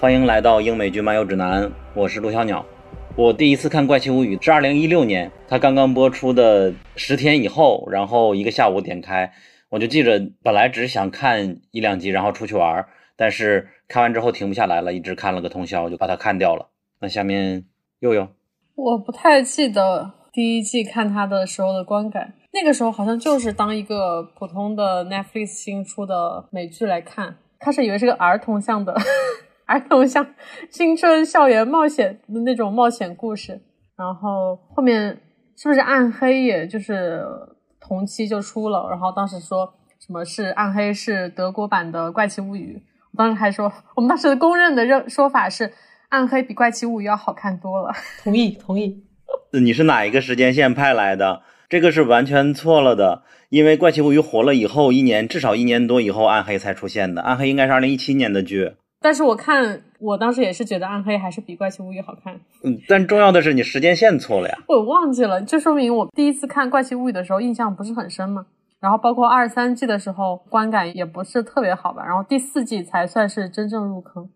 [0.00, 2.64] 欢迎来到英美剧漫游指南，我是陆小鸟。
[3.16, 9.30] 我第一次看《怪奇物语》是二零一六年，它刚刚播出的十天以后，然后一个下午点开，
[9.68, 16.70] 我就记着本来只是想看一两集，然后出去玩，但是看完之后停不下来了，一直看了个通宵，就把它看掉了。
[17.02, 17.66] 那下面
[17.98, 18.26] 佑佑，
[18.76, 28.96] 我不太记得第一季看它的时候的观感，那个时候好像就是当一个普通的 Netflix 新出的美剧来看，开始以为是个儿童向的。
[29.70, 30.26] 儿童像
[30.68, 33.60] 青春校园冒险的那种冒险故事，
[33.96, 35.16] 然后后面
[35.56, 37.24] 是不是暗黑也就是
[37.80, 39.72] 同期就出了，然后当时说
[40.04, 42.82] 什么是暗黑是德国版的怪奇物语，
[43.12, 45.72] 我当时还说我们当时公认的认说法是
[46.08, 47.92] 暗黑比怪奇物语要好看多了，
[48.24, 49.04] 同 意同意。
[49.52, 51.42] 你是哪一个时间线派来的？
[51.68, 58.72] 这个是完全错了的，因为怪奇物语火了以后一年至少一年多以后暗黑才出现的，暗黑应该是二零一七年的剧。
[59.02, 62.38] 但是我看，我当时也是觉得《暗黑》还是比《怪奇物语》好看。
[62.62, 64.58] 嗯，但重要的是你时间线错了呀。
[64.68, 68.46] 我忘记了，这说明我第一次看《怪奇物语》的时候印象不是很深嘛。
[68.78, 72.04] 然后包括二三季的时候观感也不是特别好吧。
[72.04, 74.28] 然后第四季才算是真正入坑。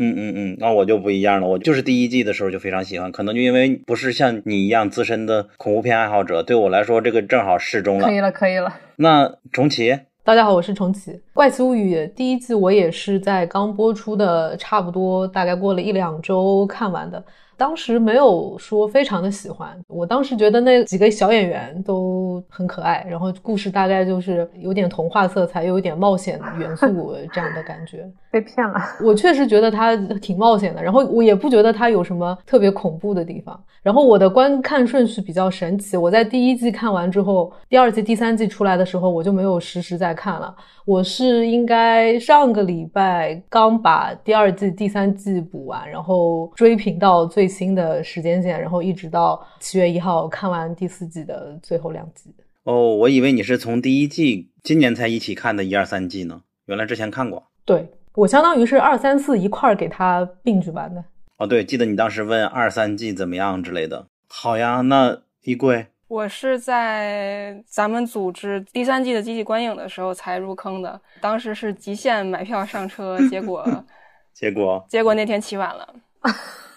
[0.00, 8.06] 嗯嗯嗯，那我就不一样了，我就是第一季的时候就非常喜欢，可能就因为不是像你一样资深的恐怖片爱好者，对我来说这个正好适中了。
[8.06, 8.72] 可以了，可以了。
[8.94, 9.98] 那重启。
[10.28, 11.10] 大家好，我是重启。
[11.32, 17.24] 《怪奇物语》第一季我也是在刚播出的差不多，大概过了一两周看完的。
[17.58, 28.08] 当时没有说非常的喜欢，我当时觉得那几个小演员都很可爱，然后故事大概就是有点童话色彩，又有点冒险元素这样的感觉。
[28.30, 33.58] 被骗了，我确实觉得它挺冒险的，然后我也不觉得它有什么特别恐怖的地方。
[33.82, 40.54] 然后我的观看顺序比较神奇，我在第一季看完之后，第二季、第三季出来的时候，我就没有实时在看了。
[40.84, 52.32] 我是应该上个礼拜刚把第二季、第三季补完，然后追频到最新的时间线，然后一直到七月一号看完第四季的最后两集。
[52.64, 57.42] 哦，我以为你是从第一季今年才一起看的一二三季呢，原来之前看过。
[57.64, 61.02] 对我相当于是二三四一块儿给他并举完的。
[61.38, 64.06] 哦，对，记得你当时问二三季怎么样之类的。
[64.28, 65.86] 好呀，那衣柜。
[66.08, 73.62] 我是在咱们组织第三季的集体观影的时候才入坑的，当时是极限买票上车，结果，
[74.32, 75.94] 结果，结果那天起晚了，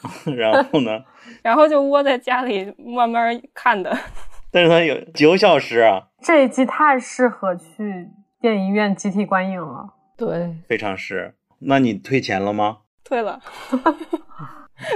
[0.36, 1.04] 然后呢？
[1.44, 3.96] 然后就窝在家里慢慢看的。
[4.52, 6.08] 但是它有九小时啊！
[6.22, 8.10] 这一季太适合去
[8.42, 11.36] 电影院集体观影了，对，非常是。
[11.60, 12.80] 那你退钱了吗？
[13.04, 13.40] 退了，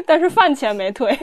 [0.06, 1.18] 但是饭钱没退。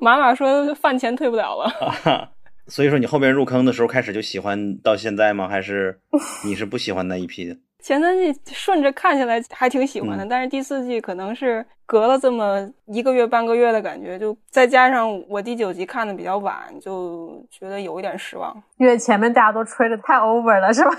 [0.00, 2.30] 马马说饭钱退不了了，
[2.68, 5.48] 所以说你后边入坑的时候开始就喜欢到现在吗？
[5.48, 6.00] 还是
[6.44, 7.58] 你是不喜欢那一批？
[7.84, 18.56] 前三季顺着看下来还挺喜欢的，但是第四季可能是隔了这么一个月半个月的感觉，就再加上我第九集看的比较晚，就觉得有一点失望。
[18.78, 20.90] 因为前面大家都吹的太 over 了，是吧？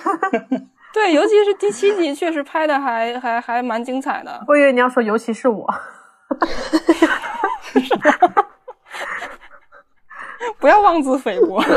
[0.94, 4.44] 对，尤其是第七集确实拍的还还还蛮精彩的。
[4.48, 5.68] 我以为你要说尤其是我。
[10.60, 11.60] 不要妄自菲薄。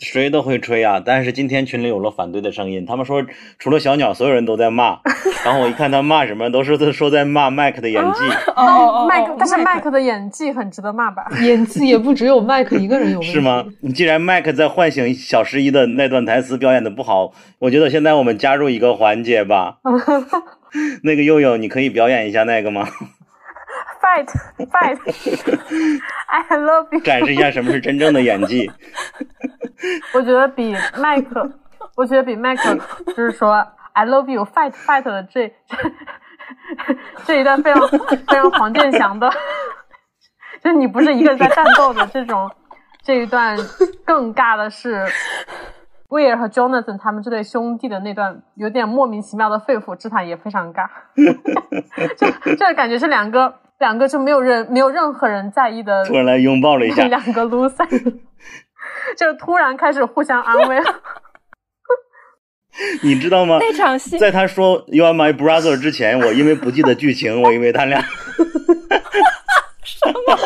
[0.00, 3.24] 谁都会吹啊，但是今天群里有了反对的声音，他们说
[3.58, 4.98] 除了小鸟，所有人都在骂。
[5.44, 8.20] 然后我一看他骂什么，都是说在骂麦克的演技。
[8.56, 11.26] 哦，麦克，但是麦克的演技很值得骂吧？
[11.42, 13.32] 演技也不只有麦克一个人有问题。
[13.34, 13.64] 是吗？
[13.80, 19.78] 你既然麦克在唤醒小十一的那段台词表演的不好，我觉得现在我们加入一个环节吧。
[21.02, 22.88] 那个悠悠，你可以表演一下那个吗
[24.02, 24.26] ？Fight,
[24.70, 24.98] fight!
[26.26, 27.00] I love you.
[27.00, 28.70] 展示一下什么是真正的演技。
[30.14, 31.50] 我觉得比麦克，
[31.96, 32.74] 我觉得比麦克
[33.08, 33.54] 就是说
[33.92, 35.52] I love you, fight, fight 的这
[37.24, 39.30] 这一段非常非常黄健翔的，
[40.62, 42.50] 就你不是一个人在战斗的这种
[43.02, 43.56] 这一段
[44.04, 45.04] 更尬的是。
[46.10, 50.86] 威尔和 Jonathan 他们这对兄弟的那段有点莫名其妙的肺腑之谈也非常尬，
[52.16, 57.84] 就这感觉是两个两个就没有人没有任何人在意的，突然来拥抱了一下，两个 loser，
[59.16, 61.00] 就突然开始互相安慰了。
[63.02, 63.58] 你知道吗？
[63.60, 68.02] 那场戏在他说 You are my brother 之前，我因为不记得剧情，我以为他俩。
[69.84, 70.38] 什么？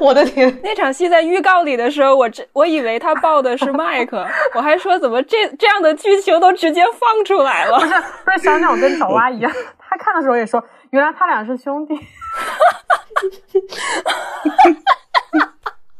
[0.00, 0.60] 我的天！
[0.62, 7.78] 那场戏在预告里的时候，我这我以为他抱的是麦克，我还说怎么这这样的剧情都直接放出来了？
[7.78, 7.94] 不是
[8.24, 11.94] 不是，小鸟跟小蛙一样，他看的时候也说，原来他俩是兄弟。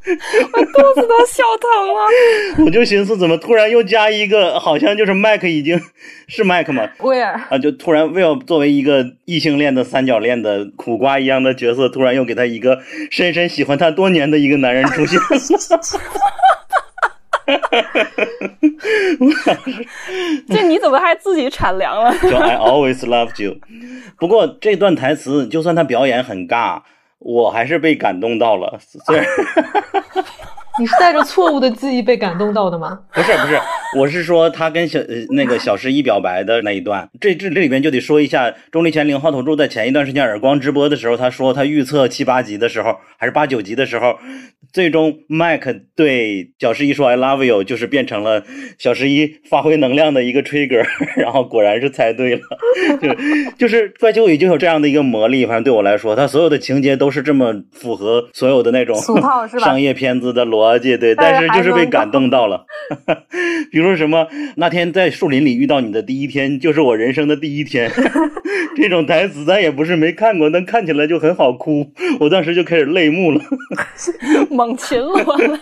[0.52, 2.00] 我肚子都笑疼了。
[2.66, 5.80] 我就寻思，怎么突然又加一个，好像就是麦克已经
[6.28, 6.86] 是麦克嘛？
[7.00, 12.78] 威尔啊，就突然 Will 作为一个异性恋的三角恋的苦瓜一样的角色，突然又给他一个
[13.10, 15.24] 深深喜欢他多年的一个男人出现了。
[20.48, 22.10] 这你怎么还自己产粮了？
[22.18, 23.56] 就 I always loved you。
[24.18, 26.80] 不过这段台词，就算他表演很尬，
[27.24, 28.78] 我还是被感动到了。
[28.80, 29.26] 虽然
[30.78, 32.98] 你是带着错误的记忆被感动到的吗？
[33.12, 33.58] 不是不是，
[33.96, 44.16] 我是说他跟小呃那个小十一表白的那一段，这这这里边就得说一下，钟离权零号头柱在前一段时间耳光直播的时候，他说他预测七八集的时候，还是八九集的时候，
[44.72, 48.42] 最终麦克对小十一说 I love you，就是变成了
[48.76, 50.84] 小十一发挥能量的一个 trigger，
[51.16, 52.40] 然后果然是猜对了，
[53.00, 53.14] 就
[53.58, 62.64] 就是怪奇物语就有这样的一个魔力，反正对我来说，他所有的情节都是这么符合所有的那种俗套是吧商业片子的逻辑，对，但是但是就是被感动到了。
[63.70, 64.26] 比如说什么
[64.56, 67.90] 那天在树林里遇到你的第一天，就是我人生的第一天，
[68.76, 71.86] 这种台词咱也不是没看过，但看起来就很好哭，
[72.20, 73.40] 我当时就开始泪目了，
[74.50, 75.58] 猛禽落泪。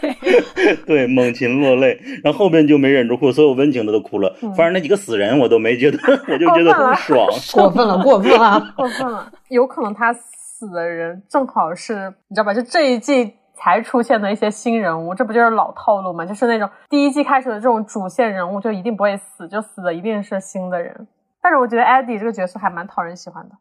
[0.87, 7.27] 对，猛禽落泪，然后后边就没忍住哭，所有温情的都哭了，嗯反正那几个死人我都没觉得，我就觉得很爽。
[7.53, 8.73] 过分了，过分了！
[8.77, 12.53] 过分了，有可能他死的人正好是你知道吧？
[12.53, 16.25] 就这一季才出现的一些新人物，这不就是老套路吗？
[16.25, 21.07] 就是那种第一季开始的这种主线人物就一定不会死，就死的一定是新的人。
[21.41, 23.55] 但是我觉得艾迪这个角色还蛮讨人喜欢的。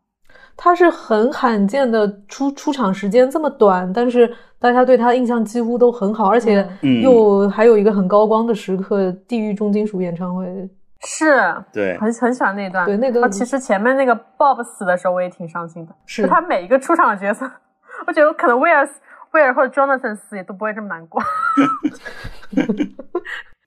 [0.56, 10.70] 他是很罕见的出出场时间这么短，但是大家对他印象几乎都很好，而且嗯又还有一个很高光的时刻——地狱重金属演唱会。
[11.04, 12.86] 是，对，很很喜欢那段。
[12.86, 15.96] 对那段其实前面那个 Bob 死的时候，我也挺伤心的。
[16.06, 17.50] 是就他每一个出场的角色，
[18.06, 18.88] 我觉得可能威尔
[19.34, 21.22] 威尔或者 Jonathan 死也都不会这么难过。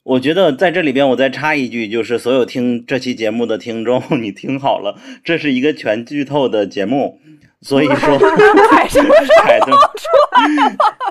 [0.05, 7.19] 我觉得在这里边，我再插一句，就是所有听这期节目的听众，你听好了，这是一个全剧透的节目，
[7.63, 8.19] 所以说
[8.71, 9.67] 海 什么时候海的。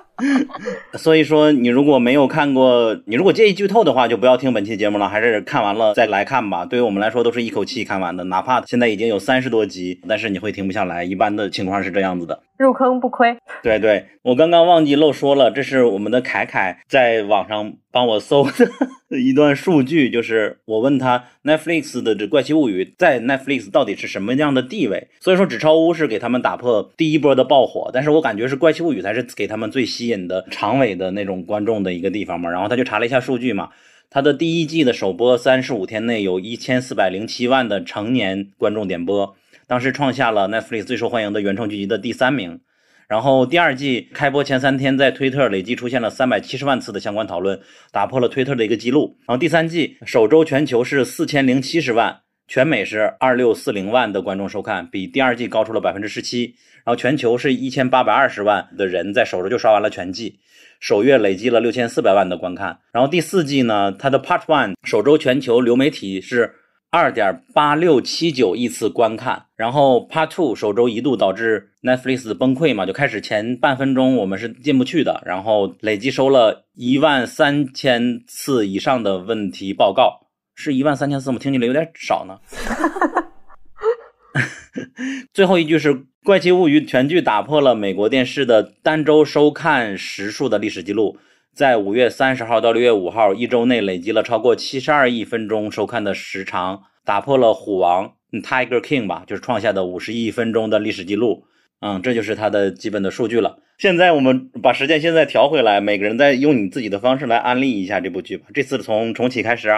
[0.94, 6.66] 所以说，你如果没有看过，你如果介意剧透的话，就不要听本期节目了，还是看完了再来看吧。
[6.66, 11.04] 对于我们来说，都是一口气看完的，哪怕现在已经有三十多集，但是你会停不下来。
[11.04, 12.42] 一般的情况是这样子的。
[12.58, 13.36] 入坑不亏。
[13.64, 18.46] 对对，我刚刚忘记漏说了，这是我们的凯凯在网上帮我搜
[19.10, 25.08] 的一段数据，就是我问他 Netflix 的这《怪奇物语》在 Netflix 到底是什么样的地位。
[25.20, 32.50] 所以说，纸钞屋是给他们打破第一波的爆火，但是我感觉是《怪奇物语》才是给他们最吸吸引的长尾的那种观众的一个地方嘛。
[32.50, 33.70] 然后他就查了一下数据嘛。
[34.10, 42.60] 他的第一季的首播三十五天内有一千四百零七万的成年观众点播，当时创下了 Netflix 最受欢迎的原创剧集的第三名。
[43.08, 47.60] 然后第二季开播前三天，在推特累计出现了三百七十万次的相关讨论，
[47.92, 49.18] 打破了推特的一个记录。
[49.28, 56.56] 然后第三季首周全球是四千零七十万，全美是二六四零万的观众收看，比第二季高出了百分之十七。
[56.86, 60.40] 然后全球是一千八百二十万的人在首周就刷完了全季，
[60.80, 62.78] 首月累计了六千四百万的观看。
[62.92, 66.54] 然后第四季呢，它的 Part One 首周全球流媒体是
[66.92, 80.20] 二点八六七九亿次观看，然后 Part Two 首周一度导致 Netflix 崩溃嘛，就开始前半分钟我们是进不去的，然后累计收了一万三千次以上的问题报告，
[80.54, 81.40] 是一万三千次我？
[81.40, 82.38] 听起来有点少呢。
[85.34, 91.18] 最后一句是《怪奇物语》全剧打破了美国电视的单周收看时数的历史记录，
[91.54, 101.46] 在五月三十号到六月五号一周内累积了超过七十二亿分钟收看的时长，打破了虎王 Tiger King 吧，就是创下的五十亿分钟的历史记录。
[101.82, 103.60] 嗯，这就是它的基本的数据了。
[103.78, 108.46] 现在我们把时间现在调回来，每个人再用你自己的方式来安利一下这部剧吧。
[108.54, 109.70] 这次从重启开始。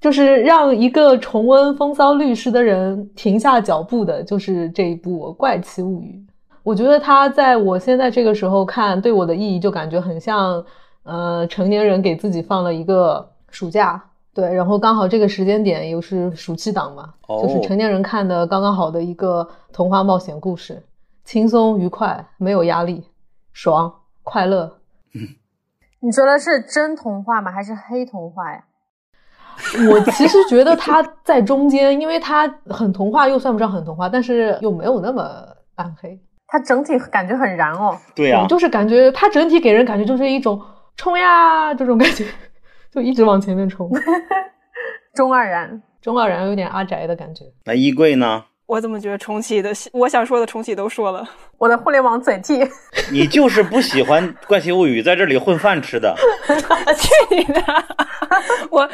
[0.00, 6.24] 就是让一个重温《风骚律师》的人停下脚步的，就是这一部《怪奇物语》。
[6.62, 10.64] 我觉得它在我现在这个时候看，对我的意义就感觉很像，
[11.02, 14.02] 呃，成年人给自己放了一个暑假，
[14.34, 20.82] 对，然后刚好这个时间点又是暑期档嘛，哦就是成年人看的刚刚好的一个童话冒险故事，
[21.24, 23.02] 轻松愉快，没有压力，
[23.52, 24.78] 爽快乐。
[26.00, 27.50] 你说的是真童话吗？
[27.50, 28.62] 还是黑童话呀？
[29.90, 36.18] 我其实觉得它在中间，因为它很童话，又算不上很童话，但是又没有那么暗黑。
[36.46, 37.96] 它整体感觉很燃哦。
[38.14, 40.60] 对呀、我就是感觉它整体给人感觉就是一种
[40.96, 42.24] 冲呀这种感觉，
[42.90, 43.90] 就一直往前面冲。
[45.14, 47.44] 中二燃，中二燃有点阿宅的感觉。
[47.64, 48.44] 那衣柜呢？
[48.68, 51.26] 我怎么觉得重启的我想说的重启都说了？
[51.56, 52.60] 我的互联网嘴替，
[53.10, 56.14] 你就是不喜欢《怪奇物语》在这里混饭吃的。
[56.94, 57.62] 去你的！
[58.70, 58.88] 我。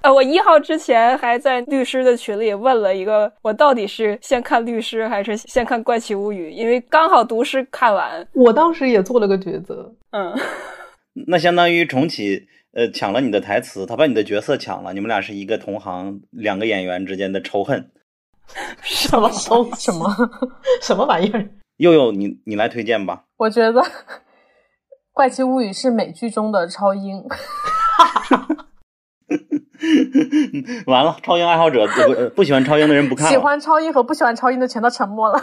[0.00, 6.48] 呃，我一号之前还在律师的群里问了一个，我到底是先看律师还是先看《怪奇物语》？
[6.50, 9.92] 因为刚好读诗看完，我当时也做了个抉择。
[10.12, 10.34] 嗯，
[11.26, 17.90] 那相当于重启，呃，抢了你的台词，他把你的角色抢了，你们俩是一个同行，两个演员之间的仇恨。
[18.82, 20.06] 什么什么什么
[20.82, 21.48] 什么玩意儿？
[21.78, 23.24] 悠悠，你你来推荐吧。
[23.36, 23.80] 我觉得
[25.12, 27.22] 《怪奇物语》是美剧中的超英。
[30.86, 35.38] 完了，超英爱好者不不喜欢超英的人不看喜欢超英和不喜欢超英的全都沉默了。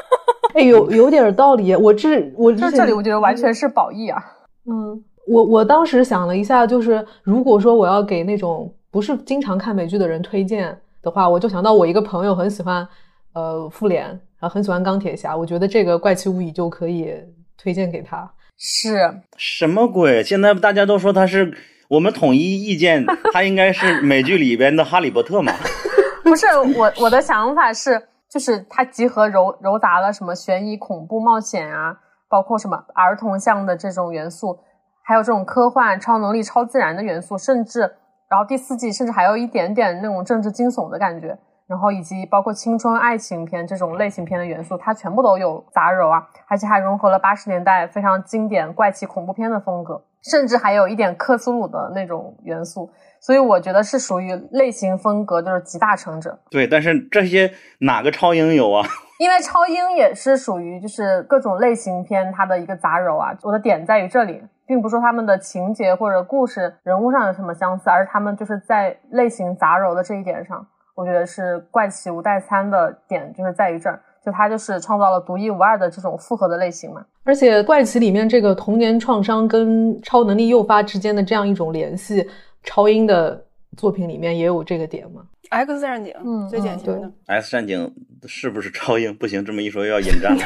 [0.54, 1.74] 哎，有有点道理。
[1.74, 4.18] 我这我这这里，我觉得完全是褒义啊。
[4.66, 12.88] 嗯，我我当时想了一下，就是如果说我要给那种不是经常看美剧的人推荐的话，我就想到我一个朋友很喜欢
[13.34, 17.14] 呃复联，然后很喜欢钢铁侠，我觉得这个怪奇物语就可以
[17.56, 18.28] 推荐给他。
[18.56, 20.22] 是什么鬼？
[20.24, 21.52] 现在大家都说他是。
[21.86, 25.52] 我们统一意见，他应该是美剧里边的哈利波特嘛？
[26.24, 26.46] 不是，
[26.78, 31.94] 我我的想法是，就是它集合揉揉杂了什么悬疑、恐怖、冒险啊，
[32.26, 34.58] 包括什么儿童向的这种元素，
[35.04, 37.94] 还有这种科幻、超能力、超自然的元素，甚至，
[38.28, 41.38] 然后第四季甚至还有一点点那种政治惊悚的感觉。
[41.66, 56.38] 然后以及包括青春爱情片这种类型片的元素，它全部都有杂糅啊，而且还融合了八十年代非常经典怪奇恐怖片的风格，甚至还有一点克苏鲁的那种元素，所以我觉得是属于类型风格就是集大成者。
[56.50, 58.86] 对，但是这些哪个超英有啊？
[59.18, 63.34] 因为超英也是属于就是各种类型片它的一个杂糅啊。
[63.42, 70.66] 我的点在于这里，并不说他们的情节或者故事人物上有什么相似，而是他们就是在类型杂糅的这一点上。
[70.94, 77.04] 我觉得是怪奇无代餐的点就是在于这儿，就他就是创造了独一无二的这种复合的类型嘛。
[77.24, 82.28] 而且怪奇里面这个童年创伤跟超能力诱发之间的这样一种联系，
[82.62, 83.44] 超英的
[83.76, 85.22] 作品里面也有这个点嘛。
[85.50, 87.12] X 战警，嗯，最典型的。
[87.26, 87.94] X 战警
[88.26, 89.14] 是不是超英？
[89.14, 90.44] 不行，这么一说又要引战了。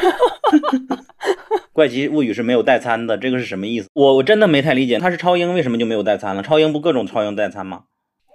[1.73, 3.89] 怪奇物语是没有代餐的，这个是什么意思？
[3.95, 6.43] 我我真的没太理解，他是超英，为什么就没有代餐了？
[6.43, 7.85] 超英不各种超英代餐吗？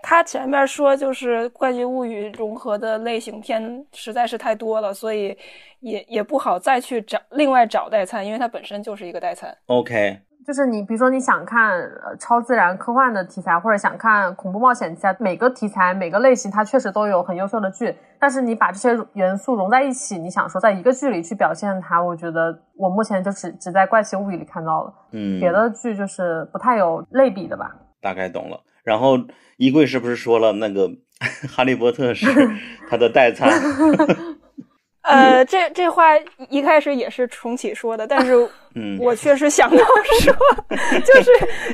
[0.06, 5.36] 他前面说就是《怪奇物语》融合的类型片实在是太多了，所以
[5.80, 9.58] 也也不好再去找另外找代餐，因为它本身就是一个代餐。
[9.68, 27.76] OK，就是你比如说你想看超自然科幻的题材，或者想看恐怖冒险题材，每个题材每个类型它确实都有很优秀的剧，但是你把这些元素融在一起，你想说在一个剧里去表现它，我觉得我目前就只只在《怪奇物语》里看到了，嗯，别的剧就是不太有类比的吧。
[28.02, 28.60] 大概懂了。
[28.84, 29.18] 然后
[29.58, 30.90] 衣柜是不是说了那个
[31.50, 32.28] 哈利波特是
[32.90, 33.50] 他的代餐？
[35.04, 36.12] 呃，这这话
[36.50, 38.34] 一开始也是重启说的，但是
[39.00, 40.34] 我确实想到说
[41.06, 41.32] 就是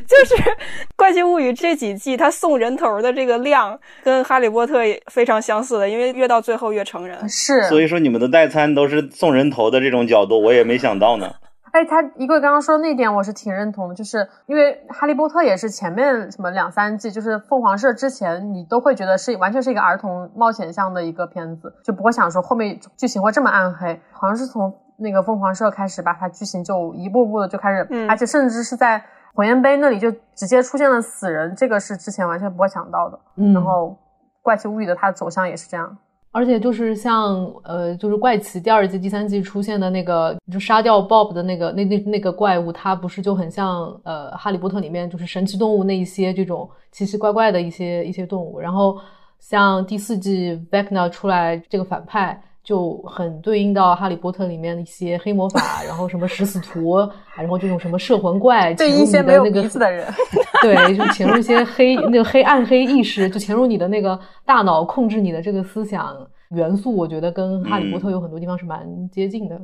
[0.08, 0.36] 就是
[0.96, 4.80] 《怪奇物语》这几季他送人头的这个量跟哈利波特
[5.12, 7.30] 非常相似的，因为越到最后越成人。
[7.30, 11.32] 是，所以说你们的代餐都是送人头的这种角度，我也没想到呢。
[11.72, 24.00] 哎，他一个刚刚说的那点，我是挺认同的，就是因为《哈利波特》也是前面什么两三季，就是凤凰社之前，你都会觉得是完全是一个儿童冒险向的一个片子，就不会想说后面剧情会这么暗黑。
[24.12, 33.20] 好像是从那个凤凰社开始吧，它剧情就一步步的就开始，而且甚至是在火焰杯那里就直接出现了死人，这个是之前完全不会想到的。
[33.54, 33.88] 然后
[34.42, 35.98] 《怪奇物语》的它的走向也是这样。
[36.32, 48.60] 而且就是像呃，就是怪奇第二季、第三季出现的那个，就杀掉 Bob 的那个那那那个怪物，它不是就很像呃《哈利波特》里面就是神奇动物那一些这种奇奇怪怪的一些一些动物。
[48.60, 49.00] 然后
[49.40, 52.42] 像第四季 Vecna 出来这个反派。
[52.70, 57.00] 就很对应到《哈利波特》里面的一些黑魔法， 然后什么食死徒，
[57.36, 60.06] 然后这种什么摄魂怪，对一些没有鼻子的人，
[60.62, 66.16] 对，就潜入一些黑那个黑暗黑意识，就潜入你的那个大脑，控制你的这个思想
[66.52, 66.96] 元素。
[66.96, 69.60] 我觉得跟《哈利波特》有很多地方是蛮接近的。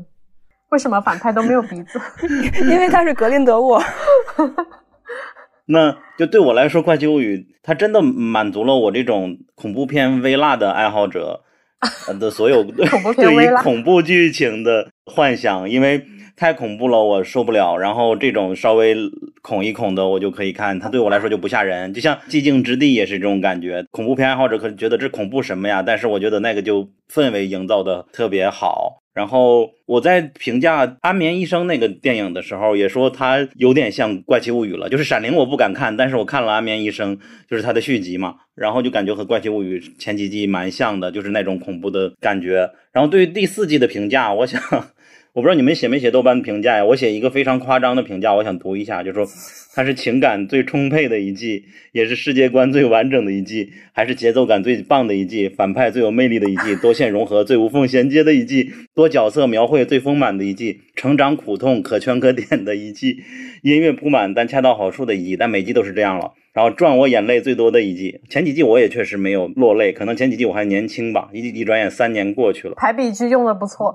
[0.72, 2.02] 为什么反派都没有鼻子？
[2.68, 3.80] 因为他是格林德沃。
[5.68, 11.44] 那就对我来说，《怪奇物语》它真的满足了我这种恐怖片微辣的爱好者。
[12.20, 12.64] 的所有
[13.16, 16.02] 对于恐怖剧情的幻想，因为
[16.36, 17.78] 太恐怖了，我受不了。
[17.78, 18.96] 然后这种稍微
[19.42, 20.78] 恐一恐的，我就可以看。
[20.80, 23.86] 它对我来说就不吓人，就像《寂静之地》也是这种感觉。
[23.92, 25.82] 恐怖片爱好者可能觉得这恐怖什么呀？
[25.82, 29.02] 但是我觉得那个就氛围营造的特别好。
[29.16, 34.90] 然后我在评价《安眠医生》那个电影的时候，也说它有点像《怪奇物语》了。
[34.90, 37.18] 就是《闪灵》我不敢看，但是我看了《安眠医生》，
[37.50, 42.70] 就是它的续集嘛，然后就感觉和《怪奇物语》前几季蛮像的，就是那种恐怖的感觉。
[42.92, 44.62] 然后对于第四季的评价，我想。
[45.36, 46.86] 我不知道你们写没写豆瓣评价呀？
[46.86, 49.28] 我写一个非常夸张的评价，我想读一下，就说
[49.74, 63.18] 它是情感最充沛的一季，也是世界观最完整的一季，还是节奏感最棒的一季，反派最有魅力的一季，多线融合最无缝衔接的一季，多角色描绘最丰满的一季，成长苦痛可圈可点的一季，
[63.62, 66.32] 音乐铺满但恰到好处的一季，但每季都是这样了。
[66.56, 71.28] 然后赚我眼泪最多的一季，前几季我也确实没有落泪，可能前几季我还年轻吧。
[71.34, 73.94] 一一转眼三年过去了，排比句用的不错，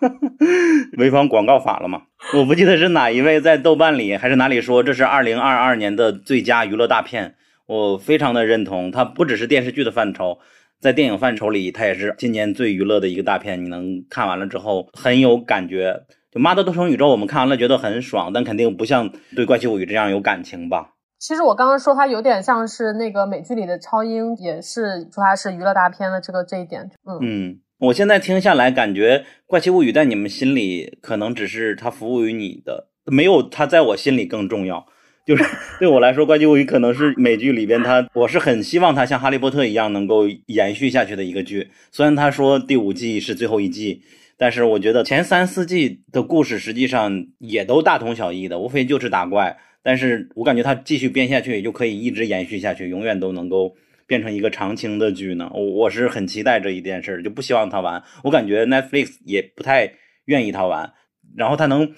[0.98, 2.02] 违反广告法了嘛？
[2.36, 8.90] 我不记得是哪一位在豆瓣里还是哪里说这是二零二二年的最佳娱乐大片，我非常的认同。
[8.90, 10.40] 它不只是电视剧的范畴，
[10.78, 13.64] 在电影范畴里，它也是今年最娱乐的一个大片。
[13.64, 16.02] 你能看完了之后很有感觉。
[16.30, 20.91] 就《妈的多重宇宙》，我们看完了觉得很爽，但肯定不像对《怪奇物语》这样有感情吧。
[21.22, 26.90] 其实我刚刚说它有点像是那个美剧里的超英，也是说它是娱乐大片的这个这一点。
[27.06, 34.84] 嗯嗯，我现在听下来感觉《怪奇物语》在你们心里可能只是它服务于你的，没有它在我心里更重要。
[35.24, 35.44] 就是
[35.78, 41.70] 对我来说，《怪奇物语》可能是美剧里边它，我是很希望它像《哈利波特》一样能够延续下去的一个剧。
[41.92, 44.02] 虽然他说第五季是最后一季，
[44.36, 49.56] 但是我觉得前三四季的故事实际上也都大同小异的，无非就是打怪。
[49.82, 53.74] 但是我感觉它继续编下去也，就可以一直延续下去，永远都能够
[54.06, 55.50] 变成一个长青的剧呢。
[55.52, 58.02] 我我是很期待这一件事，就不希望它完。
[58.24, 59.92] 我感觉 Netflix 也不太
[60.26, 60.92] 愿意它完，
[61.36, 61.92] 然后它能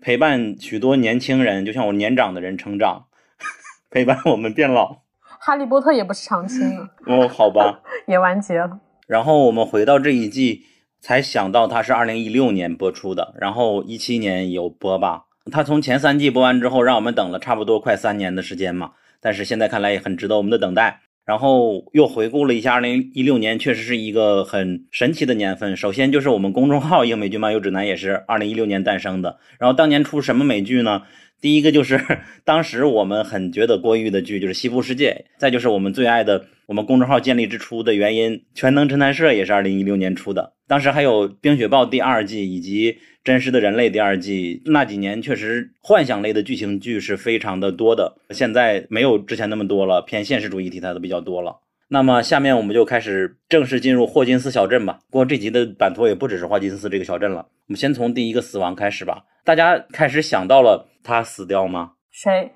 [0.00, 3.06] 陪伴许多年轻人，就像我年长的人成长，
[3.90, 5.02] 陪伴我们变老。
[5.22, 6.90] 哈利波特也不是长青啊。
[7.06, 8.80] 哦，好吧， 也完结了。
[9.06, 10.64] 然后我们回到这一季，
[11.00, 15.24] 才想到它是二零一六年播出的，然后一七年有播吧。
[15.50, 18.90] 他从前三季播完之后，让我们等了差不多快三年的时间嘛。
[19.20, 21.00] 但是现在看来也很值得我们的等待。
[21.26, 25.76] 然后又回顾了一下，二零一六年确实是一个很神奇的年份。
[25.76, 29.38] 首先就是我们公众号《英美剧漫游指南》也是二零一六年诞生的。
[29.58, 31.02] 然后当年出什么美剧呢？
[31.40, 32.00] 第一个就是
[32.44, 35.24] 当时我们很觉得过誉的剧，就是《西部世界》。
[35.38, 40.52] 再就是我们最爱的，我们公众号建立之初的原因，《全能侦探社》也是二零一六年出的。
[40.66, 42.98] 当时还有《冰雪暴》第二季以及。
[43.22, 51.60] 真实的人类第二季那几年确实幻想类的剧情剧是非常的多的，现在没有之前那么多了，偏现实主义题材的比较多了。
[51.92, 55.00] 那么下面我们就开始正式进入霍金斯小镇吧。
[55.10, 59.24] 不过这集的版图也不只是霍金斯这个小镇了，我们先从第一个死亡开始吧。
[59.42, 61.94] 大家开始想到了他死掉吗？
[62.12, 62.52] 谁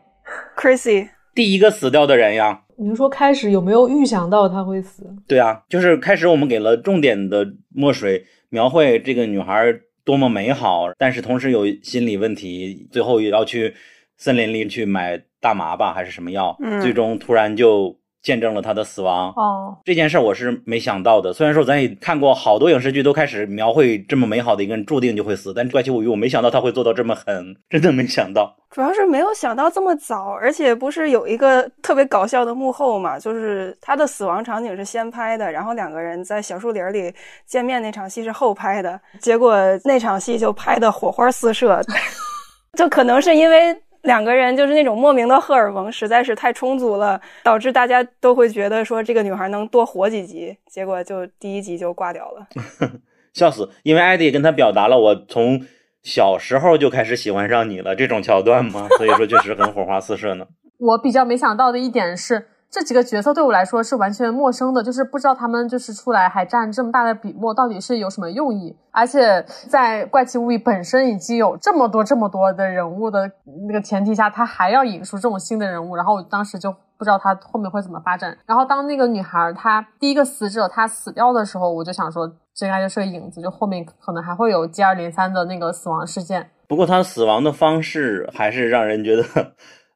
[0.57, 2.63] ？Chrissy，第一个死掉的人呀。
[2.77, 5.13] 您说开始有没有预想到他会死？
[5.27, 7.45] 对啊，就是开始我们给了重点的
[7.75, 9.81] 墨水描绘这个女孩。
[10.05, 13.75] 多么美好，但是同时有心理问题，最后也要去
[14.17, 16.57] 森林里去买大麻吧，还是什么药？
[16.81, 17.99] 最终突然就。
[18.25, 21.31] 见证了他的死亡哦，这件事我是没想到的。
[21.31, 28.57] 虽然说咱也看过好多影视剧，都开始描绘这么美好的一个人注定就会死，但怪奇物语我没想到他会做到这么狠，真的没想到。
[28.71, 33.19] 主要是没有想到这么早，而且不是有一个特别搞笑的幕后嘛？
[33.19, 37.15] 就是他的死亡场景是先拍的，然后两个人在小树林里
[37.47, 41.81] 见面那场戏是后拍的，结果那场戏就拍的火花四射，
[42.77, 43.77] 就可能是因为。
[44.05, 52.47] 两个人就是那种莫名的荷尔蒙实在是太充足了，导致大家都会觉得说这个女孩能多活几集，结果就第一集就挂掉了，
[53.35, 53.69] 笑死！
[53.83, 55.61] 因为艾迪跟他表达了我从
[56.03, 60.47] 小时候就开始喜欢上你了这种桥段嘛，所以说确实很火花四射呢。
[60.79, 62.49] 我比较没想到的一点是。
[62.75, 68.77] 这几个角色对我来说是完全陌生的，就是不知道他们就是出来还占这么大的笔墨，到底是有什么用意？
[68.91, 73.31] 而且在《怪奇物语》本身已经有这么多这么多的人物的
[73.69, 78.37] 那个前提下，他还要引出这种新的人物，然后我当时就不知道他后面会怎么发展。
[78.45, 86.51] 然后当那个女孩她第一个死者她死掉的时候，我就想说这应该就是个影子，就后面可能还会有接二连三的那个死亡事件。
[86.67, 89.23] 不过他死亡的方式还是让人觉得。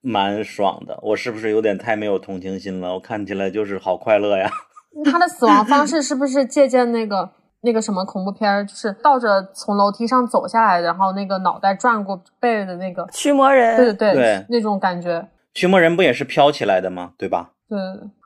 [0.00, 2.94] 蛮爽的，我是不是有点太没有同情心了？
[2.94, 4.50] 我看起来就是好快乐呀。
[5.04, 7.30] 他的死亡方式是不是借鉴那个
[7.60, 13.76] 那个什么恐怖片，就是倒着从楼梯上走下来，然后那个脑袋转过背的那个驱魔人？
[13.76, 15.28] 对对对，那种感觉。
[15.54, 17.12] 驱魔人不也是飘起来的吗？
[17.18, 17.50] 对吧？
[17.68, 17.78] 对，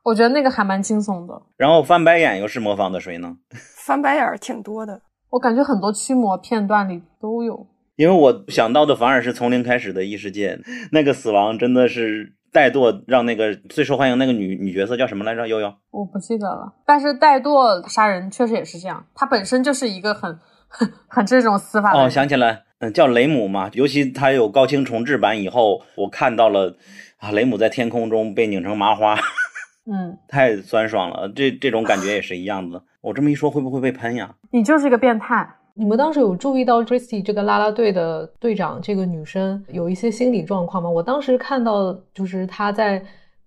[0.04, 1.42] 我觉得那个还蛮惊悚的。
[1.56, 3.36] 然后翻白眼又是模仿的谁呢？
[3.84, 7.66] 翻白眼挺多的，我感觉很多驱魔片段里都有。
[7.96, 10.58] 因为我想到的反而是从零开始的异世界，
[10.92, 15.46] 那个死亡真的是怠惰，让那个最受欢迎那个女女角色叫什么来着？
[15.46, 16.72] 悠悠，我不记得了。
[16.86, 20.38] 但是怠惰杀人确实也是这样，他本身就是一个很
[21.06, 21.92] 很这种死法。
[21.92, 26.76] 哦，想起来，嗯，叫雷姆嘛，尤其他有高清重制版以后，我看到了
[27.18, 29.14] 啊，雷姆在天空中被拧成麻花，
[29.86, 31.30] 嗯， 太酸爽了。
[31.34, 32.82] 这这种感觉也是一样的。
[33.02, 34.34] 我这么一说，会不会被喷呀？
[34.50, 35.56] 你就是一个变态。
[35.74, 40.90] 你们当时有注意到 Christy 这个啦啦队的队长这个女生有一些心理状况吗？
[40.90, 43.02] 我当时看到就是她在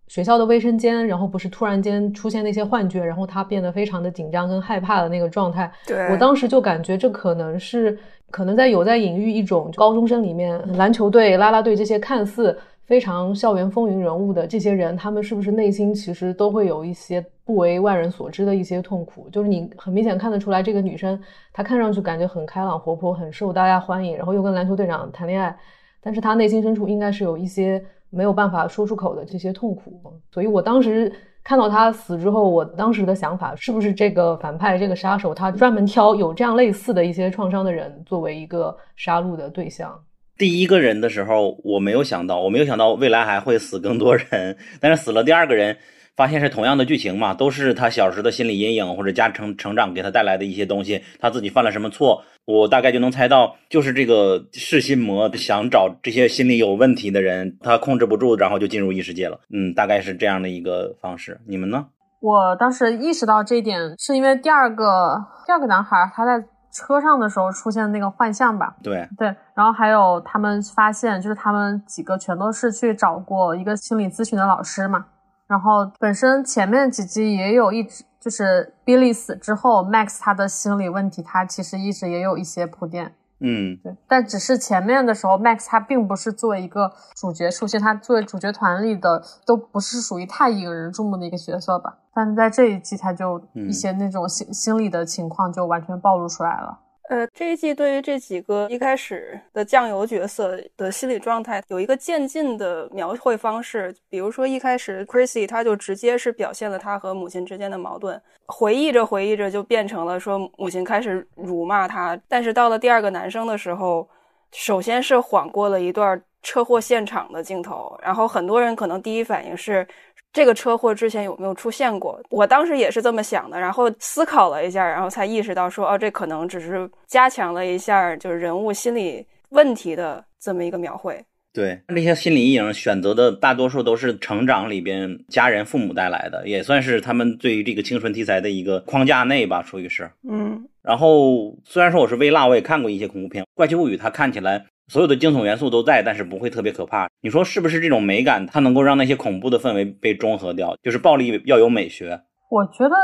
[0.07, 5.71] 学校的卫生间，然后不是突然间出现那些幻觉，然后她变得非常的紧张跟害怕的那个状态。
[5.85, 7.97] 对我当时就感觉这可能是
[8.31, 19.27] 可能在有在隐喻一种高中生里面篮球队、啦啦队这些看似非常校园风云人物的这些人，他们是不是内心其实都会有一些不为外人所知的一些痛苦？
[19.31, 21.19] 就是你很明显看得出来，这个女生
[21.51, 25.57] 她看上去感觉很开朗活泼，很受大家欢迎，然后又跟篮球队长谈恋爱，
[25.99, 29.99] 但是她内心深处应该是有一些没有办法说出口的这些痛苦。
[30.31, 31.11] 所以我当时
[31.43, 39.99] 看到她死之后，我当时的想法是不是这个反派这个杀手他专门挑有这样类似的一些创伤的人作为一个杀戮的对象？
[40.37, 44.57] 第一个人的时候，我没有想到，我没有想到未来还会死更多人。
[44.81, 45.77] 但是死了第二个人，
[46.15, 59.39] 发现是同样的剧情嘛，都是他小时的心理阴影或者家成成长给他带来的一些东西，他自己犯了什么错，我大概就能猜到，就是这个噬心魔想找这些心理有问题的人，他控制不住，然后就进入异世界了。
[59.53, 61.39] 嗯，大概是这样的一个方式。
[61.47, 61.85] 你们呢？
[62.21, 66.43] 我当时意识到这一点，是因为第二个第二个男孩他在
[66.75, 68.75] 车上的时候出现那个幻象吧？
[68.83, 75.05] 对，对，然后还有他们发现，就是他们几个全都是去找过一个心理咨询的老师嘛。
[75.47, 83.13] 然后本身前面几集也有一直就是 Billy 死之后，Max 他的心理问题，他其实一直也有一些铺垫。
[83.39, 91.97] 嗯，对，但只是前面的时候，Max 他并不是作为一个主角出现，他作为主角团里的都不是属于太引人注目的一个角色吧。
[92.13, 96.79] 但是在这一季，他就一些那种心、心理的情况就完全暴露出来了。
[97.09, 103.95] 呃，这一季对于这几个一开始的酱油角色的心理状态有一个渐进的描绘方式。
[104.09, 112.19] 比如说一开始 Chrissy 他就直接是表现了他和母亲之间的矛盾，回忆着回忆着就变成了说母亲开始辱骂他。
[112.27, 114.09] 但是到了第二个男生的时候，
[114.51, 119.87] 首先是晃过了一段车祸现场的镜头，然后很多人可能第一反应是。
[120.35, 122.21] 这个车祸之前有没有出现过？
[122.29, 131.17] 我当时也是这么想的，然后思考了一下，然后才意识到说，哦，这可能只是加强了一下就是人物心理问题的这么一个描绘。
[131.53, 140.11] 对，这些心理阴影选择的大多数都是成长里边家人父母带来的，也算是他们对于这个青春题材的一个框架内吧，属于是。
[140.27, 140.61] 嗯。
[140.81, 144.65] 然后虽然说我是微辣，我也看过一些恐怖片，《怪奇物语》它看起来。
[144.87, 147.07] 所有的惊悚元素都在，但是不会特别可怕。
[147.21, 150.75] 你说是不是这种美感，它能够让那些恐怖的氛围被中和掉？
[150.83, 152.21] 就是暴力要有美学。
[152.49, 152.95] 我觉得，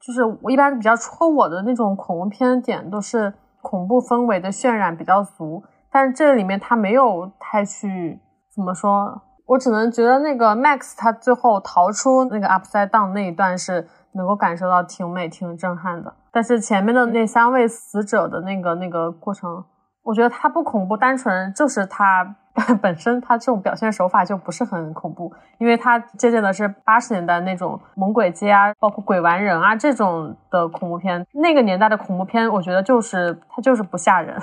[0.00, 5.64] 就是我一般比较戳我的那种恐怖片点，都是恐怖氛围的渲染比较足。
[5.90, 8.20] 但是这里面它没有太去
[8.54, 16.14] 怎么说，我只能觉得那个 Max 他最后逃出那个 Upside Down 那一段是能够感受到挺美、挺震撼的。
[16.30, 19.64] 但是前面的那三位死者的那个那个过程。
[20.04, 22.36] 我觉得它不恐怖，单纯就是它
[22.80, 31.26] 本身，它这种表现手法就不是很恐怖，因为它借鉴的是八十年代那种猛鬼街啊，包括鬼玩人啊这种的恐怖片。
[31.32, 34.40] 那个年代的恐怖片，我觉得就是它就是不吓人。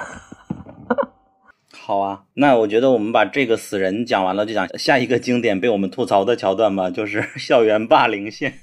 [1.92, 8.54] 好啊，那我觉得我们把这个死人讲完了，就讲下一个经典被我们吐槽的桥段吧，就是 校园霸凌线。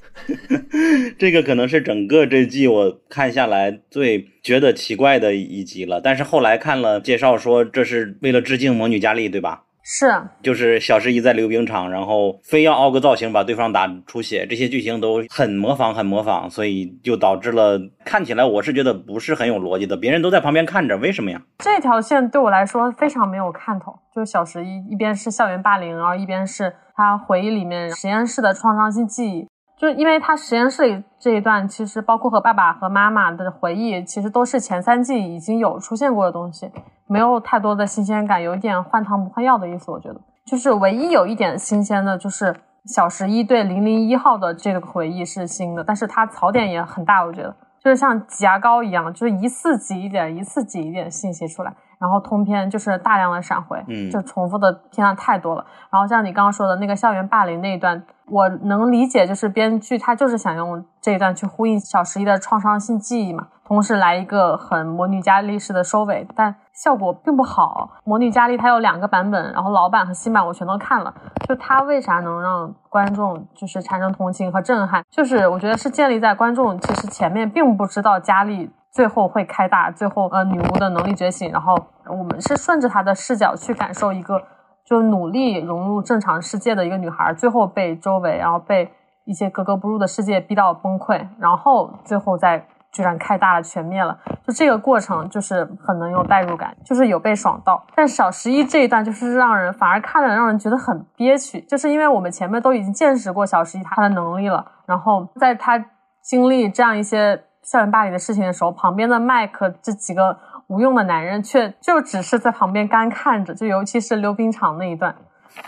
[1.18, 6.00] 这个可能是整个这季我看下来最觉得奇怪的一集了。
[6.00, 9.64] 但是后来看了介绍说，这是为了致敬魔女佳丽，对吧？
[9.90, 19.96] 是，就是小十一在溜冰场，然后非要凹个造型把对方打出血，这些剧情都很模仿，很模仿，所以就导致了看起来我是觉得不是很有逻辑的。
[19.96, 21.40] 别人都在旁边看着，为什么呀？
[21.60, 23.98] 这条线对我来说非常没有看头。
[24.14, 29.48] 就是小十一一边是校园霸凌，然后一边是他回忆里面实验室的创伤性记忆。
[29.78, 36.68] 就是因为他实验室里这一段，其实包括和爸爸和妈妈的回忆，其实都是前三季已经有出现过的东西。
[37.06, 39.90] 没有太多的新鲜感，有一点换汤不换药的意思。
[39.92, 42.54] 我觉得，就是唯一有一点新鲜的，就是
[42.86, 47.24] 小十一对零零一号的这个回忆是新的，但是它槽点也很大。
[47.24, 55.64] 我觉得，就是像挤牙膏一样，就是一次挤一点，一次挤一点信息出来，然后通篇就是大量的闪回，嗯，就重复的片段太多了。
[55.90, 66.54] 然后像你刚刚说的那个校园霸凌那一段，我能理解，就是编剧他就是想用这一段去呼应小十一的创伤性记忆嘛，同时来一个很魔女佳丽式的收尾，但。
[66.78, 71.12] 效果并不好，《魔女佳丽》它有两个版本，然后老版和新版我全都看了。
[71.48, 75.02] 就它为啥能让观众就是产生同情和震撼？
[75.10, 84.42] 就是我觉得是建立在观众其实前面并不知道佳丽最后会开大，最后呃女巫的能力觉醒，然后我们是顺着她的视角去感受一个
[84.84, 88.90] 就努力融入正常世界的一个女孩，最后被周围然后被
[89.24, 92.66] 一些格格不入的世界逼到崩溃，然后最后再。
[92.90, 94.18] 居然开大了，全灭了！
[94.46, 97.84] 就这个过程，就是很能有代入感，就是有被爽到。
[97.94, 105.78] 但小十一这一段，就是让人反而看了让人觉得很憋屈，就是因为我们前面都已经见识过小十一他的能力了，然后在他
[106.22, 107.38] 经历这样一些
[107.70, 115.14] 校园霸凌的事情的时候，旁边的麦克这几个无用的男人却就只是在旁边干看着，就尤其是溜冰场那一段，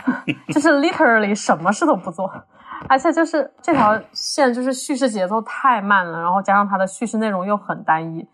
[0.49, 2.33] 就是 literally 什么事都不做。
[2.89, 8.27] 而且就是这条线，就是叙事节奏太慢了，然后加上它的叙事内容又很单一。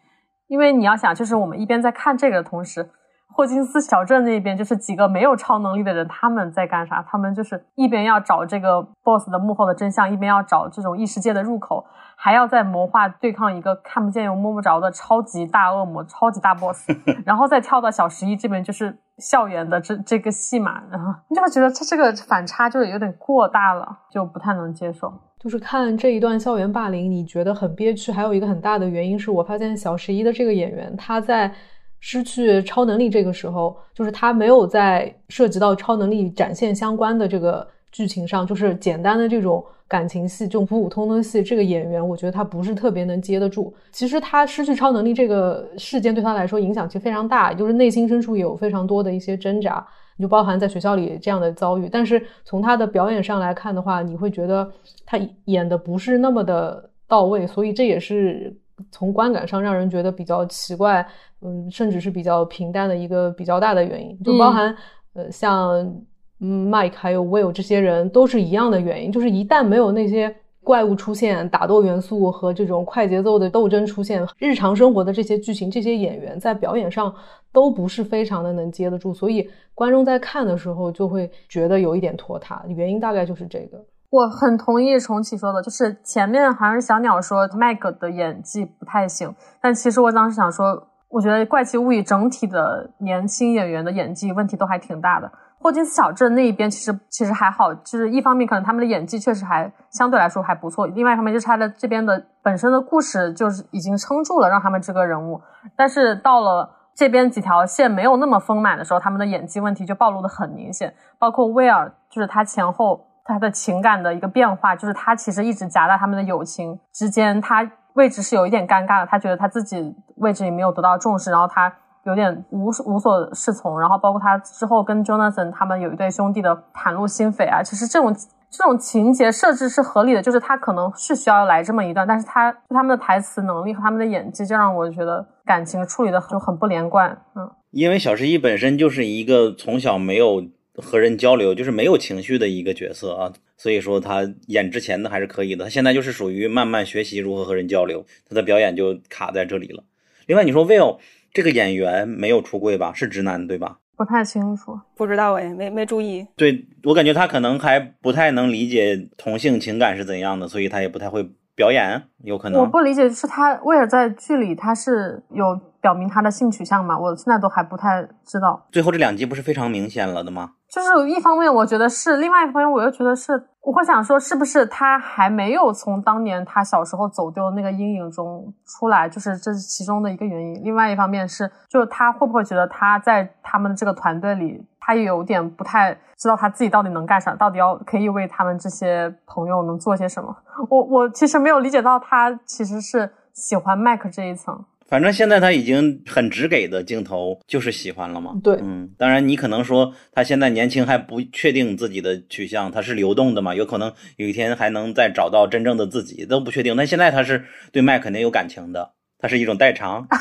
[0.46, 2.88] 因为你要想，就是我们一边在看这个的同时，
[3.34, 7.04] 霍金斯小镇那边就是几个没有超能力的人，他们在干啥？
[7.10, 11.84] 他们就是一边要找这个 boss 的幕后的真相，一边要找这种异世界的入口。
[12.18, 16.90] 还要在谋划对抗一个看不见又摸不着的超级大恶魔、超级大 boss，
[17.24, 25.12] 然后再跳到小十一这边，就是校园的这这个戏码，然后你就会觉得他这个反差就是有点过大了，就不太能接受。
[25.38, 28.10] 就是看这一段校园霸凌，你觉得很憋屈。
[28.10, 31.52] 还有一个很大的原因是我发现小十一的这个演员，他在
[32.00, 37.66] 失去超能力这个时候，就是他没有在涉及到超能力展现相关的这个
[37.96, 39.64] 剧情上，就是简单的这种。
[39.88, 43.72] 感情戏这种普普通通戏，这个演员我觉得他不是特别能接得住。
[43.92, 49.86] 其实他失去超能力这个事件对他来说影响其实非常大，就是内心深处有非常多的一些挣扎，
[50.18, 51.88] 就包含在学校里这样的遭遇。
[51.88, 54.68] 但是从他的表演上来看的话，你会觉得
[55.04, 58.52] 他演的不是那么的到位，所以这也是
[58.90, 61.06] 从观感上让人觉得比较奇怪，
[61.42, 64.20] 嗯，甚至是比较平淡的一个比较大的原因。
[64.24, 64.76] 就包含
[65.14, 65.96] 呃像。
[66.40, 77.14] 嗯，Mike 还有 Will 这些人都是一样的原因，就是一旦没有那些怪物出现、打斗元素和这种快节奏的斗争出现，日常生活的这些剧情，这些演员在表演上
[77.52, 82.62] 都不是非常的能接得住，所以观众在看的时候就会觉得有一点拖沓。
[82.68, 83.82] 原因大概就是这个。
[84.10, 95.30] 我很同意重启说的，就是前面好像是小鸟说 Mike 的演技不太行，但其实我当时想说，我觉得《怪奇物语》整体的年轻演员的演技问题都还挺大的。
[95.66, 105.40] 霍金斯小镇那一边其实其实还好，就是一方面可能他们的演技确实还相对来说还不错，另外一方面就是他的这边的本身的故事就是已经撑住了让他们这个人物，
[105.74, 110.94] 但是到了这边几条线没有那么丰满的时候，他们的演技问题就暴露的很明显。
[111.18, 121.72] 包括威尔，就是他前后他的情感的一个变化，就是他其实一直夹在他们的友情之间，他位置是有一点尴尬的，他觉得他自己位置也没有得到重视，然后他。
[122.06, 128.14] 有点无无所适从，然后包括他之后跟 Jonathan 他们有一对兄弟的袒露心扉啊，其实这种
[128.48, 137.20] 这种情节设置是合理的，就是他可能是需要来这么一段，但是他他们的台词能力和他们的演技，就让我觉得感情处理的就很不连贯。
[137.34, 149.82] 嗯，因为小十一本身就是一个从小没有和人交流，就是没有情绪的一个角色啊，所以说他演之前的还是可以的，他现在就是属于慢慢学习如何和人交流，他的表演就卡在这里了。
[150.26, 150.98] 另外你说 Will。
[151.36, 152.94] 这个演员没有出柜吧？
[152.94, 153.76] 是直男对吧？
[153.94, 156.26] 不太清楚，不知道哎，没没注意。
[156.34, 162.58] 对我感觉他可能还不太能理解同性情感是怎样的，所以他也不太会表演，有可能。
[162.58, 166.98] 我不理解，是他为了在剧里他是有表明他的性取向嘛？
[166.98, 168.60] 我现在都还不太知道。
[168.72, 170.50] 最后这两集不是非常明显了的吗？
[170.68, 173.40] 就是一方面我觉得是，另外一方面我又觉得是。
[173.60, 180.60] 我会想说，是不是他还没有从当年他小时候走丢的那个阴影中出来，就是这是其中的一个原因。
[180.64, 190.36] 另外一方面是，就是他会不会觉得他在他们的这个团队里，他也有点不太知道他自己到底能干啥，到底要可以为他们这些朋友能做些什么？
[190.70, 194.64] 我我其实没有理解到他其实是喜欢麦克这一层。
[194.88, 198.32] 反正现在他已经很直给的镜头就是喜欢了嘛。
[198.42, 206.76] 对，嗯，当然你可能说他现在年轻还不确定自己的取向，他是流动的嘛，有可能有一天还能再找到真正的自己都不确定。
[206.76, 210.06] 但现在他是对麦肯定有感情的，他是一种代偿。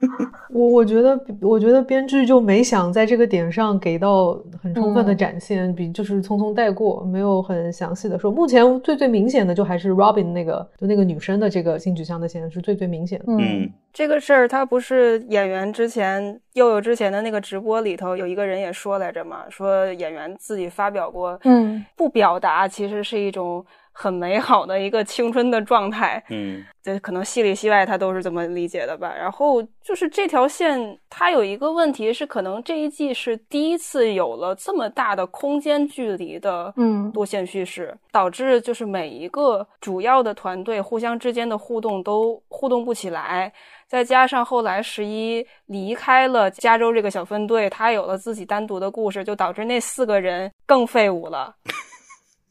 [0.54, 8.30] 我我觉得，我觉得编剧就没想在这个点上给到很充分的展现，比就是匆匆带过，没有很详细的说。
[8.30, 13.24] 目前最最明显的就还是 Robin 那个，就那个女生的这个性取向的线是最最明显的。
[13.28, 23.64] 嗯，这个事儿他不是演员之前又有之前的那个直播里头有一个人也说来着嘛，说演员自己发表过，嗯，不表达其实是一种。
[24.00, 26.22] 很美好的一个青春的状态。
[26.30, 29.12] 嗯，这可能戏里戏外他都是这么理解的吧。
[29.12, 43.52] 然后就是这条线，它有一个问题是，可能这一季是第一次有了这么大的空间距离的嗯多线叙事，导致就是每一个主要的团队互相之间的互动都互动不起来。
[43.88, 51.56] 再加上后来十一离开了加州这个小分队，他有了自己单独的故事，就导致那四个人更废物了。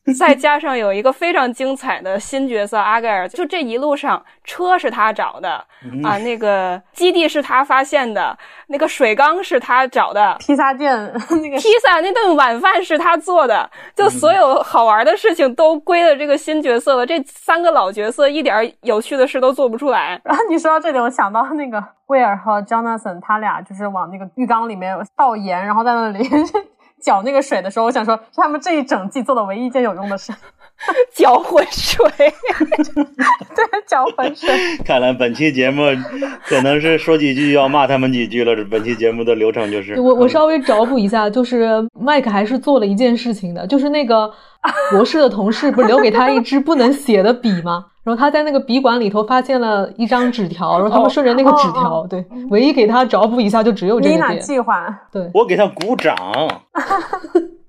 [0.17, 5.50] 再加上有一个非常精彩的新角色阿盖尔，就这一路上车是他找的
[6.04, 10.96] 啊，那个基地是他发现的，那个水缸是他找的，披萨店
[11.43, 17.06] 那个披萨那顿晚饭是他做的，就所有好玩的事情都归了这个新角色了。
[17.06, 20.20] 这三个老角色一点有趣的事都做不出来。
[20.24, 26.20] 然后你说到这里，我想到那个威尔和 Jonathan 他俩就是往那个浴缸里面倒盐，然后在那里
[27.02, 30.34] 搅那个水的时候，我想说，是他们这一整季做的唯一一件有用的事，
[31.13, 32.06] 搅浑水，
[33.56, 34.50] 对，搅浑水。
[34.86, 35.84] 看来本期节目
[36.46, 38.56] 可能是说几句要骂他们几句了。
[38.70, 41.68] 本期节目的流程就是，我我稍微找补一下，就是
[42.00, 44.32] 麦克还是做了一件事情的，就是那个
[44.92, 47.86] 博士的同事不是留给他一支不能写的笔吗？
[48.04, 56.16] 然后他在那个笔管里头发现了一张纸条，然后他们顺着那个纸条，哦对，唯一给他找补一下就只有这妮娜个点，计划，对，我给他鼓掌。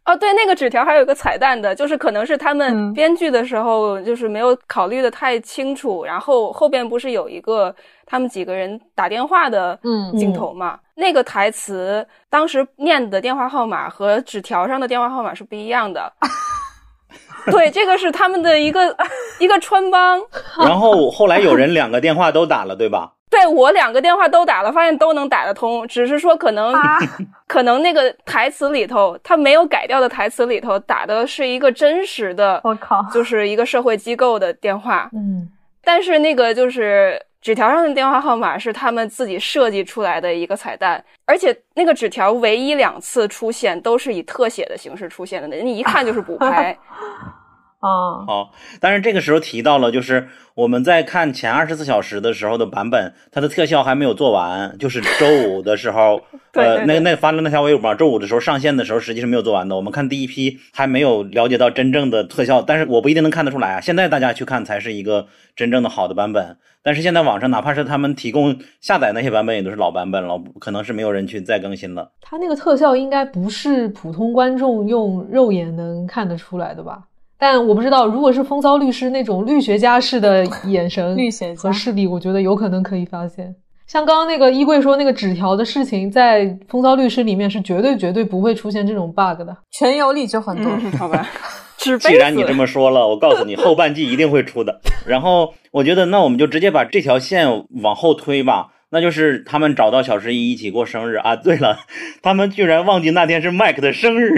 [0.09, 7.75] 哦，对，那个纸条还有一个彩蛋的，就是可能是他们嗯编剧的时候就是没有考虑的太清楚，然后后边不是有一个
[8.07, 10.79] 他们几个人打电话的嗯镜头嘛？
[10.95, 16.11] 那个台词当时念的电话号码和纸条上的电话号码是不一样的。
[17.53, 18.97] 对，这个是他们的一个
[19.39, 20.19] 一个穿帮。
[20.59, 23.13] 然后后来有人两个电话都打了，对吧？
[23.39, 26.99] 对我两个电话都打了，发现都能打得通，只是说可能、啊。
[27.47, 35.49] 可能那个台词里头，他没有改掉的台词里头打的是一个真实的， 我靠，就是一个社会机构的电话，嗯，
[35.83, 46.77] 但是那个就是纸条上的电话号码是他们自己设计出来的一个彩蛋，而且那个纸条唯一两次出现都是以特写的形式出现的，你一看就是补拍。
[47.81, 56.21] 啊，好，但是这个时候提到了，就是我们在看前二十四小时的时候的版本，它的特效还没有做完，就是周五的时候，
[56.55, 59.77] 呃，对对对那那发了那条微博，周五的时候上线的时候，实际是没有做完的。
[59.77, 63.81] 我们看第一批还没有了解到真正的特效，但是我不一定能看得出来啊。
[63.81, 72.11] 现在大家去看才是一个真正的好的版本，但是现在网上哪怕是他们提供下载那些版本，也都是老版本了，可能是没有人去再更新了。
[72.21, 77.05] 它那个特效应该不是普通观众用肉眼能看得出来的吧？
[77.39, 83.55] 但我不知道，如果是风骚律师那种律学家式的眼神绿血家和视力，我觉得有可能可以发现。
[83.87, 89.57] 像刚刚那个衣柜说那个纸条的事情，在《风骚律师》里面是绝对绝对不会出现这种 bug 的。
[89.71, 90.71] 全游里就很多。
[90.73, 91.27] 嗯，好吧，
[91.79, 92.53] 纸杯既然你这。
[92.53, 94.81] 么说了，我告诉你，后半季一定会出的。
[95.07, 97.49] 然后我觉得，那我们就直接把这条线
[97.83, 98.69] 往后推吧。
[98.91, 101.37] 那就是他们找到小十一一起过生日啊。
[101.37, 101.79] 对了，
[102.23, 104.33] 他们居然忘记那天是麦克的生日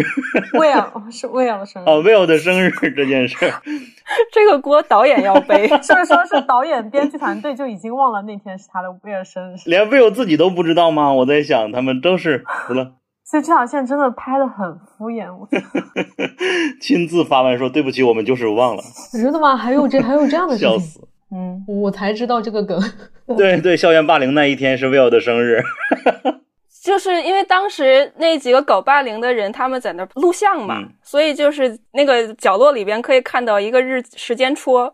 [0.53, 3.37] ，Will 是 Will 的生日啊，Will 的生日这件事。
[4.33, 5.69] 这个锅导演要背。
[5.69, 9.57] 是不是说是导演编剧团队就已经忘了那天是他的 Will 生日？
[9.67, 11.13] 连 Will 自己都不知道吗？
[11.13, 15.33] 我在想，他们都是服了， 所以这条线真的拍的很敷衍。
[15.33, 15.49] 我
[16.83, 18.83] 亲自发文说对不起，我们就是忘了，
[19.13, 19.57] 真的吗？
[19.57, 20.69] 还有这还有这样的事情？
[20.69, 21.07] 笑死。
[21.33, 22.81] 嗯，我才知道这个梗。
[23.37, 25.63] 对对，校园霸凌那一天是 Will 的生日。
[26.83, 34.91] 就是因为当时那几个搞霸凌的人，他们在那录像嘛，嗯所以就是那个角落里边可以看到一个日时间戳，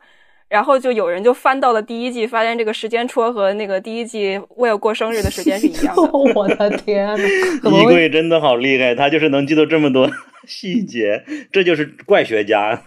[0.49, 6.03] 然后就有人就翻到了第一季，发现这个时间戳和那个第一季为了过生日的时间是一样的。
[6.35, 7.17] 我的天呐，
[7.63, 7.85] 衣？
[7.85, 10.11] 柜真的好厉害，他就是能记住这么多
[10.45, 11.23] 细节，
[11.53, 12.83] 这就是怪学家。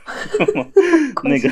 [1.24, 1.50] 那个，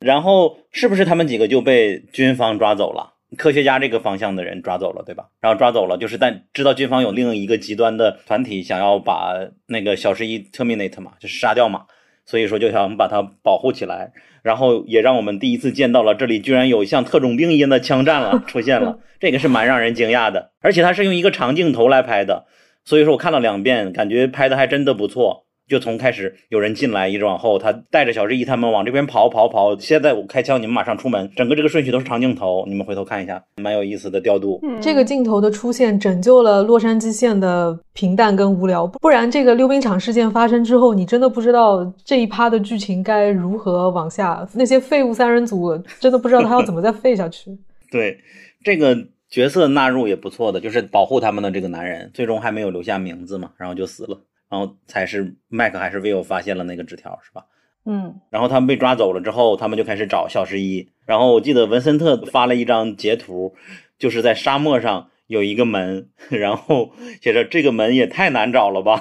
[0.00, 3.14] 然后是不是他们几个就被军方抓走了？
[3.36, 5.28] 科学家这个方向的人抓走了，对吧？
[5.40, 9.34] 然后抓走了，就是但知道军方有另一个极端的团体想要把
[9.66, 11.84] 那个小十一 terminate 嘛，就是杀掉嘛，
[12.26, 14.10] 所以说就想把它保护起来。
[14.42, 20.50] 然后也让我们第一次见到了这里居然有像特种兵一样的枪战了 出现了，这个是蛮让人惊讶的。
[20.60, 22.46] 而且它是用一个长镜头来拍的，
[22.84, 25.46] 所以说我看了两遍，感觉拍的还真的不错。
[25.70, 29.78] 就从开始有人进来，一直往后，他带着小十一他们往这边跑跑跑。
[29.78, 34.58] 现在我开枪，你们马上出门，整个这个顺序都是长镜头，你们回头看一下，蛮有意思的调度。
[34.64, 44.44] 嗯这个镜头的出现拯救了洛杉矶县的平淡跟无聊，不然这个溜冰场事件发生之后，你真的不知道这一趴的剧情该如何往下。
[44.54, 47.56] 那些废物三人组真的不知道他要怎么再废下去。
[47.92, 48.18] 对
[48.64, 48.96] 这个
[49.28, 54.20] 角色纳入也不错的，就是保护他们的这个男人，最终还没有留下名字嘛，然后就死了，
[54.50, 57.46] 然后才是麦克还是 Will 发现了那个纸条，是吧？
[57.86, 60.88] 嗯，然后他们被抓走了之后，他们就开始找小十一。
[61.06, 63.54] 然后我记得文森特发了一张截图，
[63.98, 66.92] 就是在沙漠上有一个门，然后
[67.22, 69.00] 写着这个门也太难找了吧，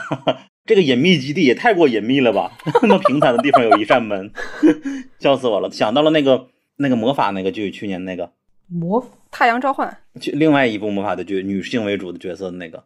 [0.65, 4.31] 这个隐秘基地也太过隐秘了吧，那么平坦的地方有一扇门，
[5.19, 5.69] 笑死我了。
[5.71, 6.47] 想到了那个
[6.77, 8.31] 那个魔法那个剧，去年那个
[8.67, 12.85] 魔太阳召唤，就另外一部魔法的剧，女性为主的角色的那个，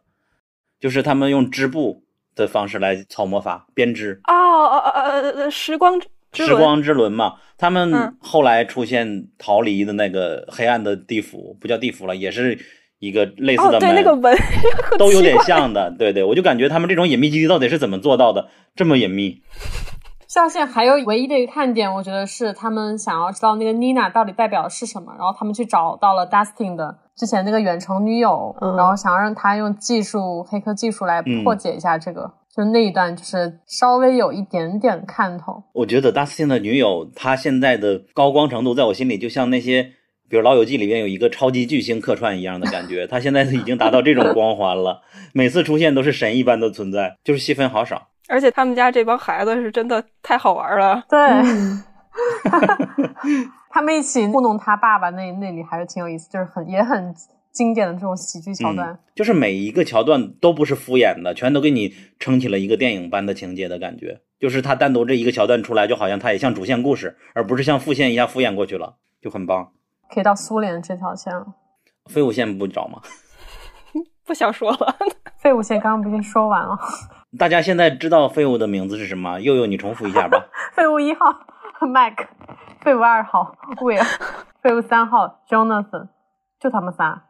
[0.80, 2.03] 就是他们用织布
[2.34, 4.20] 的方式来操魔法编织。
[4.24, 6.08] 哦哦哦呃呃，时光之
[6.46, 12.58] 轮，时光之轮嘛，他们嗯后来出现逃离的那个黑暗的地府，不叫地府了，也是
[12.98, 14.36] 一个类似哦，的门，对，那个门
[14.98, 15.90] 都有点像的。
[15.98, 19.42] 对对，我就感觉他们这种隐秘基地到底是怎么做到的，这么隐秘？
[20.26, 35.62] 上线还有唯一的一个看点，我觉得是他们想要知道那个 Nina 到底代表的是什么，然后他们去找到了 Dustin 的之前那个远程女友，嗯然后想要让他用技术黑客技术来嗯破解一下这个，就那一段就是稍微有一点点看头。
[35.72, 39.82] 我觉得达斯汀的女友，她现在的高光程度，在我心里就像那些，
[40.28, 43.06] 比如《老友记》里面有一个超级巨星客串一样的感觉。
[43.06, 45.02] 她现在已经达到这种光环了，
[45.32, 48.08] 每次出现都是神一般的存在，就是戏份好少。
[48.28, 51.04] 而且他们家这帮孩子是真的太好玩了。
[51.08, 51.84] 对，嗯
[53.74, 57.12] 他们一起糊弄他爸爸那那里还是挺有意思，就是很也很
[57.50, 58.90] 经典的这种喜剧桥段。
[58.90, 64.20] 嗯，就是每一个桥段都不是敷衍的，全都给你撑起了一个电影般的情节的感觉。
[64.38, 69.72] 就是他单独这一个桥段出来，就好像他也像主线故事，而不是像副线一样敷衍过去了，就很棒。
[70.08, 71.44] 可以到苏联这条线了。
[72.08, 73.00] 废物线不找吗？
[74.24, 74.96] 不想说了，
[75.38, 76.78] 废物线刚刚不已经说完了？
[77.36, 79.40] 大家现在知道废物的名字是什么？
[79.40, 80.46] 佑佑，你重复一下吧。
[80.76, 81.26] 废物一号
[81.80, 82.28] Mike，
[82.84, 84.04] 废物二号 Will，
[84.62, 86.08] 废物三号 Jonathan，
[86.60, 87.24] 就他们仨。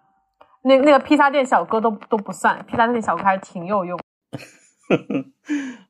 [0.63, 3.97] 那那个披萨店小哥都都不算，披萨店小哥还是挺有用。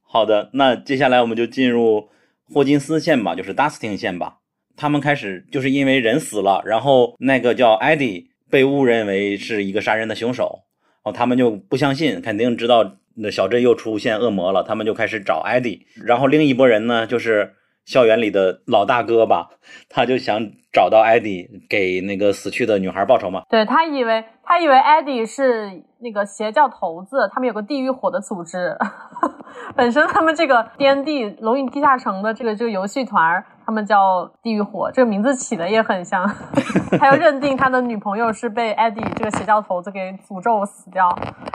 [0.03, 2.11] 好的，那接下来我们就进入
[2.53, 4.41] 霍金斯线吧，就是 Dustin 线吧。
[4.77, 10.65] 他们开始就是因为人死了，然后那个叫 Eddie 被误认为是一个杀人的凶手，
[11.05, 15.87] 哦他们就不相信，肯定知道那小镇又出现恶魔了，他们就开始找 Eddie。
[16.05, 17.55] 然后另一拨人呢，就是
[17.85, 19.51] 校园里的老大哥吧，
[19.89, 20.41] 他就想
[20.73, 23.43] 找到艾迪给那个死去的女孩报仇嘛。
[23.49, 28.77] 对他以为他以为艾迪是那个邪教头子，他们有个地狱火的组织。
[29.77, 36.29] 本身他们这个 D N D 龙与地下城的这个这个游戏团儿，他们叫地狱火，这个名字起的也很像。
[36.99, 41.09] 他要认定他的女朋友是被 Eddie 这个邪教头子给诅咒死掉，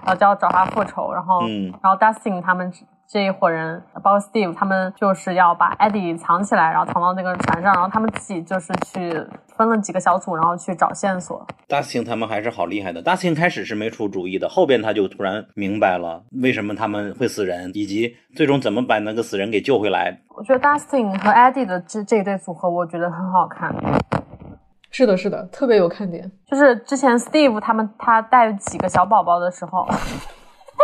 [0.06, 1.14] 然后就要找他复仇。
[1.14, 2.72] 然后，嗯然后 Dustin 他们
[3.08, 9.26] 这一伙人，包括 Steve 他们就是要把 Eddie 藏起来，然后藏到那个船上，然后他们自己就是去
[9.60, 11.46] 分了几个小组，然后去找线索。
[11.68, 13.04] Dustin 他们还是好厉害的。
[13.04, 20.18] Dustin 开始是没出主意的，后边他就突然明白了为什么他们会死人，以及最终怎么把那个死人给救回来。
[20.30, 23.76] 我觉得 Dustin 和 Eddie 的这这一对组合，我觉得很好看。
[24.92, 26.32] 是的，是的，特别有看点。
[26.48, 29.86] 就是之前 Steve 他们他带几个小宝宝的时候，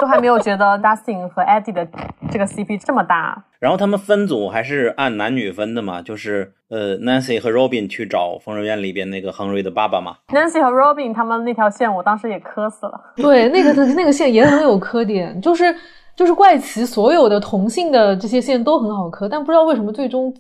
[0.02, 1.88] 都还没有觉得 Dustin 和 Eddie 的
[2.30, 3.43] 这个 CP 这么搭。
[3.60, 10.18] 然后他们分组还是按男女分的嘛，就是呃，Nancy 和 Robin 去找疯人院里边那个亨瑞的爸爸嘛。
[10.28, 13.00] Nancy 和 Robin 他们那条线，我当时也磕死了。
[13.16, 15.76] 对，那个那个线也很有磕点，就是
[16.16, 20.32] 就是怪奇所有的同性的这些线都很好磕，但不知道为什么最终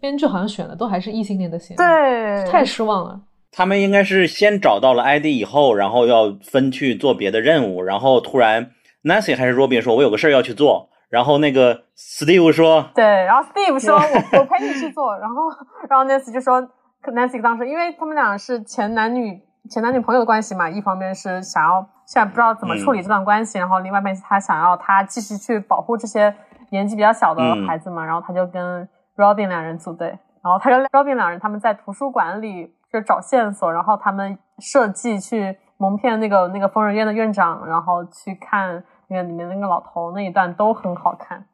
[0.00, 3.18] 编剧好像选的都还是异性恋的线，，对，太失望了。
[3.56, 8.68] 他们应该是先找到了 ID 以后，然后要分去做别的任务，然后突然
[9.04, 15.42] Nancy 还是 Robin 说：“我有个事儿要去做。”然后那个 Steve 说对，然后 Steve 说我我陪你去做，然后
[15.88, 16.60] 然后 Nancy 就说
[17.04, 19.40] Nancy 当时因为他们俩是前男女
[19.70, 26.34] 前男女朋友的关系嘛，一方面是想要现在不知道怎么处理这段关系，然后另外一方面是他想要他继续去保护这些
[26.70, 27.66] 年纪比较小的嗯。
[27.66, 30.08] 孩子嘛，然后他就跟 Robin 两人组队，
[30.42, 38.82] 然后他跟 Robin 两人他们在图书馆里就找线索，然后他们设计去蒙骗那个那个疯人院的院长，然后去看
[39.14, 41.44] 那个里面那个老头那一段都很好看。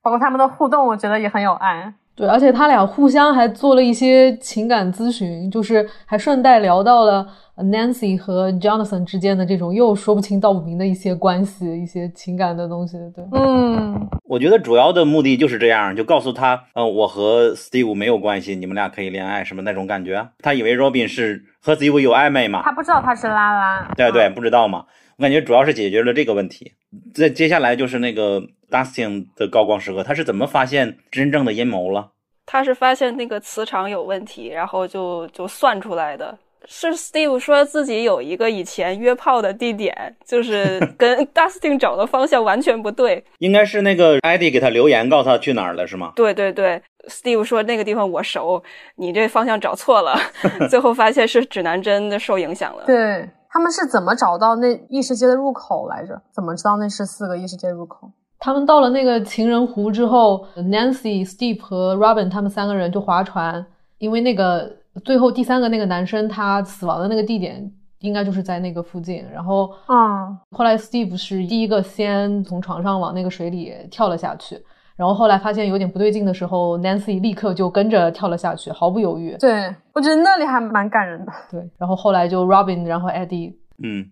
[0.00, 1.92] 包括他们的互动，我觉得也很有爱。
[2.14, 12.96] 对，而且他俩互相还做了一些情感咨询，就是还顺带聊到了 Nancy 和 Jonathan 之间的这种又说不清道不明的一些关系、一些情感的东西。
[13.14, 20.28] 对，嗯，：“我觉得主要的目的就是这样，就告诉他，嗯、我和 Steve 没有关系，你们俩可以恋爱，什么那种感觉。
[20.42, 22.62] 他以为 Robin 是和 Steve 有暧昧嘛？
[22.64, 23.88] 他不知道他是拉拉。
[23.96, 24.86] 对对，嗯不知道嘛。
[25.18, 26.72] 我感觉主要是解决了这个问题。
[27.12, 28.40] 再接下来就是那个
[28.70, 32.12] Dustin 的高光时刻，他是怎么发现真正的阴谋了？
[32.46, 36.38] 他是发现那个磁场有问题，然后就就算出来的。
[36.66, 43.24] 是 Steve 说自己有一个以前约炮的地点，就是跟 Dustin 找的方向完全不对。
[43.38, 46.12] 应该是那个艾迪给他留言，告诉他去哪儿了，是吗？
[46.14, 48.62] 对对对，Steve 说那个地方我熟，
[48.96, 50.16] 你这方向找错了。
[50.70, 52.84] 最后发现是指南针的受影响了。
[52.86, 56.20] 对，他们是怎么找到那异世界的入口来着？
[56.30, 58.10] 怎么知道那是四个异世界入口？
[58.38, 63.66] 他们到了那个情人湖之后，Nancy、Steve 和 Robin 他们三个人就划船，
[63.98, 64.70] 因为那个
[65.04, 69.24] 最后第三个那个男生他死亡的那个地点应该就是在那个附近。
[69.32, 74.62] 然后，嗯，后来 Steve 是第一个先从床上往那个水里跳了下去，
[74.98, 79.36] 然后后来发现有点不对劲的时候，Nancy 立刻就跟着跳了下去，毫不犹豫。
[79.38, 81.32] 对，我觉得那里还蛮感人的。
[81.50, 84.10] 对，然后后来就 Robin，然后 Eddie，嗯。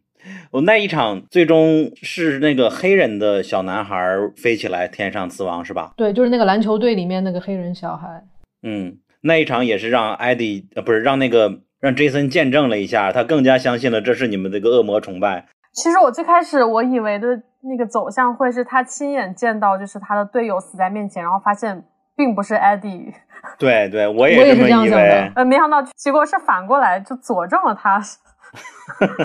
[0.50, 3.96] 我那一场最终是那个黑人的小男孩
[4.36, 5.92] 飞起来天上死亡是吧？
[5.96, 8.24] 对，就是那个篮球队里面那个黑人小孩。
[8.62, 15.46] 嗯，那一场也是让艾迪呃不是让那个让 Jason 见证了一下，他更加相信了这是你们这个恶魔崇拜。
[15.74, 23.12] 其实我最开始我以为的那个走向会是他亲眼见到就是他的队友死在面前，然后发现并不是 Eddie。
[23.58, 25.32] 对对，我也这么以为。
[25.34, 28.00] 呃，没想到结果是反过来，就佐证了他。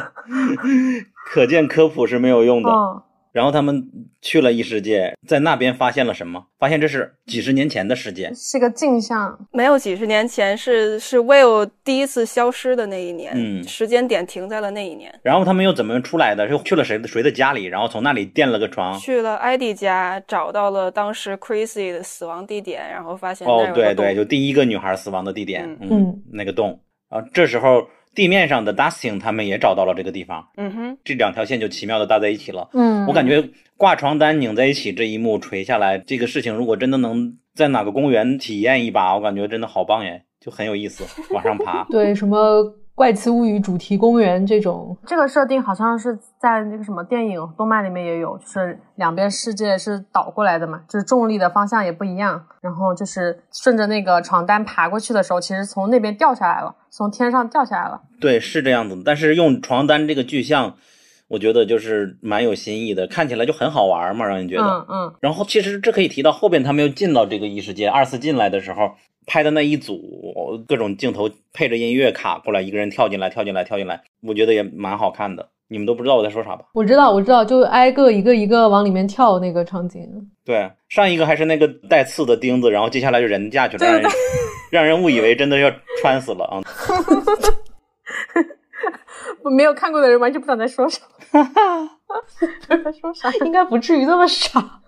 [1.32, 2.70] 可见科普是没有用的。
[2.70, 3.02] 嗯，
[3.32, 3.84] 然后他们
[4.22, 6.46] 去了异世界，在那边发现了什么？
[6.60, 9.48] 发现这是几十年前的世界，是个镜像。
[9.52, 13.32] 没有几十年前，是是 Will 第一次消失的那一年。
[13.36, 15.14] 嗯，时间点停在了那一年。
[15.24, 16.48] 然后他们又怎么出来的？
[16.50, 17.66] 又去了谁的谁的家里？
[17.66, 26.80] 然后从那里垫了个床，去了艾迪家，找到了当时 Chrissy 的死亡地点，然后发现哦，对对，就第一个女孩死亡的地点，嗯，那个洞。
[27.10, 27.88] 然后这时候。
[28.14, 32.70] 地面上的 Dustin 他们也找到了这个地方，嗯哼，这两条线就奇妙的搭在一起了。
[32.74, 33.44] 嗯，我感觉
[33.78, 41.04] 挂床单拧在一起这一幕垂下来，这个事情如果真的能在哪个公园体验一把，我感觉真的好棒耶，就很有意思，
[41.34, 41.86] 往上爬。
[41.92, 42.76] 对，什么？
[43.02, 52.40] 怪奇物语主题公园这种，这个设定好像是在那个什么电影、动漫里面也有，就是两边世界是倒过来的嘛，就是重力的方向也不一样。
[52.62, 58.00] 然后就是顺着那个床单爬过去的时候，其实从那边掉下来了，从天上掉下来了。
[58.20, 59.02] 对，是这样子。
[59.04, 60.76] 但是用床单这个具象，
[61.32, 64.64] 我觉得就是蛮有新意的，看起来就很好玩嘛，让人觉得。
[64.64, 65.14] 嗯嗯。
[65.22, 68.92] 然后其实这可以提到后边他们又进到这个异世界，二次进来的时候。
[69.28, 75.48] 拍的那一组各种镜头配着音乐卡过来，一个人跳进来，跳进来，跳进来，我觉得也蛮好看的。
[75.68, 76.66] 你们都不知道我在说啥吧？
[76.74, 80.02] 我知道，我知道，就挨个一个一个往里面跳那个场景。
[80.44, 84.12] 对，上一个还是那个带刺的钉子，然后接下来就人架去了，让人
[84.72, 85.72] 让人误以为真的要
[86.02, 86.60] 穿死了啊！
[89.56, 91.02] 没有看过的人完全不知道在说啥。
[92.68, 93.32] 在说啥？
[93.46, 94.82] 应该不至于这么傻。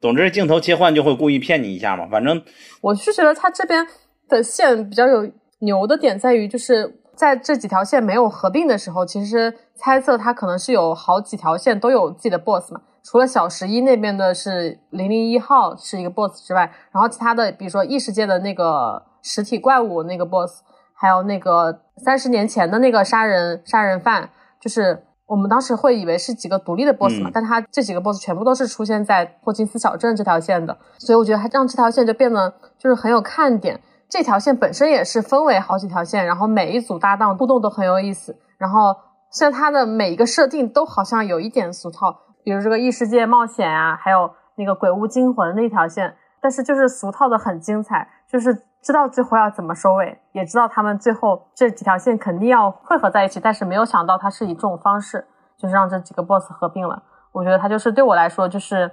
[0.00, 2.06] 总之，镜头切换就会故意骗你一下嘛。
[2.10, 2.42] 反正
[2.80, 3.86] 我是觉得他这边
[4.28, 5.28] 的线比较有
[5.60, 12.80] 牛的点在于，就是在这几条线没有合并的时候，其实猜测他可能是有好几条线都有自己的 boss 嘛。
[13.02, 20.62] 除了小十一那边的是零零一号是一个 boss 之外，然后其他的比如说异世界的那个实体怪物那个 boss，
[20.98, 24.28] 还有那个三十年前的那个杀人杀人犯，
[24.60, 25.04] 就是。
[25.28, 33.78] 我们当时会以为是几个独立的 boss 嘛，但他这几个 boss 全部都是出现在霍金斯小镇这条线的，所以我觉得他让这条线就变得就是很有看点。
[34.08, 38.34] 这条线本身也是分为好几条线，然后每一组搭档互动都很有意思。
[38.56, 38.96] 然后
[39.30, 42.10] 虽然它的每一个设定都好像有一点俗套，
[42.42, 48.62] 比如这个异世界冒险啊，还有那个鬼屋惊魂那条线，但是就是俗套的很精彩，就是。
[48.82, 55.26] 知道最后要怎么收尾，也知道他们最后这几条线肯定要汇合在一起，但是没有想到他是以这种方式，
[55.58, 57.02] 就是让这几个 boss 合并了。
[57.32, 58.90] 我觉得他就是对我来说就是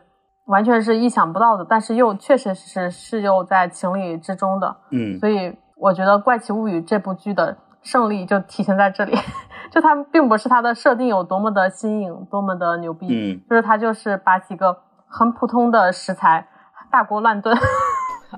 [0.47, 4.75] 完全是意想不到的，但是又确实是是又在情理之中的。
[4.91, 9.15] 嗯，所以我觉得《怪奇物语》这部剧的胜利就体现在这里，
[9.71, 14.75] 就它并不是它的设定有多么的新颖，多么的牛逼，嗯，就是它就是把几个
[15.07, 16.47] 很普通的食材
[16.91, 17.55] 大锅乱炖。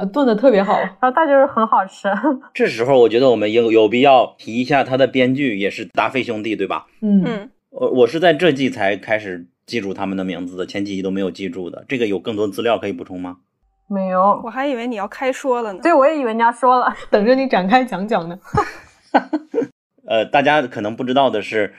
[0.06, 2.08] 炖的特别好，然后它就是很好吃。
[2.54, 6.88] 这时候我觉得我们有有必要提一下，他的编剧也是达菲兄弟，对吧？
[7.02, 11.86] 嗯，我我是在这季才开始记住他们的名字的，前几集都没有记住的。
[11.88, 13.38] 这个有更多资料可以补充吗？
[13.88, 15.80] 没有，我还以为你要开说了呢。
[15.82, 18.38] 对，我也以为你要说了， 等着你展开讲讲呢。
[20.08, 21.74] 呃，大家可能不知道的是。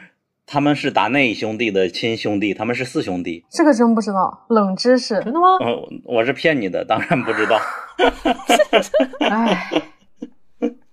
[0.51, 3.45] 他们是达内兄弟的亲兄弟，他们是四兄弟。
[3.51, 5.23] 这个真不知道，冷知识。
[5.23, 5.59] 真的吗？
[5.63, 7.61] 嗯，我是骗你的，当然不知道。
[9.29, 9.71] 哎，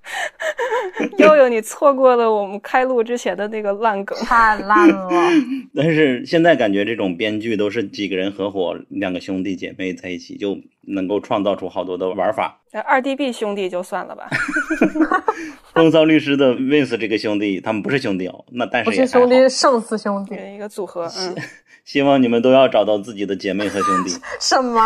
[1.18, 5.10] 悠悠，你错过了我们开录之前的那个烂梗，太烂了。
[5.76, 12.62] 但是现在感觉这种编剧都是几个人合伙，两个兄弟姐妹在一起就能够创造出好多的玩法。
[12.86, 14.30] 二 D B 兄弟就算了吧。
[15.74, 21.10] 风骚律师的 Vince 这个兄弟，他们不是兄弟哦，那但是不是兄弟，胜似兄弟，一个组合。
[21.18, 21.36] 嗯，
[21.84, 24.12] 希望你们都要找到自己的姐妹和兄弟。
[24.40, 24.82] 什么？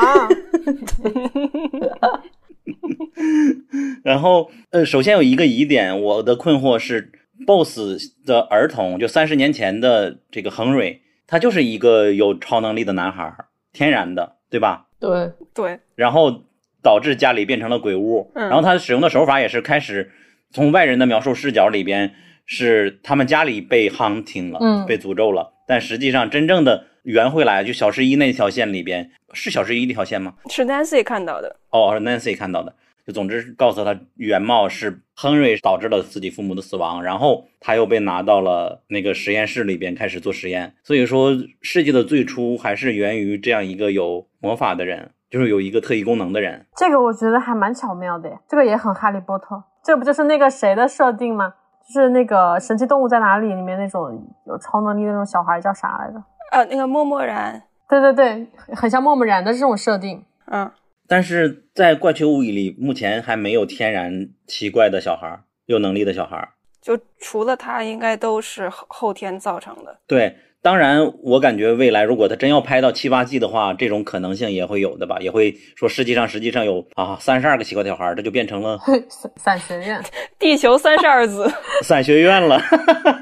[4.04, 7.12] 然后，呃，首先有一个疑点，我的困惑是
[7.46, 13.34] ，BOSS 的儿童，就三十年前的这个亨瑞，他就是一个有超能力的男孩，
[13.74, 14.88] 天然的，对吧？
[15.00, 15.80] 对对。
[15.96, 16.44] 然后
[16.82, 20.12] 导致家里变成了鬼屋，然后他使用的手法也是开始
[20.52, 22.14] 从外人的描述视角里边
[22.46, 30.32] 是他们家里被 hunting 了，被诅咒了，但实际上真正的圆回来，就小十一那条线里边是小十一那条线吗？
[30.48, 31.56] 是 Nancy 看到的。
[31.72, 32.72] 哦，是 Nancy 看到的。
[33.08, 40.76] 就总之告诉他原貌是亨瑞导致了自己父母的死亡，然后他又被拿到了那个实验室里边开始做实验。
[40.84, 41.32] 所以说，
[41.64, 46.68] 世界的最初还是源于这样一个有魔法的人，就是有一个特异功能的人。
[46.76, 49.64] 这个我觉得还蛮巧妙的，这个也很哈利波特。
[49.84, 51.56] 这不就是那个谁的设定吗？
[51.92, 56.24] 就是那个《神奇动物在哪里》里面那种有超能力的那种小孩叫啥来着？
[56.52, 57.64] 呃，那个默默然。
[57.90, 60.24] 对对对，很像默默然的这种设定。
[60.46, 60.72] 嗯。
[61.08, 66.50] 但是在怪奇物语里，目前还没有天然奇怪的小孩，有能力的小孩。
[66.82, 70.00] 就除了他，应该都是后天造成的。
[70.06, 75.18] 对，当然，我感觉未来如果他真要拍到七八季的话，这种可能性也会有的吧？
[75.22, 78.78] 也会说世界上实际上有啊三十二个奇怪的小孩，这就变成了
[79.38, 80.04] 散学院，
[80.38, 81.50] 地球三十二子
[81.84, 82.60] 散学院了，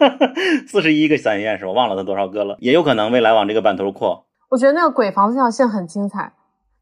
[0.67, 1.71] 四十一个伞院是吧？
[1.71, 4.25] 忘了他多少个了，也有可能未来往这个版图扩。
[4.49, 6.33] 我觉得那个鬼房这条线很精彩。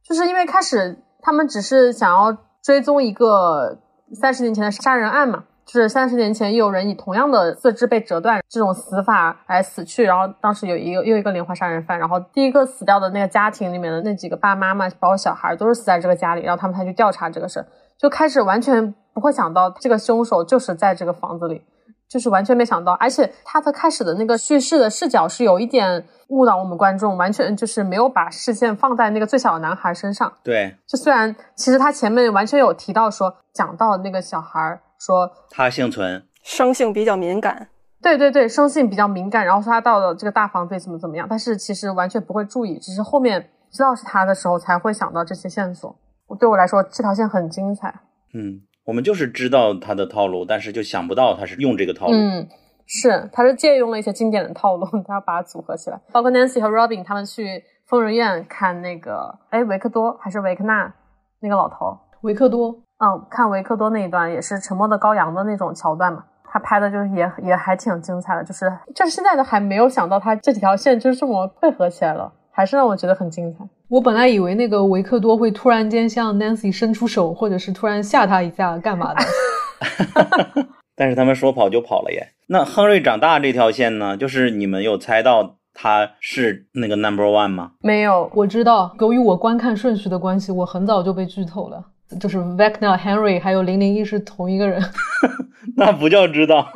[0.07, 3.79] 就是因为开始他们只是想要追踪一个
[4.13, 17.65] 三十年前的杀人案嘛，就是三十年前又有人以同样的四肢被折断这种死法来死去，然后当时有一个又一个连环杀人犯，然后第一个死掉的那个家庭里面的那几个爸妈妈包括小孩都是死在这个家里，然后他们才去调查这个事，
[17.97, 21.61] 就开始完全不会想到这个凶手就是在这个房子里。
[22.07, 30.31] 就是完全没想到，而且他的开始的那个叙事的视角是有一点误导我们观众，完全就是没有把视线放在那个最小的男孩身上。
[30.43, 37.69] 对，就虽然其实他前面完全有提到说，讲到那个小孩说他幸存，生性比较敏感。
[38.01, 45.95] 对对对，生性比较敏感，然后说他到了这个大房子怎么怎么样，但是其实完全不会注意，只是后面知道是他的时候才会想到这些线索。
[46.39, 47.93] 对我来说，这条线很精彩。
[48.33, 48.61] 嗯。
[48.85, 52.13] 我们就是知道他的套路，但是就想不到他是用这个套路。
[52.13, 52.47] 嗯，
[52.85, 55.99] 是，他是借用了一些经典的套路， 他要把它组合起来。
[56.11, 60.93] 包括 Nancy 和 Robin 他们去疯人院看那个，哎，维克多还是维克纳
[61.39, 61.97] 那个老头？
[62.21, 62.79] 维克多。
[62.97, 73.65] 嗯，看维克多那一段也是沉默的羔羊的那种桥段嘛，他拍的就是也也还挺精彩的，就是就是现在都还没有想到他这几条线就是这么配合起来了，还是让我觉得很精彩。
[73.89, 79.21] 我本来以为那个维克多会突然间向 Nancy 伸出手，或者是突然吓他一下，干嘛的？
[80.95, 82.29] 但是他们说跑就跑了耶。
[82.47, 84.15] 那亨瑞长大这条线呢？
[84.15, 87.71] 就是你们有猜到他是那个 Number One 吗？
[87.81, 88.95] 没有，我知道。
[88.99, 91.83] 由于我观看顺序的关系，我很早就被剧透了。
[92.19, 94.81] 就是 Vecna Henry 还有零零一是同一个人。
[95.77, 96.71] 那不叫知道。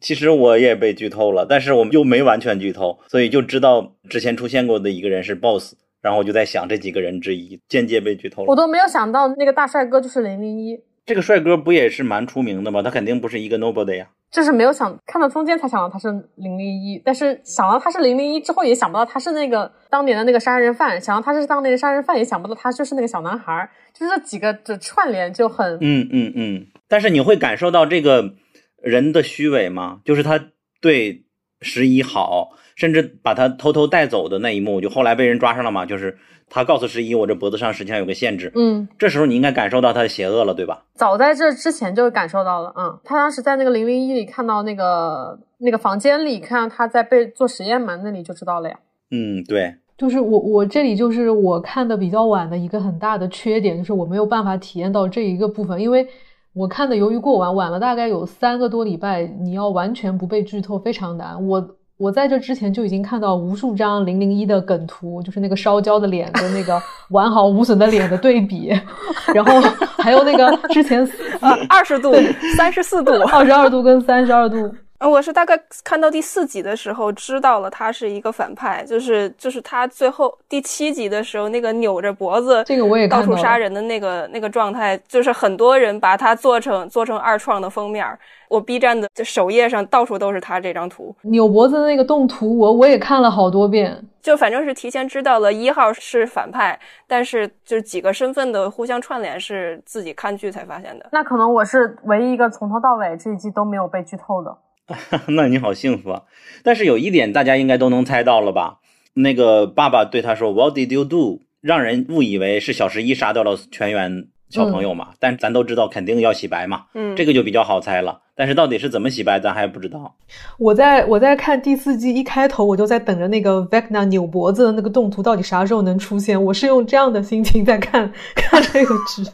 [0.00, 5.74] 其实我也被剧透了，但是我们又没完全剧透，所以就知道之前出现过的一个人是 Boss。
[6.00, 8.46] 然后我就在想，这几个人之一间接被剧透了。
[8.48, 10.80] 我都没有想到那个大帅哥就是零零一。
[11.08, 12.82] 这个帅哥不也是蛮出名的吗？
[12.82, 14.06] 他肯定不是一个 nobody 呀。
[14.30, 21.00] 就是没有想看到中间才想到他是零零一，但是想到他是零零一之后，也想不到他是那个当年的那个杀人犯。
[21.00, 23.70] 想到他是当年的杀人犯，也想不到他就是那个小男孩。
[23.94, 25.78] 就是这几个的串联就很……
[25.80, 26.66] 嗯嗯嗯。
[26.86, 28.34] 但是你会感受到这个
[28.82, 30.00] 人的虚伪吗？
[30.04, 30.38] 就是他
[30.82, 31.24] 对
[31.62, 32.50] 十一好。
[32.76, 35.84] 甚至把他偷偷带走的那一幕，就后来被人抓上了嘛？
[35.84, 36.16] 就是
[36.50, 38.50] 他告诉十一，我这脖子上实际上有个限制。
[38.54, 40.84] 嗯，这时候你应该感受到他的邪恶了，对吧？
[40.94, 42.72] 早在这之前就感受到了。
[42.76, 48.78] 嗯，他当时在那个零零一里看到那个那个房间里，看到他在被做实验嘛，那里就知道了呀。
[49.10, 56.06] 嗯，对，就是我我这里就是我看的比较晚的一个很大的缺点，就是我没有办法体验到这一个部分，因为
[56.54, 61.46] 我看的由于过晚晚了大概有三个多礼拜，你要完全不被剧透非常难。
[61.46, 61.74] 我。
[61.98, 66.80] 我在这之前就已经看到无数张零零一的梗图，就是那个烧焦的脸跟那个
[67.10, 68.68] 完好无损的脸的对比，
[69.34, 69.60] 然后
[69.98, 71.04] 还有那个之前
[71.42, 72.14] 呃二十度、
[72.56, 74.72] 三十四度、二十二度跟三十二度，呃，
[75.06, 88.06] 我是大概看到第四集的时候知道了他是一个反派，就是就是他最后第七集的时候那个扭着脖子这个我也到处看到了杀人的那个那个状态，就是很多人把他做成做成二创的封面。
[88.48, 94.02] 我 B 站的这首页上到处都是他这张图，扭脖子的那个动图，我我也看了好多遍。
[94.22, 101.06] 就反正是提前知道了一号是反派，但是就是几个身份的互相串联是自己看剧才发现的。
[101.12, 104.56] 那可能我是唯一一个从头到尾这一季都没有被剧透的。
[105.28, 106.22] 那你好幸福啊！
[106.62, 108.78] 但是有一点大家应该都能猜到了吧？
[109.14, 118.20] 那个爸爸对他说 “What did you do？” 让人误以为是小十一杀掉了全员小朋友嘛，但咱都知道肯定要洗白嘛，嗯，这个就比较好猜了。
[118.36, 120.14] 但是到底是怎么洗白，咱还不知道。
[120.56, 126.42] 我在我在看第四季一开头，我就在等着那个 Vecna 扭脖子的那个动图到底啥时候能出现。
[126.42, 129.28] 我是用这样的心情在看 看这个剧，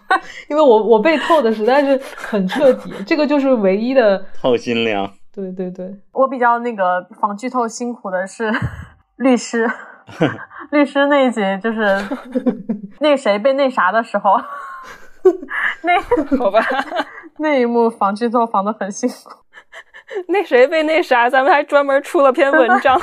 [0.49, 4.25] 因为我我被透的实在是很彻底，这个就是唯一的。
[4.41, 8.53] 透心凉，对对对，我比较那个防剧透辛苦的是
[9.17, 9.69] 律师，
[10.71, 11.81] 律师那一集就是
[13.01, 14.37] 那谁被那啥的时候，
[15.83, 16.61] 那好吧。
[17.39, 19.31] 那一幕防剧透防的很辛苦。
[20.29, 23.01] 那谁被那啥，咱们还专门出了篇文章。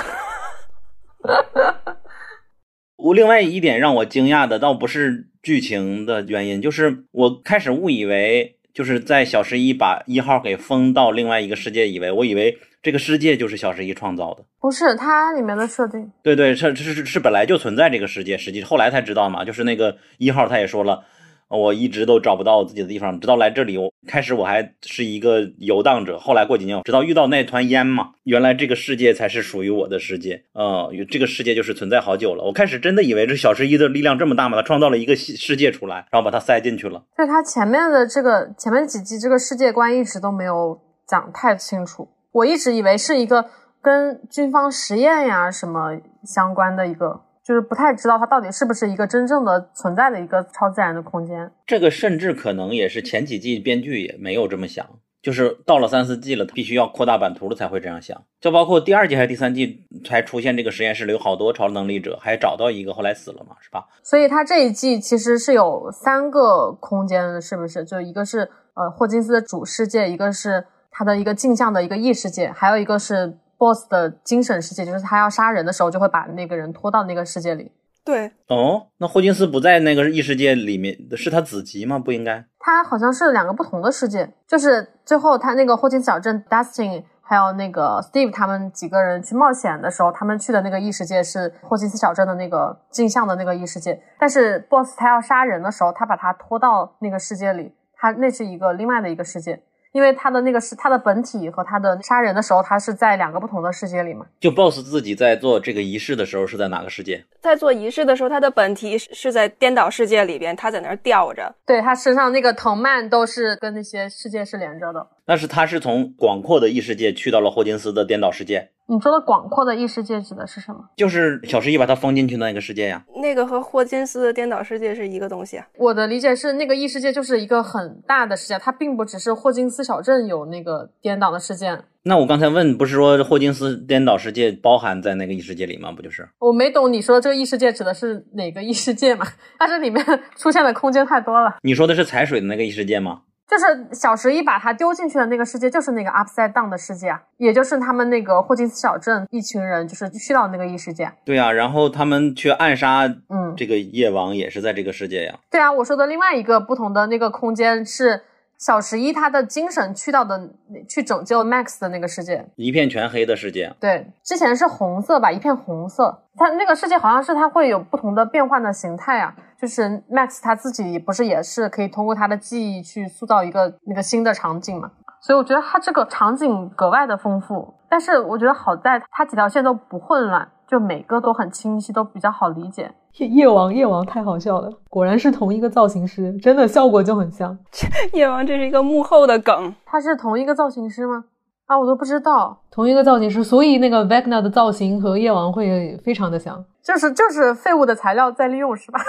[2.95, 14.43] 我另外一点让我惊讶的，倒不是剧情的原因，就是我开始误以为，就是在小十一把一号给封到另外一个世界，以为我以为这个世界就是小十一创造的。
[14.59, 21.03] 不是它里面的设定，对对，是是是是本来就存在这个世界，实际后来才知道嘛，就是那个一号他也说了。
[21.51, 32.43] 我一直都找不到我自己的地方，直到来这里，我开始我还是一个游荡者，后来过几年，直到遇到那团烟嘛，原来这个世界才是属于我的世界，嗯，这个世界就是存在好久了。
[32.43, 37.03] 我开始真的以为这小十一的力量这么大嘛，他创造了一个世界出来，然后把它塞进去了。
[37.17, 43.45] 就是它前面的这个前面几集这个世界观一直都没有讲太清楚，我一直以为是一个
[43.81, 47.21] 跟军方实验呀什么相关的一个。
[47.51, 51.51] 就是不太知道它到底是不是一个真正的存在的一个超自然的空间。
[51.65, 54.87] 这个甚至可能也是前几季编剧也没有这么想，
[55.21, 58.23] 就是到了三四季了，必须要扩大版图了才会这样想。
[58.39, 63.85] 就包括第二季还是第三季才出现这个实验室里有好多超能力者，还找到一个后来死了嘛，是吧？
[64.01, 67.83] 所以它这一季其实是有三个空间，是不是？
[67.83, 73.37] 就一个是呃霍金斯的主世界，一个是他的一个镜像的一个异世界，还有一个是。
[73.61, 77.71] Boss 的精神世界，就是他要杀人的时候，就会把那个人拖到那个世界里。
[78.03, 81.99] 对，哦，那霍金斯不在那个异世界里面，是他子集吗？
[81.99, 82.43] 不应该。
[82.57, 94.01] 他好像是两个不同的世界，就是最后他那个霍金斯小镇，Dustin 还有那个 Steve 他们几个人去冒险的时候，他们去的那个异世界是霍金斯小镇的那个镜像的那个异世界。
[94.19, 99.61] 但是 boss 他要杀人的时候，他把他拖到那个世界里，他那是一个另外的一个世界。
[99.91, 104.25] 因为他的那个是他的本体和他的杀人的时候，他是在两个不同的世界里嘛。
[104.39, 107.23] 就 BOSS 自己在做这个仪式的时候是在哪个世界？
[107.41, 111.53] 在做仪式的时候，他的本体是在颠倒世界里边，他在那儿吊着。
[111.65, 115.05] 对他身上那个藤蔓都是跟那些世界是连着的。
[115.25, 118.69] 但是他是从广阔的异世界去到了霍金斯的颠倒世界。
[118.91, 120.79] 你说的广阔的异世界指的是什么？
[120.97, 123.01] 就是小十一把他封进去的那个世界呀。
[123.21, 125.65] 那个和霍金斯的颠倒世界是一个东西啊。
[125.77, 131.85] 我的理解是，那个异世界就是一个很大的世界，它并不只是霍金斯小镇有那个颠倒的事件。
[132.03, 135.93] 那我刚才问，不是说霍金斯颠倒世界包含在那个异世界里吗？
[135.93, 136.27] 不就是？
[136.39, 139.25] 我没懂你说这个异世界指的是哪个异世界嘛？
[139.57, 141.55] 它这里面出现的空间太多了。
[141.61, 143.21] 你说的是踩水的那个异世界吗？
[143.51, 151.11] 就是小十一把他丢进去的那个世界，就是那个 Upside Down 的世界啊，也就是他们那个霍金斯小镇一群人就是去到那个异世界。
[151.25, 155.37] 对啊，然后他们去暗杀，嗯，这个夜王也是在这个世界呀。
[155.49, 158.21] 对啊，我说的另外一个不同的那个空间是
[158.57, 160.49] 小十一他的精神去到的
[160.87, 163.75] 去拯救 Max 的那个世界，一片全黑的世界。
[163.81, 166.23] 对，之前是红色吧，一片红色。
[166.37, 169.35] 他那个世界好像是他会有不同的变换的形态啊。
[169.61, 174.89] 就是 Max 他自己不是也是可以通过他的记忆去塑造一个那个新的场景嘛？
[175.21, 177.71] 所以我觉得他这个场景格外的丰富。
[177.87, 182.91] 但是我觉得好在他几条线都不混乱，就每个都很清晰，都比较好理解。
[183.17, 187.55] 夜夜王夜王太好笑了，果然是同一个造型师，真的效果就很像。
[188.13, 191.25] 夜王这是一个幕后的梗，他是同一个造型师吗？
[191.67, 198.99] 啊，我都不知道同一个造型师，所以那个 Vecna 的造型和夜王会非常的像，就是就是废物的材料再利用是吧？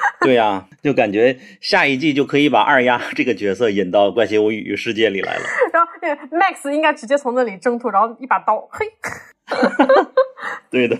[0.20, 5.42] 对呀，就感觉下一季就可以把二丫这个角色引到《怪奇物语》世界里来了。
[5.72, 8.86] 然后那个 Max 应该直接从那里挣脱，然后一把刀，嘿。
[10.70, 10.96] 对的。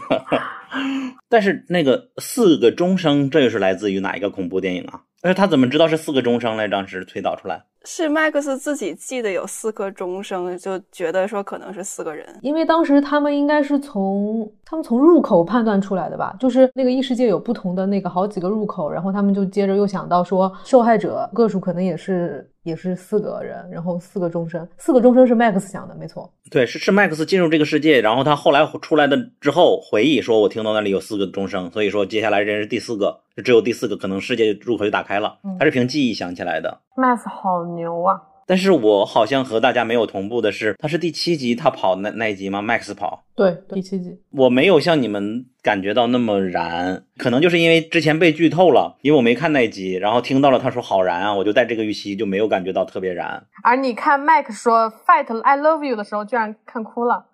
[1.28, 5.02] 但是那个四个钟声，这又是来自于哪一个恐怖电影啊？
[5.22, 6.66] 而且他怎么知道是四个钟声来？
[6.66, 12.26] 当时推导出来，是麦克斯自己记得有四颗钟声，就觉得说可能是四个人。
[12.40, 26.30] 因为当时他们应该是从他们从入口判断出来的吧，就是那个异世界有不同的那个好几个入口，然后他们就接着又想到说受害者个数可能也是也是四个人，然后四个钟声，四个钟声是 Max 想的，没错。
[26.50, 36.80] 对，是是 Max 进入这个世界，然后他后来出来的之后回忆说，我听到那里有四个钟声，所以说接下来人是第四个，只有第四个可能世界入口就打开了，他是凭记忆想起来的。
[36.96, 38.20] Max 好牛啊！
[38.50, 44.18] 但是我好像和大家没有同步的是，他是第七集他跑那那一集吗？Max 跑，对，第七集。
[44.30, 53.40] 我没有像你们感觉到那么燃，可能就是因为之前被剧透了，因为我没看那一集，然后听到了他说好燃啊，我就带这个预期就没有感觉到特别燃。
[53.62, 57.26] 而你看 Max 说 “fight I love you” 的时候，居然看哭了。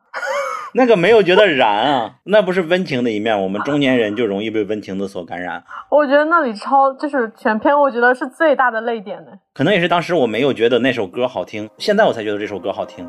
[0.76, 5.64] 那个没有觉得燃啊，那不是温情的一面，我们中年人就容易被温情的所感染。
[5.90, 9.30] 我觉得那里超就是全片，我觉得是最大的泪点呢。
[9.54, 13.08] 可能也是当时我没有觉得那首歌好听，现在我才觉得这首歌好听。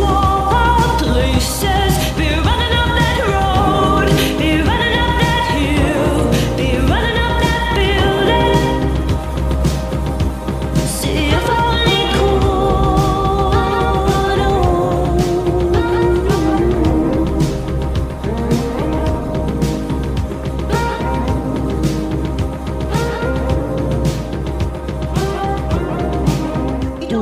[0.00, 1.77] 我怕我的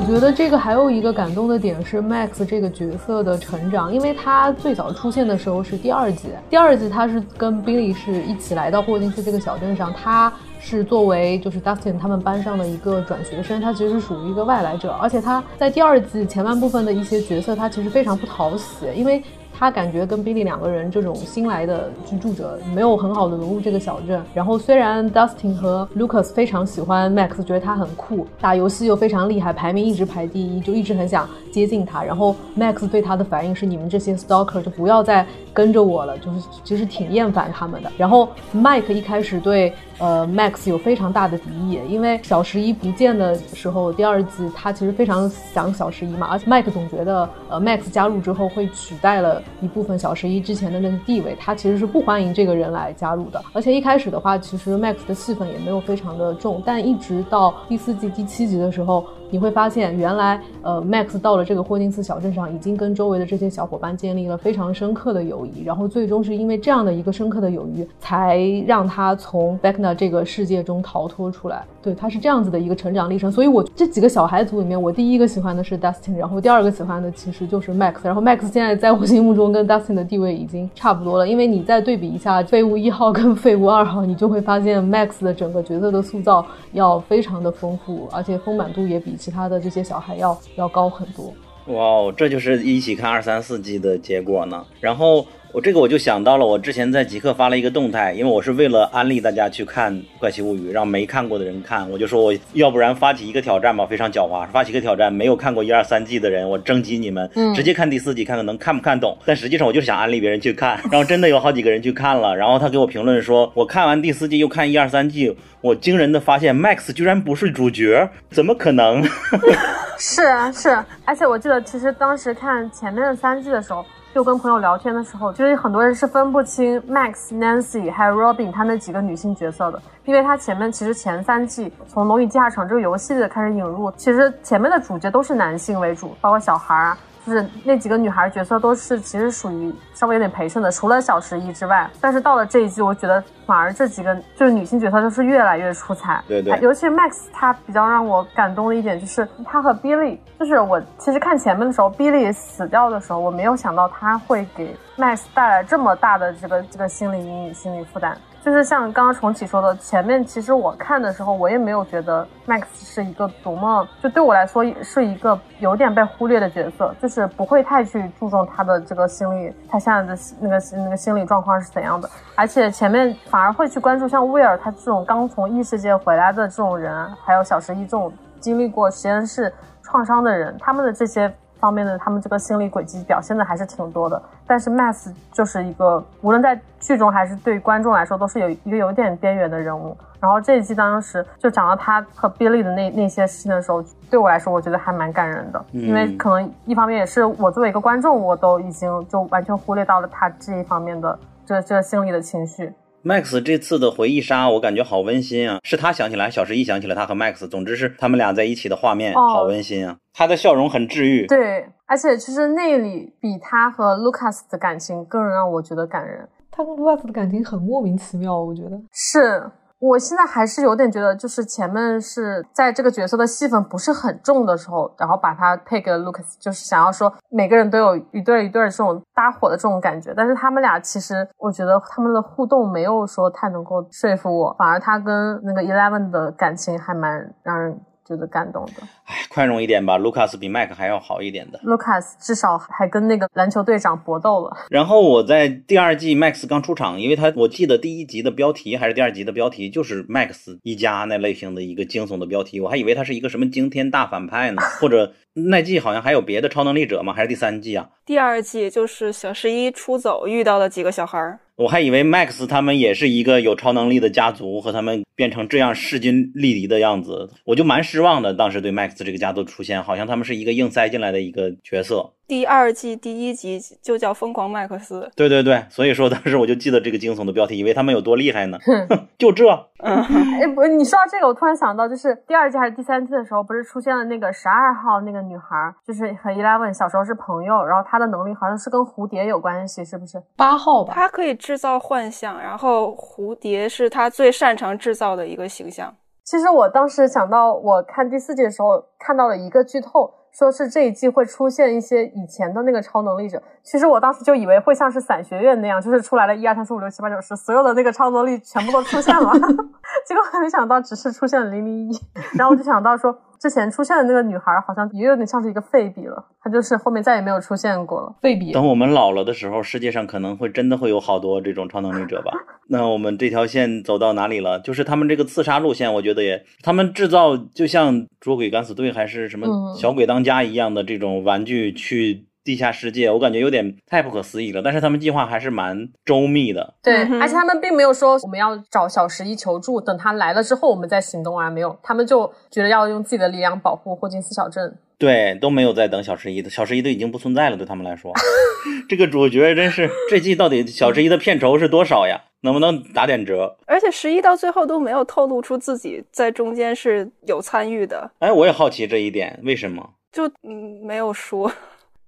[0.09, 19.21] 我觉得这个还有一个感动的点是 Max 这个角色的成长，因为他最早出现的时候是第二季，第二季他是跟 Billy 是一起来到霍金斯这个小镇上，他是作为就是 Dustin 他们班上的一个转学生，他其实属于一个外来者，而且他在第二季前半部分的一些角色，他其实非常不讨喜，因为。
[19.59, 24.23] 他感觉跟 Billy 两个人这种新来的居住者没有很好的融入这个小镇。
[24.35, 32.05] 然后虽然 Dustin 和 Lucas 非常喜欢 Max，觉得他很酷，打游戏又非常厉害，排名一直排第一，就一直很想接近他。
[32.05, 37.91] 然后 Max 对他的反应是：你们这些 stalker 就不要再跟着我了，就是其实挺厌烦他们的。
[37.97, 49.43] 然后 Mike 一开始对呃 Max 有非常大的敌意，因为小十一不见的时候，第二季他其实非常想小十一嘛，而且 Mike 总觉得呃 Max 加入之后会取代了。
[49.61, 53.43] 一部分小十一之前的那个地位，他其实是不欢迎这个人来加入的。
[53.53, 71.65] 而且一开始的话，其实 Max 的戏份也没有非常的重，但一直到第四季第七集的时候，你会发现原来呃 Max 到了这个霍金斯小镇上，已经跟周围的这些小伙伴建立了非常深刻的友谊，然后最终是因为这样的一个深刻的友谊，才让他从 b e c n a 这个世界中逃脱出来。
[71.83, 73.31] 对，他是这样子的一个成长历程。
[73.31, 91.35] 所以我这几个小孩组里面，我第一个喜欢的是 Dustin，然后第二个喜欢的其实就是 Max，然后 Max 现在在我心目中跟 Dustin 的地位已经差不多了，因为你再对比一下废物一号跟废物二号，你就会发现 Max 的整个角色的塑造要非常的丰富，而且丰满度也比其他的这些小孩要要高很多。
[91.67, 94.65] 哇哦，这就是一起看二三四季的结果呢。
[94.81, 109.17] 然后我这个我就想到了，我之前在极客发了一个动态，因为我是为了安利大家去看《怪奇物语》，让没看过的人看，我就说我要不然发起一个挑战吧，非常狡猾，发起一个挑战，没有看过一二三季的人，我征集你们，直接看第四季，看看能看不看懂。
[109.25, 119.03] 但实际上我就是想安利别人去看，然后真的有好几个人去看了，然后他给我评论说，我看完第四季又看一二三季，我惊人的发现 Max 居然不是主角，怎么可能？
[119.99, 120.77] 是啊是，
[121.07, 123.83] 而且我记得其实当时看前面的三季的时候，
[124.17, 136.97] 就跟朋友聊天的时候，其实很多人是分不清 Max、Nancy 还有 Robin 他那几个女性角色的，因为他前面其实前三季从《龙与地下城》这个游戏的开始引入，其实前面的主角都是男性为主，包括小孩啊。
[137.27, 141.91] 就是那几个女孩角色都是其实属于稍微有点陪衬的，除了小十一之外。
[142.01, 146.23] 但是到了这一季，我觉得反而这几个就是女性角色就是越来越出彩。
[146.29, 158.17] 对对尤其是 Max，他比较让我感动的一点就是他和 Billy，就是我其实看前面的时候，Billy 死掉的时候，我没有想到他会给 Max 带来这么大的这个这个心理阴影、心理负担。
[158.47, 181.29] 就是像刚刚重启说的，前面其实我看的时候，我也没有觉得 Max 是一个多么，就对我来说是一个有点被忽略的角色，就是不会太去注重他的这个心理，他现在的那个那个心理状况是怎样的，而且前面反而会去关注像威尔他这种刚从异世界回来的这种人，还有小十一这种经历过实验室创伤的人，他们的这些
[181.59, 184.21] 方面的他们这个心理轨迹表现的还是挺多的。
[184.47, 189.97] 但是 Max 就是一个无论在剧中还是对观众来说都是有一个有点边缘的人物。
[190.19, 202.73] 然后这一季当时就讲到他和 Billy 的那那些事情的时候，对我来说我觉得还蛮感人的，因为可能一方面也是我作为一个观众，我都已经就完全忽略到了他这一方面的这这心理的情绪。
[203.07, 205.61] Max 这次的回忆杀，我感觉好温馨啊！
[205.63, 209.97] 是他想起来，小十一想起了他和 Max，总之是他们俩在一起的画面，哦好温馨啊！
[210.13, 211.25] 他的笑容很治愈。
[211.29, 216.29] 对，而且其实那里比他和 Lucas 的感情更让我觉得感人。
[216.51, 218.77] 他跟 Lucas 的感情很莫名其妙，我觉得。
[218.93, 219.49] 是
[219.79, 230.15] 我现在还是有点觉得，就是前面是在这个角色的戏份不是很重的时候，然后把他配给了 Lucas，就是想要说每个人都有一对一对这种搭伙的这种感觉。
[230.17, 238.83] 但是他们俩其实，我觉得他们的互动没有说太能够说服我，反而他跟那个 Eleven 的感情还蛮让人觉得感动的。
[239.05, 241.59] 哎，宽容一点吧，Lucas 比 Mac 还要好一点的。
[241.61, 244.57] Lucas 至少还跟那个篮球队长搏斗了。
[244.71, 257.13] 然后我在第二季 Max 刚出场，因为他我记得第一集的标题还是第二集的标题就是 Max 一家那类型的一个惊悚的标题，我还以为他是一个什么惊天大反派呢，或者那季好像还有别的超能力者吗？
[257.13, 257.87] 还是第三季啊？
[258.07, 268.33] 第二季就是小十一出走遇到了几个小孩儿，我还以为 Max 他们也是一个有超能力的家族，和他们变成这样势均力敌的样子，我就蛮失望的。
[268.33, 272.11] 当时对 Max 这个家族出现，好像他们是一个硬塞进来的一个角色。
[272.27, 275.01] 第二季第一集就叫《疯狂麦克斯》。
[275.15, 278.59] 对对对，所以说当时我就记得这个惊悚的标题，以为他们有多厉害呢。
[279.17, 279.45] 就这，
[279.79, 279.97] 嗯，
[280.41, 290.21] 哎，不，你说到这个，我突然想到，就是第二季还是第三季的时候，不是出现了那个十二号那个女孩，就是和 Eleven 小时候是朋友，然后她的能力好像是跟蝴蝶有关系，是不是？
[290.37, 295.95] 八号吧，她可以制造幻象，然后蝴蝶是她最擅长制造的一个形象。
[296.27, 303.41] 其实我当时想到，我看第四季的时候看到了一个剧透，说是这一季会出现一些以前的那个超能力者。
[303.63, 309.31] 其实我当时就以为会像是伞学院那样，就是出来了一二三四五六七八九十，所有的那个超能力全部都出现了。
[310.05, 312.01] 结果没想到只是出现了零零一，
[312.37, 318.15] 然后我就想到说，之前出现的那个女孩好像也有点像是一个废笔了，她就是后面再也没有出现过了。
[318.21, 318.53] 废笔。
[318.53, 322.33] 等我们老了的时候，世界上可能会真的会有好多这种超能力者吧？
[322.69, 324.59] 那我们这条线走到哪里了？
[324.61, 334.63] 就是他们这个刺杀路线，我觉得也，他们制造就像捉鬼敢死队还是什么嗯小鬼当家一样的这种玩具去地下世界，我感觉有点太不可思议了。
[334.63, 336.75] 但是他们计划还是蛮周密的。
[336.81, 344.79] 对，嗯而且他们并没有说我们要找小十一求助，等他来了之后我们再行动啊，没有，他们就觉得要用自己的力量保护霍金斯小镇。
[344.97, 348.15] 对，都没有在等小十一的，小十一都已经不存在了，对他们来说，
[348.89, 352.23] 这个主角真是这季到底小十一的片酬是多少呀？
[352.43, 353.57] 能不能打点折？
[353.67, 359.91] 而且十一到最后都没有透露出自己在中间是有参与的，哎，我也好奇这一点，为什么？
[360.13, 361.51] 就嗯没有说，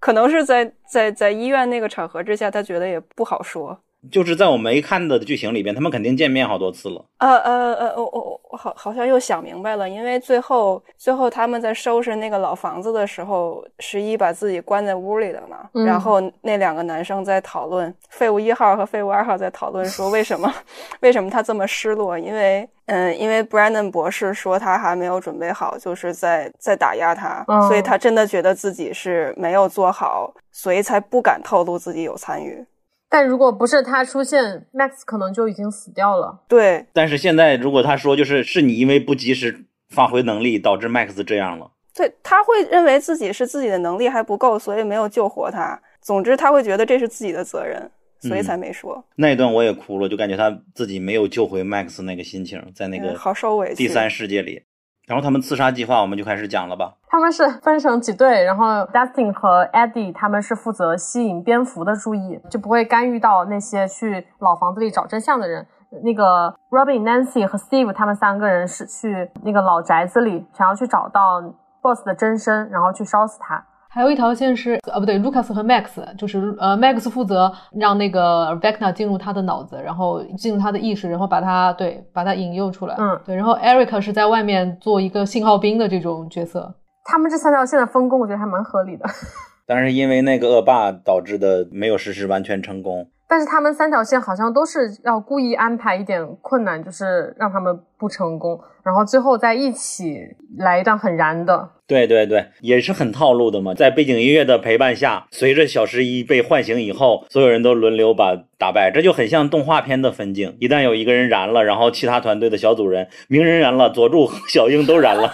[0.00, 3.80] 可能是在在在医院那个场合之下，他觉得也不好说。
[4.10, 7.04] 就是在我没看的剧情里边，他们肯定见面好多次了。
[7.18, 20.52] 呃呃呃，我我我好好像又想明白了，因为最后最后他们在收拾那个老房子的时候，十一把自己关在屋里的嘛，嗯然后那两个男生在讨论，废物一号和废物二号在讨论说为什么
[21.00, 32.64] 为什么他这么失落，因为嗯，因为 Brandon 博士说他还没有准备好，就是在在打压他，嗯所以他真的觉得自己是没有做好，所以才不敢透露自己有参与。
[33.08, 36.40] 但如果不是他出现，Max 可能就已经死掉了。
[36.46, 45.80] 对，但是现在如果他说就是是你因为不及时发挥能力导致 Max 这样了，对，他会认为自己是自己的能力还不够，所以没有救活他。
[46.02, 47.90] 总之，他会觉得这是自己的责任，
[48.20, 49.02] 所以嗯才没说。
[49.16, 53.74] 那一段我也哭了，就感觉他自己没有救回 Max 那个心情，在那嗯个好受委屈。
[53.74, 54.62] 第三世界里。
[55.08, 56.92] 然后他们刺杀计划我们就开始讲了吧。
[57.08, 65.66] 他们是分成几队，然后 Dustin 和 Eddie 他们是负责吸引蝙蝠的注意，就不会干预到那些去老房子里找真相的人。
[66.04, 71.42] 那个 Robin、Nancy 和 Steve 他们三个人是去那个老宅子里，想要去找到
[71.80, 73.64] Boss 的真身，然后去烧死他。
[73.90, 82.94] 还有一条线是，呃，不对，Lucas 和 Max，就是呃，Max 负责让那个 Vecna 进入他的脑子，然后进入他的意识，然后把他对把他引诱出来。
[82.98, 83.34] 嗯对。
[83.34, 86.74] 然后 Eric 是在外面做一个信号兵的这种角色。
[87.04, 89.06] 他们这三条线的分工，我觉得还蛮合理的。
[89.66, 93.08] 但是因为那个恶霸导致的没有实施完全成功。
[93.28, 100.16] 但是他们三条线好像都是要故意安排一点困难，就是让他们不成功，然后最后再一起
[100.56, 101.68] 来一段很燃的。
[101.86, 103.74] 对对对，也是很套路的嘛。
[103.74, 110.56] 在背景音乐的陪伴下，随着小十一被唤醒以后，所有人都轮流把打败，这就很像动画片的分镜。
[110.60, 115.30] 一旦有一个人燃了，然后其他团队的小组人，鸣人燃了，佐助、小樱都燃了。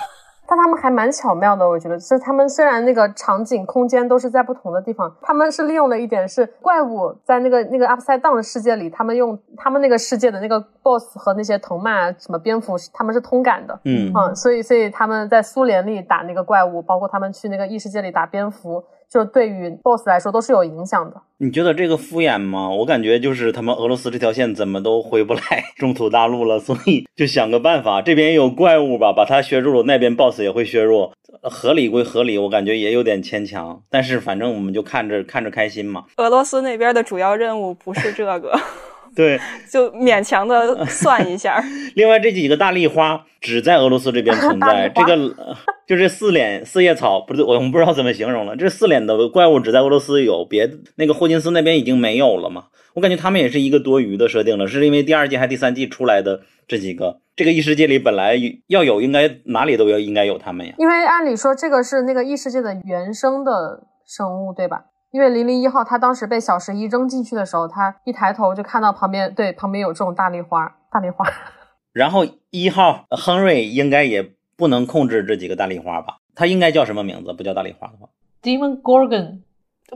[0.46, 14.12] 但他们还蛮巧妙的，我觉得，就是他们虽然那个场景、空间都是在不同的地方，他们是利用了一点是怪物在那个那个 Upside Down 的世界里，他们用他们那个世界的那个 BOSS 和那些藤蔓啊、什么蝙蝠，他们是通感的，嗯。
[14.14, 21.20] 嗯，所以所以他们在苏联里打那个怪物，包括他们去那个异世界里打蝙蝠，就对于 BOSS 来说都是有影响的。
[21.38, 22.70] 你觉得这个敷衍吗？
[22.70, 25.40] 我感觉就是他们俄罗斯这条线怎么都回不来
[25.76, 33.82] 中土大陆了，所以就想个办法，这边有怪物吧，把它削弱，那边 BOSS 也会削弱，合理归合理，我感觉也有点牵强。
[33.90, 36.04] 但是反正我们就看着看着开心嘛。
[36.16, 38.58] 俄罗斯那边的主要任务不是这个，
[39.16, 39.38] 对，
[39.70, 41.62] 就勉强的算一下。
[41.94, 45.56] 另外这几个大丽花只在俄罗斯这边存在，这个呃
[45.86, 48.56] 就这四脸四叶草，不是我们不知道怎么形容了。
[48.56, 52.64] 这四脸的怪物只在俄罗斯有，别那个霍金斯那边已经没有了嘛。
[52.94, 58.38] 我感觉他们也是一个多余的设定了，是因为第二季还第三季出来的这几个，这个异世界里本来
[58.68, 60.74] 要有，应该哪里都要应该有他们呀。
[60.78, 64.84] 因为按理说这个是那个异世界的原生的生物，对吧？
[65.14, 71.24] 因为零零一号他当时被小十一扔进去的时候，他一抬头就看到旁边对旁边有这种大丽花，大丽花。
[71.94, 76.16] 然后一号呃亨瑞应该也不能控制这几个大丽花吧？
[76.34, 77.32] 他应该叫什么名字？
[77.32, 78.08] 不叫大丽花的话
[78.42, 79.42] ，Demon Gorgon，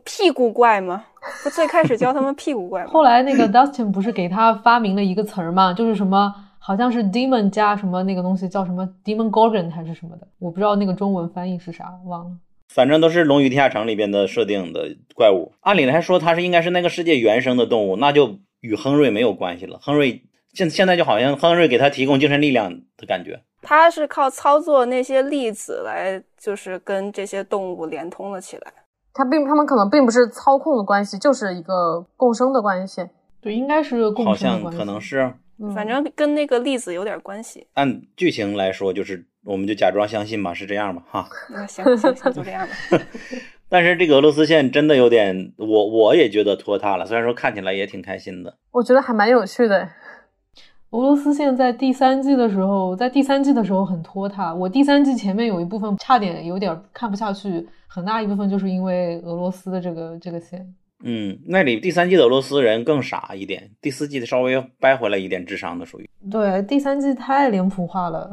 [0.05, 1.07] 屁股怪吗？
[1.43, 2.91] 不最开始叫他们屁股怪吗？
[2.95, 12.31] 后来那个 Dustin 不是给他发明了一个词儿嘛，就是什么好像是 demon 加什么那个东西叫什么 Demon Gorgon 还是什么的，我不知道那个中文翻译是啥，忘了。
[12.69, 15.53] 反正都是《龙与地下城》里边的设定的怪物。
[15.61, 19.79] 按理来说，它是应该是那个世界原生的动物，那就与亨瑞没有关系了。
[19.81, 23.41] 亨瑞现现在就好像亨瑞给他提供精神力量的感觉。
[23.63, 28.73] 他是靠操作那些粒子来，就是跟这些动物连通了起来。
[29.13, 33.05] 他并他们可能并不是操控的关系，就是一个共生的关系。
[33.41, 34.79] 对，应该是共好像生的关系。
[34.79, 37.67] 可能是嗯反正跟那个粒子有点关系。
[37.75, 41.29] 按剧情来说，就是我们就假装相信吧，是这样吧，哈。
[41.51, 43.01] 那行行行，就这样吧。
[43.71, 47.07] 但是这个俄罗斯线真的有点，我我也觉得拖沓了。
[47.07, 49.89] 虽然说看起来也挺开心的，我觉得还蛮有趣的。
[50.91, 54.55] 俄罗斯线在第三季的时候，在第三季的时候很拖沓。
[54.55, 60.75] 我第三季前面有一部分差点有点看不下去，很大一部分就是因为俄罗斯的这个这个线。
[61.05, 68.31] 嗯，那里第三季的俄罗斯人更傻一点，第四季的稍微掰回来一点智商的属于，对，第三季太脸谱化了。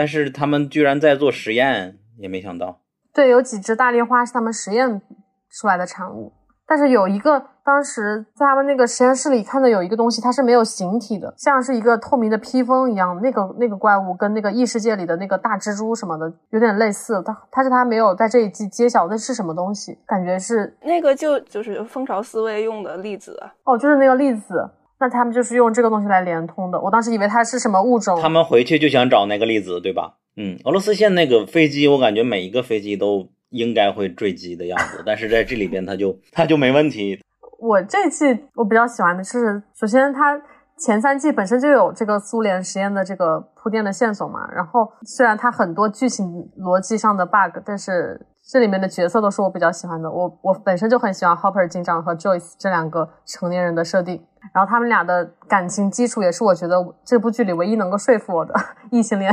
[0.00, 2.80] 但是他们居然在做实验，也没想到。
[3.12, 5.02] 对，有几只大丽花是他们实验
[5.50, 6.32] 出来的产物，
[6.66, 13.20] 但是有一个当时在他们那个实验室里看到有一个东西，它是没有形体的，像是一个透明的披风一样。
[13.20, 24.66] 那个那个怪物跟那个异世界里的那个大蜘蛛什么的有点类似，它它是它没有在这一季揭晓那是什么东西，感觉是那个就就是蜂巢思维用的粒子啊，哦，就是那个粒子。
[25.00, 26.78] 那他们就是用这个东西来连通的。
[26.78, 30.14] 我当时以为它是什么物种，他们回去就想找那个粒子，对吧？
[30.36, 37.18] 嗯，俄罗斯线那个飞机，我感觉每一个飞机都应该会坠机的样子，但是在这里边它就它就没问题。
[37.58, 38.24] 我这季
[38.54, 40.40] 我比较喜欢的是，首先它
[40.78, 46.26] 前三季本身就有这个苏联实验的这个铺垫的线索嘛，然后虽然它很多剧情
[46.58, 50.10] 逻辑上的 bug，但是这里面的角色都是我比较喜欢的。
[50.10, 54.20] 我我本身就很喜欢 Hopper 警长和 Joyce 这两个成年人的设定，
[54.52, 58.52] 然后他们俩的感情基础也是我觉得这部剧里唯一能够说服我的
[58.90, 59.32] 异性恋。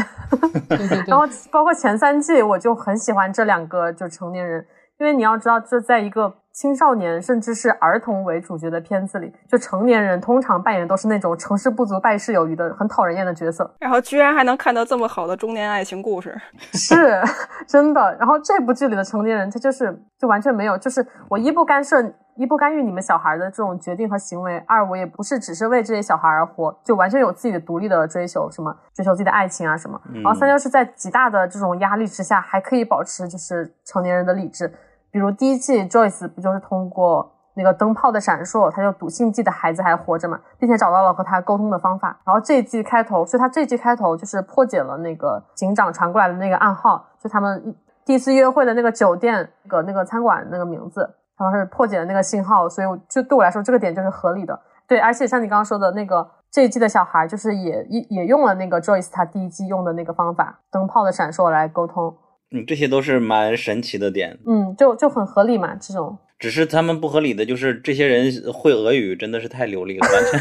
[0.70, 4.64] 对对对 然，后包括前三季，我就很喜欢这两个就成年人，
[5.00, 16.36] 因为你要知道，这在一个青少年甚至是儿童为主角的片子里，就成年人通常扮演都是那种成事不足败事有余的很讨人厌的角色，然后居然还能看到这么好的中年爱情故事，
[16.74, 17.22] 是
[17.70, 18.18] 真的。
[18.18, 22.04] 然后这部剧里的成年人，他就是就完全没有，就是我一不干涉。
[22.40, 30.00] 一不干预你们小孩的这种决定和行为，二我也不是只是为这些小孩而活，就完全有自己的独立的追求，什么追求自己的爱情啊什么。
[30.14, 34.72] 然后三就是在极大的这种压力之下，还可以保持就是成年人的理智。
[35.18, 42.16] 比如第一季 Joyce 不就是通过那个灯泡的闪烁，他就笃信自己的孩子还活着嘛，并且找到了和他沟通的方法。
[42.24, 47.76] 然后这一季开头，所以他这一季开头就是破解了那个警长传过来的那个暗号，就他们
[48.06, 54.60] 第一次约会的那个酒店那个那个餐馆那个名字，他们是破解了那个信号，所以就对我来说这个点就是合理的。
[54.88, 62.16] 对，而且像你刚刚说的那个这一季的小孩，就是也也也用了那个 Joyce 他第一季用的那个方法，灯泡的闪烁来沟通，
[62.52, 64.38] 嗯，这些都是蛮神奇的点。
[64.46, 66.18] 嗯，就就很合理嘛，这种。
[66.40, 70.40] 只是他们不合理的就是这些人会俄语真的是太流利了，完全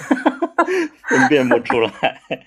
[1.04, 1.90] 分辨不出来。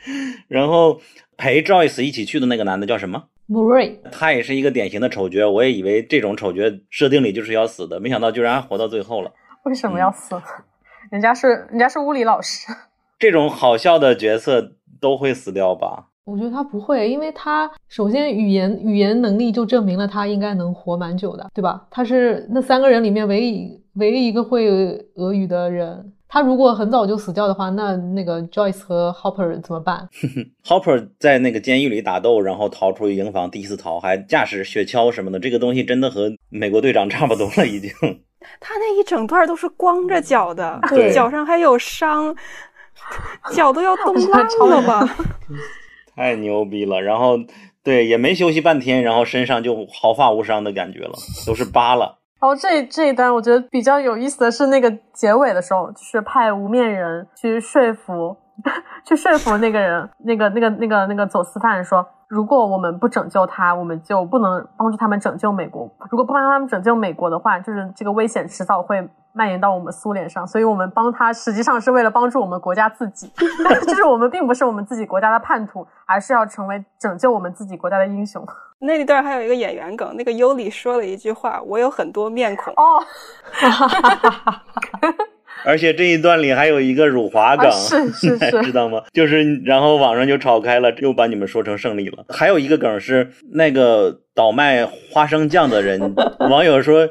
[0.47, 1.01] 然后
[1.35, 6.61] 陪 Joyce 一起去的那个男的叫什么？Murray，他也是一个典型的丑角，我也以为这种丑角
[6.91, 9.31] 设定里就是要死的，没想到居然还活到最后了。
[9.63, 10.39] 为什么要死？
[11.11, 12.71] 人家是人家是物理老师，
[13.17, 16.08] 这种好笑的角色都会死掉吧？
[16.29, 21.87] 我觉得他不会，因为他首先语言语言能力就证明了他应该能活蛮久的，对吧？
[21.89, 24.67] 他是那三个人里面唯一唯一一个会
[25.15, 26.13] 俄语的人。
[26.31, 30.07] 他如果很早就死掉的话，那那个 Joyce 和 Hopper 怎么办？
[30.63, 37.89] Hopper 在那个监狱里打斗，然后逃出营房，第一次逃，还驾驶雪橇什么的，这个东西真的和美国队长差不多了，已经。
[38.61, 42.35] 他那一整段都是光着脚的，对脚上还有伤，
[43.51, 45.17] 脚都要冻 烂了吧？
[46.19, 47.01] 太牛逼了！
[47.01, 47.37] 然后
[47.81, 51.13] 对，也没休息半天，然后身上就毫发无伤的感觉了，
[51.47, 52.19] 都是疤了。
[52.41, 58.35] 然后这这一段我觉得比较有意思的是那个结尾的时候，就是派无面人去说服，
[59.05, 65.89] 去说服那个人，那个那个那个那个走私犯说，如果我们不拯救他，我们就不能帮助他们拯救美国。
[66.09, 70.45] 如果不帮他们拯救美国的话，就是这个危险迟早会蔓延到我们苏联上。
[70.45, 73.31] 所以我们帮他实际上是为了帮助我们国家自己，
[73.87, 78.45] 就是我们并不是我们自己国家的叛徒，而是要成为拯救我们自己国家的英雄。
[78.81, 82.73] 那一段还有一个演员梗，那个尤里说了一句话：“我有很多面孔。
[82.75, 83.03] 哦，
[85.65, 89.01] 而且这一段里还有一个辱华梗，啊是是 是知道吗？
[89.13, 92.25] 就是然后网上就吵开了，又把你们说成胜利了。
[92.29, 96.15] 还有一个梗是那个倒卖花生酱的人，
[96.49, 97.09] 网友说。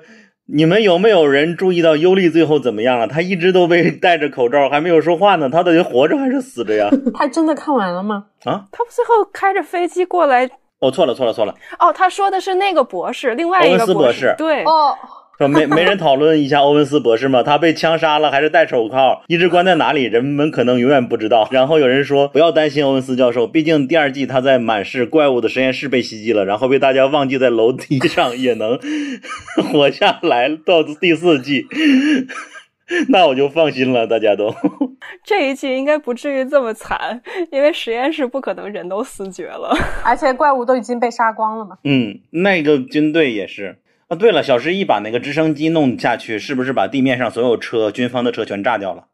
[0.51, 3.07] 你们有没有人注意到尤利最后怎么样了？
[3.07, 5.51] 他一直都被 戴着口罩，还没有说话呢。
[5.51, 6.89] 他到底活着还是死着呀？
[7.12, 8.25] 他真的看完了吗？
[8.47, 10.49] 啊，他最后开着飞机过来？
[10.81, 11.55] 哦，错了，错了，错了。
[11.79, 14.97] 哦，他说的是那个博士，另外一个博士对，哦，
[15.39, 17.44] 说没没人讨论一下欧文斯博士吗？
[17.44, 20.02] 他被枪杀了，还是戴手铐，一直关在哪里？
[20.02, 21.48] 人们可能永远不知道。
[21.52, 28.81] 然后有人说不要担心欧文斯教授，毕竟第二季他在满是怪物的实验室被袭击了，然后被大家忘记在楼梯上也能
[29.73, 30.48] 活下来。
[30.66, 31.69] 到第四季，
[33.10, 34.52] 那我就放心了，大家都。
[35.23, 39.73] 这一季应该不至于这么惨，因为实验室不可能人都死绝了。
[40.02, 41.77] 而且怪物都已经被杀光了嘛。
[41.85, 43.78] 嗯，那个军队也是。
[44.09, 49.06] 啊，对了，小十一把那个直升机弄下去，是不是把地面上所有车、军方的车全炸掉了？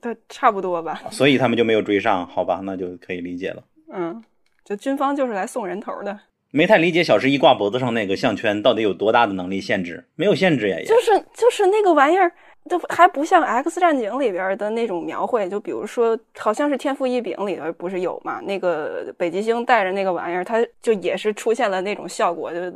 [0.00, 1.02] 对，差不多吧。
[1.10, 3.62] 所以他们就没有追上，好吧，那就可以理解了。
[3.92, 4.22] 嗯，
[4.64, 6.18] 就军方就是来送人头的，
[6.50, 10.04] 没太理解小十一挂脖子上那个项圈到底有多大的能力限制？
[10.16, 12.32] 没有限制呀，也就是就是那个玩意儿。
[12.68, 18.38] 就还不像《X 战警》里边的那种描绘，就比如说，好像是《天赋异禀》里边不是有嘛？
[18.42, 22.70] 那个北极星带着那个玩意儿，它就也是出现了那种效果，就是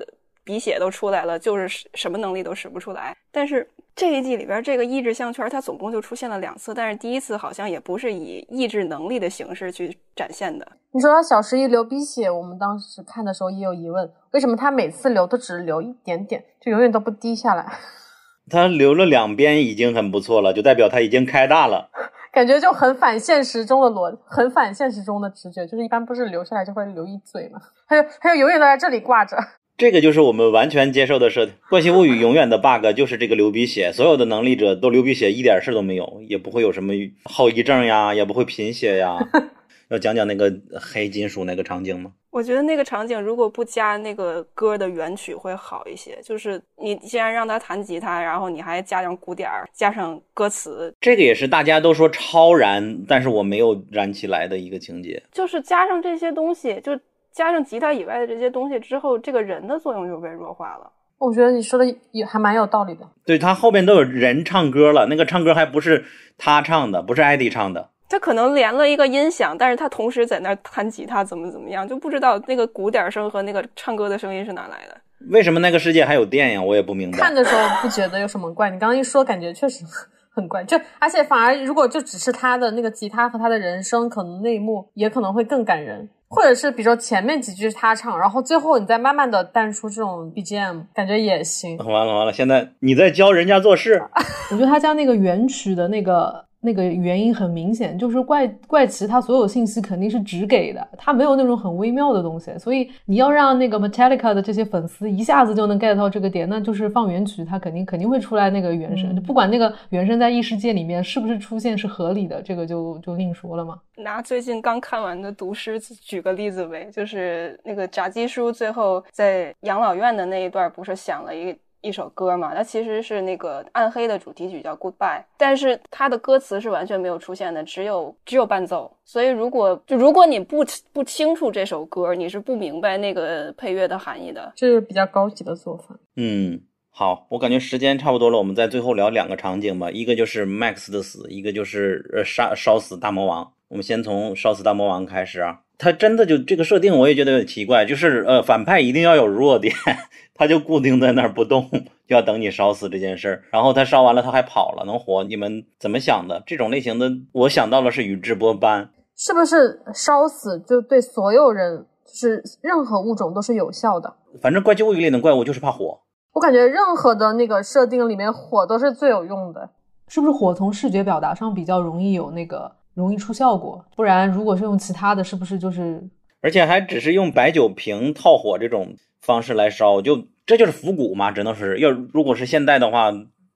[0.44, 3.16] 鼻血都出来了，就是什么能力都使不出来。
[3.32, 10.66] 但是这一季里边这个意志项圈，它总共就出现了两次，但是第一次好像也不是以意志能力的形式去展现的。
[10.92, 17.66] 你说他小十一流鼻血，我们当时看的时候也有疑问，为什么他每次流都只流一点点，就永远都不滴下来？
[18.50, 21.88] 他流了两边已经很不错了，就代表他已经开大了。
[22.30, 29.36] 感觉就很反现实中的逻，很反现实中的直觉，就是一般不是流下来就会流一嘴嘛，他就他就永远都在这里挂着。
[29.76, 36.92] 这个就是我们完全接受的设定，《怪奇物语》永远的 bug 就是这个流鼻血，所有的能力者都流鼻血，一点事都没有，也不会有什么
[37.24, 39.18] 后遗症呀，也不会贫血呀。
[39.90, 42.10] 要讲讲那个黑金属那个场景吗？
[42.30, 46.18] 我觉得那个场景如果不加那个歌的原曲会好一些。
[46.22, 55.22] 就是你既然让他弹吉他，然后你还加上鼓点儿，加上歌词，这个也是大家都说超燃，但是我没有燃起来的一个情节。
[55.30, 56.98] 就是加上这些东西，就
[57.34, 60.88] 加上吉他以外的这些东西之后，这个人的作用就被弱化了。
[61.18, 63.00] 我觉得你说的也还蛮有道理的。
[63.26, 66.04] 对他后边都有人唱歌了，那个唱歌还不是
[66.38, 67.90] 他唱的，不是艾迪唱的。
[68.08, 74.96] 他可能连了一个音响，但是他同时在那儿弹吉他，怎么怎么样，就不知道那个鼓点声和那个唱歌的声音是哪来的。
[75.30, 76.62] 为什么那个世界还有电呀？
[76.62, 77.18] 我也不明白。
[77.18, 79.84] 看的时候不觉得有什么怪，你刚刚一说，感觉确实
[80.30, 80.62] 很怪。
[80.62, 86.08] 就而且反而如果就只是他的那个吉他和他的人声，可能那一幕也可能会更感人。
[86.34, 91.76] 或者是比如说前面几句是他唱，然后最后你再慢慢的淡出这种 BGM，感觉也行。
[91.78, 94.02] 完了完了，现在你在教人家做事，
[94.50, 113.78] 我觉得他将那个原曲的那个那个原因很明显，就是怪怪奇它所有信息肯定是只给的，它没有那种很微妙的东西，所以你要让那个 Metallica 的这些粉丝一下子就能 get 到这个点，那就是放原曲，他肯定肯定会出来那个原声，嗯就不管那个原声在异世界里面是不是出现是合理的，这个就就另说了嘛。
[113.96, 121.54] 拿最近刚看完的《毒师》举个例子呗，就是那个炸鸡叔最后在养老院的那一段，不是想了一
[121.84, 122.54] 一首歌嘛？
[122.54, 128.90] 它其实是那个《暗黑》的主题曲叫《Goodbye》，但是它的歌词是完全没有出现的，只有只有伴奏。
[129.04, 134.50] 所以如果就如果你不不清楚这首歌，你是不明白那个配乐的含义的。
[134.56, 135.94] 这是比较高级的做法。
[136.16, 136.58] 嗯，
[136.90, 143.52] 好，我感觉时间差不多了，我们在最后聊两个场景吧，一个就是 Max 的死，一个就是呃杀烧死大魔王。
[143.68, 149.74] 我们先从烧死大魔王开始啊，他真的就这个设定我也觉得有点奇怪，就是呃反派一定要有弱点，
[150.34, 151.68] 他就固定在那儿不动，
[152.06, 153.42] 就要等你烧死这件事儿。
[153.50, 156.42] 然后他烧完了他还跑了，能活，你们怎么想的？
[156.46, 164.14] 这种类型的我想到了是宇智波斑，是不是烧死就对所有人，就是任何物种都是有效的？
[164.40, 166.00] 反正怪奇物语里的怪物就是怕火。
[166.32, 169.70] 我感觉任何的那个设定里面，火都是最有用的。
[170.06, 173.84] 是不是火从视觉表达上比较容易有那个容易出效果？
[173.94, 176.02] 不然如果是用其他的，是不是就是
[176.40, 183.12] 而且还只是用白酒瓶套火这种方式来烧，就这就是复古嘛，只能是要如果是现代的话，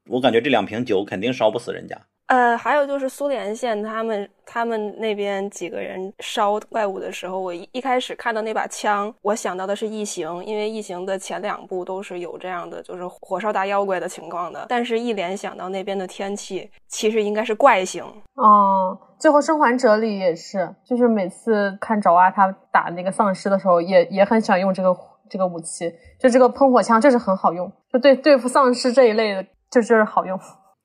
[0.09, 2.01] 我感觉这两瓶酒肯定烧不死人家。
[2.28, 14.66] 呃，还有就是苏联线，他们他们那边几个人烧怪物的时候，我一一开始看到那把枪，我想到的是异形，因为异形的前两部都是有这样的，就是火烧大妖怪的情况的。
[14.68, 18.05] 但是，一联想到那边的天气，其实应该是怪形。
[18.34, 24.94] 哦，最后生还者里也是，就是每次看爪哇他打那个丧尸的时候，也也很想用这个
[25.30, 25.90] 这个武器，
[26.20, 30.38] 就这个喷火枪，就是很好用，就对对付丧尸这一类的，就就是好用。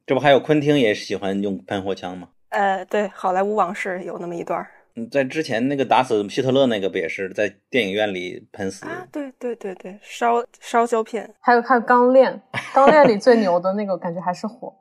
[0.05, 2.27] 这不还有昆汀也喜欢用喷火枪吗？
[2.49, 8.85] 呃，对，好莱坞往事有那么一段儿嗯，在之前那个打死希特勒那个不也是在电影院里喷死？
[8.85, 12.31] 啊，对对对对，烧烧胶片，还有还有《钢炼》，
[12.75, 14.71] 《钢炼》里最牛的那个感觉还是火，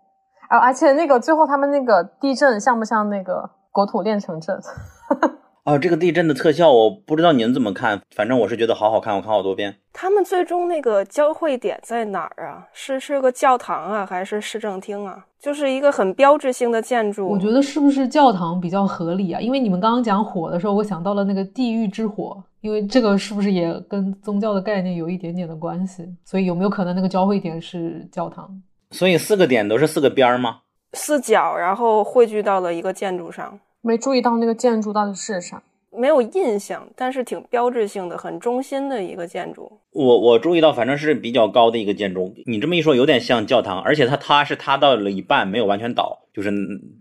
[0.51, 4.61] 啊，而且那个最后他们那个地震像不像那个国土炼成阵？
[5.65, 9.77] 啊，这个地震的特效我不知道您怎么看，反正我是觉得好好看，我看好多遍。
[9.93, 12.67] 他们最终那个交汇点在哪儿啊？
[12.73, 15.25] 是是个教堂啊，还是市政厅啊？
[15.39, 17.29] 就是一个很标志性的建筑。
[17.29, 19.41] 我觉得是不是教堂比较合理啊？
[19.41, 26.05] 因为你们刚刚讲火的时候，我想到了那个地狱之火，因为这个是不是也跟宗教的概念有一点点的关系？
[26.25, 28.51] 所以有没有可能那个交汇点是教堂？
[28.91, 30.63] 所以四个点都是四个边儿吗？
[30.95, 33.61] 四角，然后汇聚到了一个建筑上。
[33.83, 35.63] 没注意到那个建筑到底是啥。
[35.95, 39.71] 没有印象，但是挺标志性的，很中心的一个建筑。
[39.93, 42.35] 我我注意到，反正是比较高的一个建筑。
[42.47, 46.51] 你这么一说，有点像教堂，而且它塌是塌到了一半，没有完全倒，就是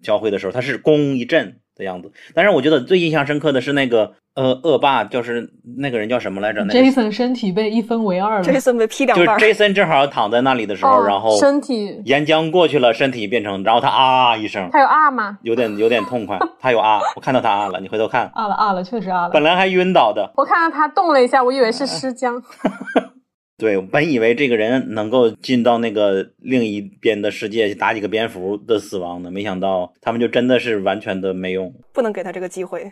[0.04, 2.12] 教会的时候，它是弓一震的样子。
[2.36, 6.64] 但是我觉得最印象深刻的是那个呃恶霸，就是那个人叫什么来着？
[6.64, 8.44] 那个 Jason 身体被一分为二了。
[8.44, 15.40] Jason 被劈两就是半儿，Jason 正好躺在那里的时候，哦然后身体岩浆过去了，身体变成，然后他啊一声，他有啊吗？
[15.42, 19.42] 有点有点痛快，他有啊，我看到他啊了，你回头看，啊了啊了，确实啊了本。
[19.42, 22.42] 来还晕倒的，我看到他动了一下，我以为是尸僵。
[23.62, 31.72] 对，本以为这个人能够进到那个另一边的世界去打几个蝙蝠的死亡呢，没想到他们就真的是完全的没用。
[31.94, 32.92] 不能给他这个机会。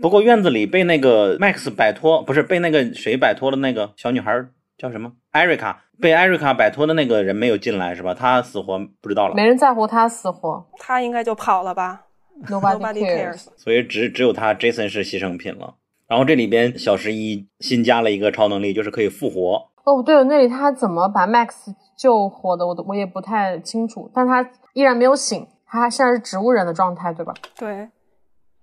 [0.00, 3.58] 不过院子里被那个 Max 摆脱，不是被那个谁摆脱的？
[3.58, 4.42] 那个小女孩
[4.78, 5.12] 叫什么？
[5.32, 8.14] 艾瑞卡被艾瑞卡摆脱的那个人没有进来是吧？
[8.14, 12.06] 他死活不知道了，没人在乎他死活他应该就跑了吧
[12.46, 12.78] cares。
[12.94, 13.46] cares。
[13.58, 15.74] 所以只只有他 Jason 是牺牲品了。
[16.08, 19.68] 然后这里边小十一新加了一个超能力，就是可以复活。
[19.84, 27.34] 哦，对了，那里他怎么把 Max 救活的，我都我也不太清楚，但他依然没有醒，他现在是植物人的状态，对吧？
[27.58, 27.88] 对，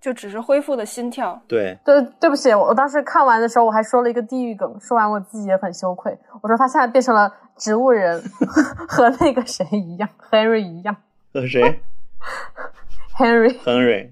[0.01, 1.39] 就只是恢复的心跳。
[1.47, 6.17] 对，对，对不起，我我当时看完的时候，我还说了一个地狱梗，说完我自己也很羞愧。
[6.41, 8.21] 我说他现在变成了植物人，
[8.89, 10.95] 和那个谁一样，Henry 一样
[11.31, 11.81] 和谁
[13.17, 14.09] ，Henry？Henry。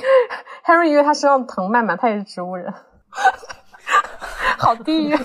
[0.70, 2.72] Henry 因为他身上藤蔓嘛，他也是植物人，
[4.56, 5.18] 好地狱。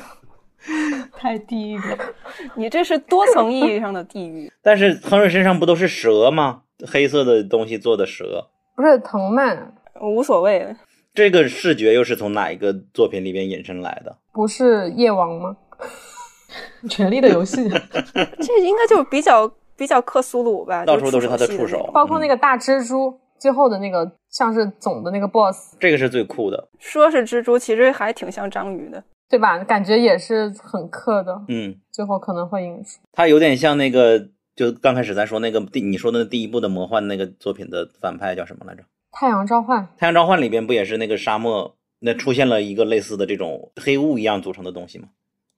[1.16, 1.98] 太地狱了。
[2.56, 4.52] 你这是多层意义上的地狱。
[4.64, 6.64] 但是亨瑞身上不都是蛇吗？
[6.92, 10.76] 黑色的东西做的蛇，不是藤蔓，无所谓，
[11.14, 14.18] 这个视觉又是从哪一个作品里边引申来的？
[14.34, 15.56] 不是夜王吗？
[16.90, 19.48] 权力的游戏，这应该就比较
[19.78, 26.68] 比较克苏鲁吧，到处都是他的触手包括那个大蜘蛛，最后的那个像是总的那个 boss，这个是最酷的。
[26.80, 29.04] 说是蜘蛛，其实还挺像章鱼的。
[29.28, 29.58] 对吧？
[29.64, 33.00] 感觉也是很克的，嗯，最后可能会赢出。
[33.12, 38.84] 它有点像那个就刚开始咱说那个第你说的那第一部的魔幻那个作品的反派叫什么来着？
[39.12, 45.08] 太阳召唤，太阳召唤里边不也是那个沙漠那出现了一个类似的这种黑雾一样组成的东西吗？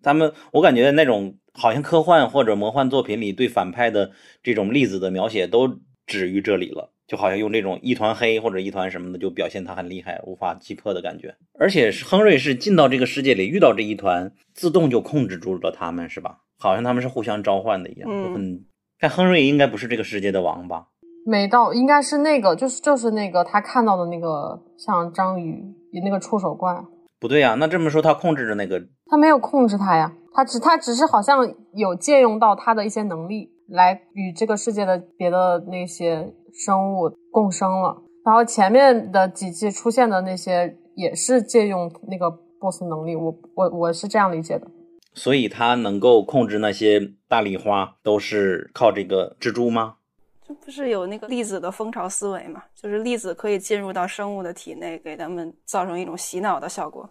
[0.02, 11.34] 他们我感觉那种好像科幻或者魔幻作品里对反派的这种例子的描写都止于这里了，就好像用这种一团黑或者一团什么的就表现他很厉害，无法击破的感觉。
[11.58, 16.40] 而且是亨瑞是进到这个世界里遇到这一团，自动就控制住了他们，是吧？
[16.60, 18.10] 好像他们是互相召唤的一样。
[18.12, 18.66] 嗯很，
[19.00, 20.88] 但亨瑞应该不是这个世界的王吧？
[21.26, 25.64] 没到，应该是那个，就是就是那个他看到的那个像章鱼
[26.04, 26.74] 那个触手怪，
[27.20, 36.34] 不对呀、那这么说他控制着那个他没有控制他呀，他只他只是好像有借用到他的一些能力来与这个世界的别的那些
[36.66, 38.04] 生物共生了。
[38.26, 42.30] 然后前面的几季出现的那些也是借用那个
[42.60, 44.68] boss 能力，我我我是这样理解的。
[45.14, 49.96] 所以他能够控制那些大丽花，都是靠这个蜘蛛吗？
[50.48, 52.64] 这不是有那个粒子的蜂巢思维嘛？
[52.76, 57.10] 就是粒子可以进入到生物的体内，给它们造成一种洗脑的效果。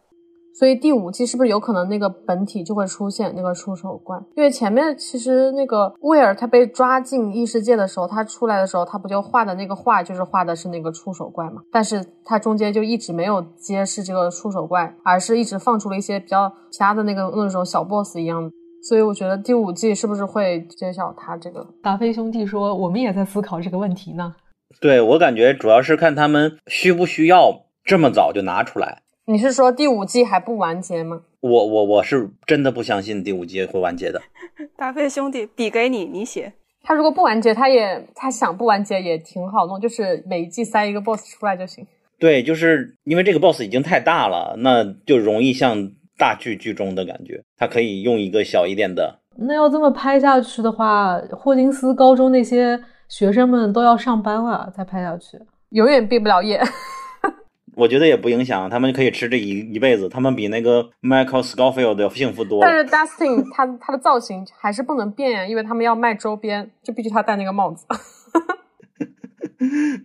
[0.58, 4.16] 所以第五季是不是有可能那个本体就会出现那个触手怪？
[4.34, 11.60] 因为前面其实那个威尔他被抓进异世界的时候，他出来的时候，他不就画的那个画就是画的是那个触手怪嘛？
[11.70, 18.50] 但是他中间就一直没有揭示这个触手怪，而是一直放出了一些比较其他的那个那种小 boss 一样的。
[18.88, 21.66] 所以我觉得第五季是不是会揭晓他这个？
[21.82, 24.34] 达菲兄弟说，我们也在思考这个问题呢。
[24.80, 29.02] 对我感觉主要是看他们需不需要这么早就拿出来。
[29.28, 31.20] 你是说第五季还不完结吗？
[31.40, 34.22] 我我我是真的不相信第五季会完结的。
[34.78, 36.52] 大飞兄弟，笔给你，你写。
[36.84, 41.84] 他如果不完结，他也他想不完结也挺好弄，就是每一季塞一个 boss 出来就行。
[42.20, 47.42] 对，就是因为这个 boss 已经太大了，那就容易像大剧剧中的感觉。
[47.56, 55.36] 他可以用一个小一点的，那要这么拍下去的话，霍金斯高中那些学生们都要上班了，再拍下去。
[55.70, 56.62] 永远毕不了业。
[57.76, 62.68] 我觉得也不影响，他们可以吃这一一辈子，他们比那个 Michael Scofield 要幸福多了。
[62.68, 67.86] 但是 Dustin 他他的造型还是不能变呀，因为他们要卖周边，就必须他戴那个帽子。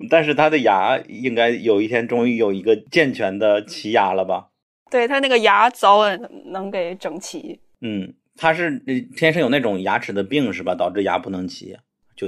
[0.10, 4.50] 但是他的牙应该有一天终于有一个健全的齐牙了吧？
[4.90, 7.60] 对他那个牙早晚能给整齐。
[7.82, 10.76] 嗯，他是呃天生有那种牙齿的病是吧？
[10.76, 11.78] 导致牙不能齐，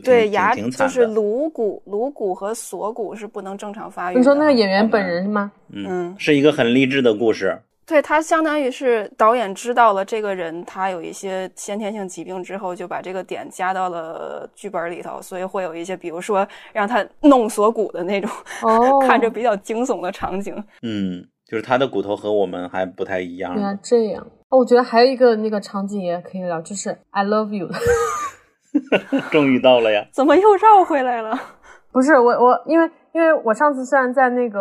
[0.01, 0.53] 对牙。
[0.55, 4.17] 就是颅骨、颅骨和锁骨是不能正常发育。
[4.17, 5.51] 你说那个演员本人是吗？
[5.71, 7.59] 嗯嗯，是一个很励志的故事。
[7.85, 18.31] 对他相当于是导演知道了这个人他有一些先天性疾病之后，就把这个点加到了剧本里头，所以会有一些比如说让他弄锁骨的那种，
[18.63, 20.55] 哦看着比较惊悚的场景。
[20.81, 23.61] 嗯，就是他的骨头和我们还不太一样原。
[23.61, 24.25] 来这样。
[24.47, 27.69] 哦，我觉得还有一个那个场景也可以聊，就是 I love you。
[29.31, 30.05] 终于到了呀！
[30.11, 31.37] 怎么又绕回来了？
[31.91, 34.59] 不是我我，因为因为我上次虽然在那个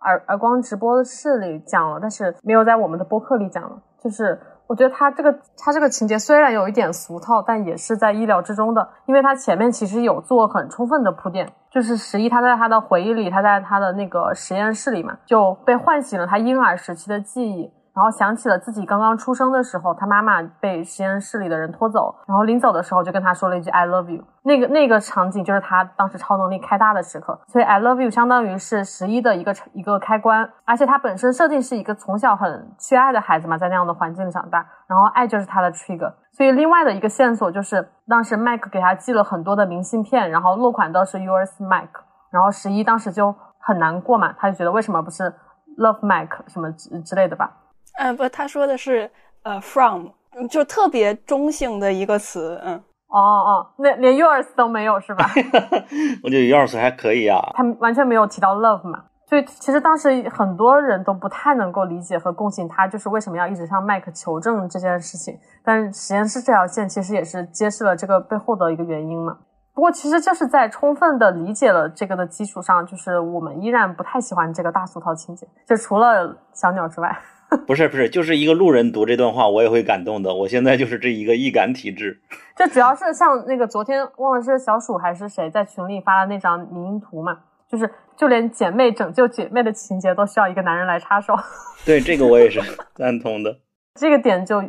[0.00, 3.78] 耳耳光直播室里讲了，但是没有在我们的播客里讲了。
[4.02, 11.48] 就是我觉得他这个他这个情节虽然有一点俗套，但也是在意料之中的，因为他前面其实有做很充分的铺垫。
[11.70, 17.70] 就是十一他在他的回忆里，他在他的那个实验室里嘛，就被唤醒了他婴儿时期的记忆。
[17.96, 24.22] 然后想起了自己刚刚出生的时候，他妈妈被实验室里的人拖走，然后临走的时候就跟他说了一句 “I love you”。
[24.42, 36.12] 那个那个场景就是他当时超能力开大的时刻，所以 “I love you” 相当于是十一的一个一个开关，而且他本身设定是一个从小很缺爱的孩子嘛，在那样的环境里长大，然后爱就是他的 trigger。
[36.32, 45.32] 所以另外的一个线索就是，当时麦克给他寄了很多的明信片，然后落款都是 “Yours, Mike”，然后十一当时就很难过嘛，他就觉得为什么不是
[45.78, 47.50] “Love Mike” 什么之之类的吧。
[47.98, 49.10] 嗯，不，他说的是
[49.42, 50.08] 呃 from，
[50.50, 52.60] 就特别中性的一个词。
[52.64, 52.74] 嗯，
[53.08, 55.30] 哦哦，那连 yours 都没有是吧？
[56.22, 57.40] 我觉得 Yours 还可以啊。
[57.54, 59.04] 他完全没有提到 love 嘛。
[59.28, 65.36] 所以其实当时很多人都不太能够理解和共情他就是为什么要一直向麦克求证这件事情。
[65.64, 69.36] 但是实验室这条线其实也是揭示了这个背后的一个原因嘛。
[69.74, 77.18] 不过其实就是在充分的理解了这个的基础上，就是我们依然不太喜欢这个大俗套情节，就除了小鸟之外。
[77.66, 80.34] 不是不是，就是一个路人读这段话，我也会感动的。
[80.34, 82.20] 我现在就是这一个易感体质。
[82.56, 87.38] 就主要是像那个昨天忘了是小鼠还是谁在群里发的那张迷因图嘛，
[87.70, 91.34] 就是就连姐妹拯救姐妹的情节都需要一个男人来插手，
[91.84, 92.60] 对这个我也是
[92.94, 93.58] 赞同的。
[93.98, 94.62] 这个点就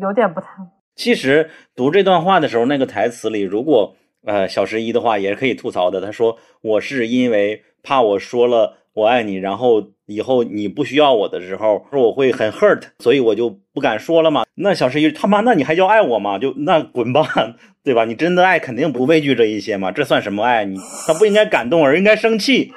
[0.00, 0.48] 有点不太。
[0.96, 6.00] 其实读这段话的时候，那个台词里，如果呃小十一的话，也是可以吐槽的。
[6.00, 14.44] 他说：“我是因为怕我说了我爱你，然后以后你不需要我的时候，说我会很 hurt，所以我就不敢说了嘛。
[14.56, 16.38] 那小十一他妈，那你还叫爱我吗？
[16.38, 17.26] 就那滚吧，
[17.82, 18.04] 对吧？
[18.04, 20.64] 你真的爱肯定不畏惧这一些嘛，这算什么爱？
[20.64, 20.76] 你
[21.06, 22.72] 他不应该感动，而应该生气。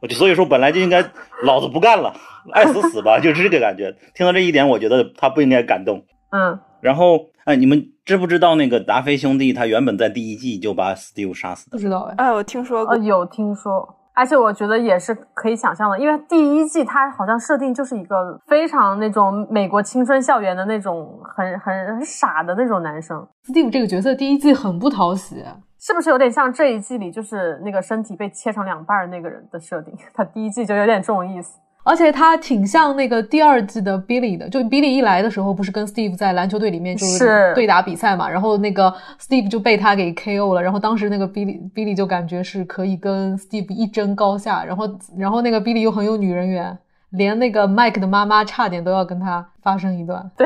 [0.00, 1.02] 我就所以说本来就应该
[1.42, 2.14] 老子不干了，
[2.52, 3.96] 爱死死吧， 就是这个感觉。
[4.14, 6.04] 听到这一点，我觉得他不应该感动。
[6.30, 11.76] 嗯，然后，哎，你们知不知道那个达菲兄弟他原本在第一季就把 Steve 杀死的？
[11.76, 12.26] 不知道哎。
[12.26, 25.44] 哎，我听说过呃，，有听说，而且我觉得也是可以想象的，因为第一季它好像设定就是一个非常那种美国青春校园的那种很很很傻的那种男生，Steve 这个角色第一季很不讨喜，
[25.78, 29.94] 是不是有点像这一季里就是那个身体被切成两半儿那个人的设定？
[30.14, 31.60] 他第一季就有点这种意思。
[31.86, 45.60] 而且他挺像那个第二季的 Billy 的，就 Billy 一来的时候，不是跟 Steve 在篮球队里面就是对打比赛嘛，然后那个 Steve 就被他给 KO 了，然后当时那个 Billy Billy 就感觉是可以跟 Steve 一争高下，然后然后那个
[45.60, 46.76] Billy 又很有女人缘，
[47.10, 50.44] 连那个 Mike 的妈妈差点都要跟他发生一段，对，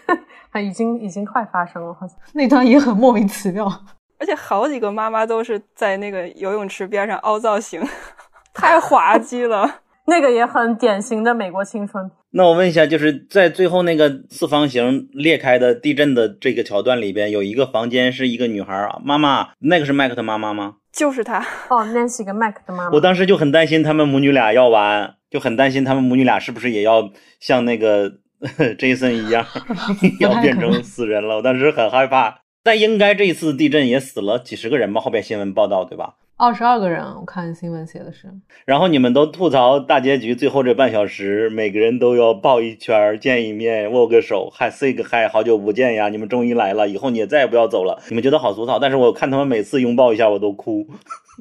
[0.52, 2.16] 啊，已经已经快发生了，好像。
[2.32, 3.70] 那段也很莫名其妙。
[4.18, 7.80] 而且好几个妈妈都是在那个游泳池边上凹造型，
[8.54, 9.70] 太滑稽了。
[10.08, 12.10] 那个也很典型的美国青春。
[12.30, 20.76] 那我问一下，就是在最后那个四方形裂开的地震的这个桥段里边，有一个房间是一个女孩啊，妈妈，那个是麦克的妈妈吗？
[20.92, 21.38] 就是她，
[21.70, 22.90] 哦，Nancy 跟 Mac 的妈妈。
[22.90, 28.10] 我当时就很担心他们母女俩要完，就很担心他们母女俩是不是也要像那个
[28.78, 29.44] Jason 一样
[30.20, 31.36] 要变成死人了。
[31.36, 32.40] 我当时很害怕。
[32.64, 35.00] 但应该这一次地震也死了几十个人吧？
[35.00, 36.14] 后边新闻报道对吧？
[36.40, 38.28] 二十二个人，我看新闻写的是。
[38.64, 46.08] 然后你们都吐槽大结局最后这半小时，每个人都要抱一圈儿、见一面、握个手，嗨 say 个嗨好久不见呀！
[46.10, 48.00] 你们终于来了，以后你也再也不要走了。
[48.08, 50.86] 你们觉得好俗套，但是我看他们每次拥抱一下我都哭，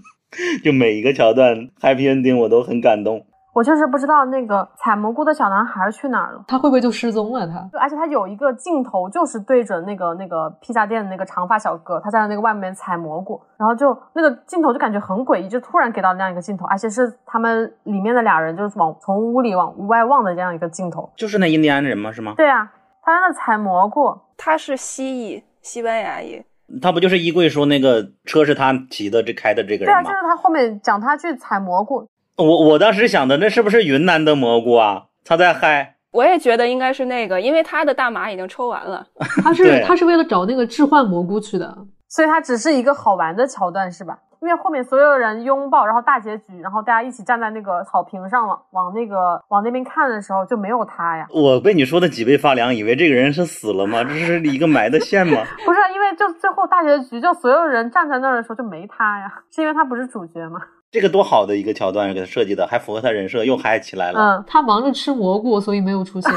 [0.66, 3.27] 就每一个桥段 happy ending 我都很感动。
[3.58, 6.46] 我就是不知道那个采蘑菇的小男孩去哪儿了。
[6.48, 7.48] 他会不会就失踪了？
[7.48, 21.12] 他而且他有一个镜头，就是对着那个那个披萨店的那个长发小哥，他在那个外面采蘑菇，然后就那个镜头就感觉很诡异，就突然给到那样一个镜头，而且是他们里面的俩人就是往从屋里往屋外望的这样一个镜头。
[21.16, 22.12] 就是那印第安人吗？
[22.12, 22.36] 是吗？
[22.38, 22.72] 对啊，
[23.02, 26.44] 他在那采蘑菇，他是蜥蜴，西班牙裔。
[26.80, 30.16] 他不就是衣柜说那个车是他骑的，这开的这个人对啊，就是？
[30.28, 35.06] 他后面讲他去采蘑菇，我我当时想的，那是不是云南的蘑菇啊？
[35.26, 35.96] 他在嗨。
[36.12, 39.06] 我也觉得应该是那个，因为他的大麻已经抽完了。
[39.44, 41.78] 他是他是为了找那个置换蘑菇去的。
[42.08, 44.18] 所以他只是一个好玩的桥段，是吧？
[44.40, 51.28] 因为后面所有人拥抱，然后大结局，然后大家一起站在那个草坪上往往那个往那边看的时候，就没有他呀。
[51.32, 54.04] 我被你说的脊背发凉，以为这个人是死了吗？
[54.04, 55.44] 这是一个埋的线吗？
[55.66, 60.62] 不是，因为就最后大结局，就所有人站在那儿的时候就没他呀，是因为他不是主角吗？
[60.90, 64.20] 这个多好的一个桥段给他设计的，还符合他人设，又嗨起来了。
[64.20, 66.32] 嗯，他忙着吃蘑菇，所以没有出现。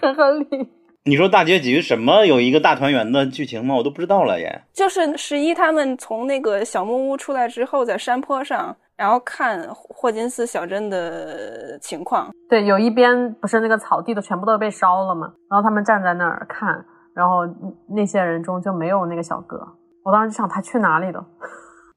[0.00, 0.46] 很 合理。
[1.04, 3.74] 你说大结局什么有一个大团圆的剧情吗？
[3.74, 4.62] 我都不知道了耶。
[4.72, 12.28] 就是十一他们从那个小木屋出来之后，在山坡上，然后看霍金斯小镇的情况。
[12.48, 17.42] 对，有一边不是那个草地都全部都被烧了嘛，然后他们站在那儿看，然后
[17.88, 19.60] 那些人中就没有那个小哥。
[20.04, 21.24] 我当时就想他去哪里了？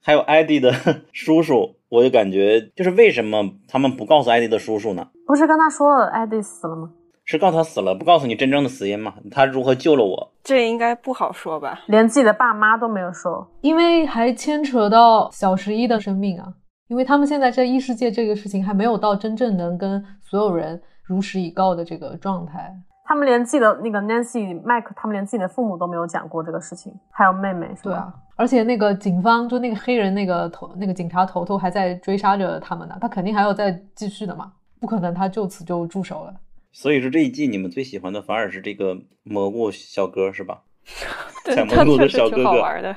[0.01, 0.71] 还有艾迪的
[1.11, 5.07] 叔叔，我就感觉就是为什么他们不告诉艾迪的叔叔呢？
[5.25, 6.91] 不是跟他说了艾迪死了吗？
[7.25, 9.13] 是告诉他死了，不告诉你真正的死因吗？
[9.29, 10.31] 他如何救了我？
[10.43, 11.81] 这应该不好说吧？
[11.87, 13.47] 连自己的爸妈都没有说。
[13.61, 16.47] 因为还牵扯到小十一的生命啊，
[16.87, 22.73] 因为他们现在在异世界这个事情还没有到真正能跟所有人如实以告的这个状态。
[23.09, 27.89] 他们连自己的那个 Nancy、Mike，他们连自己的父母都没有讲过这个事情，还有妹妹，是吧？
[27.89, 36.35] 对啊，而且那个警方就那个黑人那个头那个警察头头还在追杀着他们呢，他肯定还要再继续的嘛，不可能他就此就住手了。
[36.71, 40.61] 所以说这一季你们最喜欢的反而是这个蘑菇小哥是吧？
[41.43, 42.95] 对，采他蘑菇的确实挺小哥哥好玩的。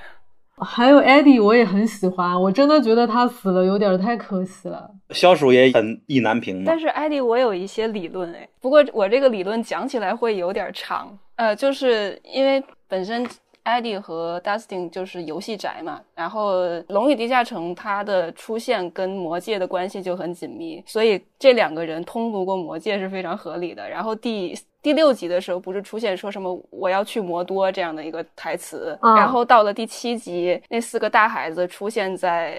[0.59, 4.91] 还有 Eddie 我也很喜欢，我真的觉得他死了有点太可惜了。
[5.11, 6.79] 消暑也很意难平嘛但。
[6.79, 13.27] 是艾迪，我有一些理论哎，不过我这个理论讲起来会有点长，呃，就是因为本身
[13.65, 23.89] 艾迪和 Dustin 就是游戏宅嘛，然后《龙与地下城》它的出现跟魔界的关系就很紧密，所以这两个人通读过魔界是非常合理的。
[23.89, 32.57] 然后第第六集的时候，不是出现说什么我要去魔多这样的一个台词，嗯然后到了第七集，那四个大孩子出现在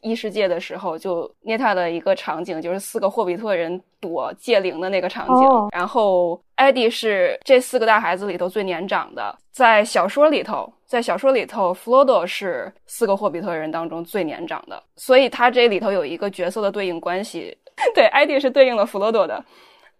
[0.00, 5.34] 异世界的时候，就捏他的一个场景，就是四个霍比特人躲戒灵的那个场景。
[5.34, 17.58] 哦然后艾迪是这四个大孩子里头最年长的，在小说里头，在小说里头，弗罗多是四个霍比特人当中最年长的，所以他这里头有一个角色的对应关系。
[17.92, 19.44] 对，艾迪是对应了弗罗多的。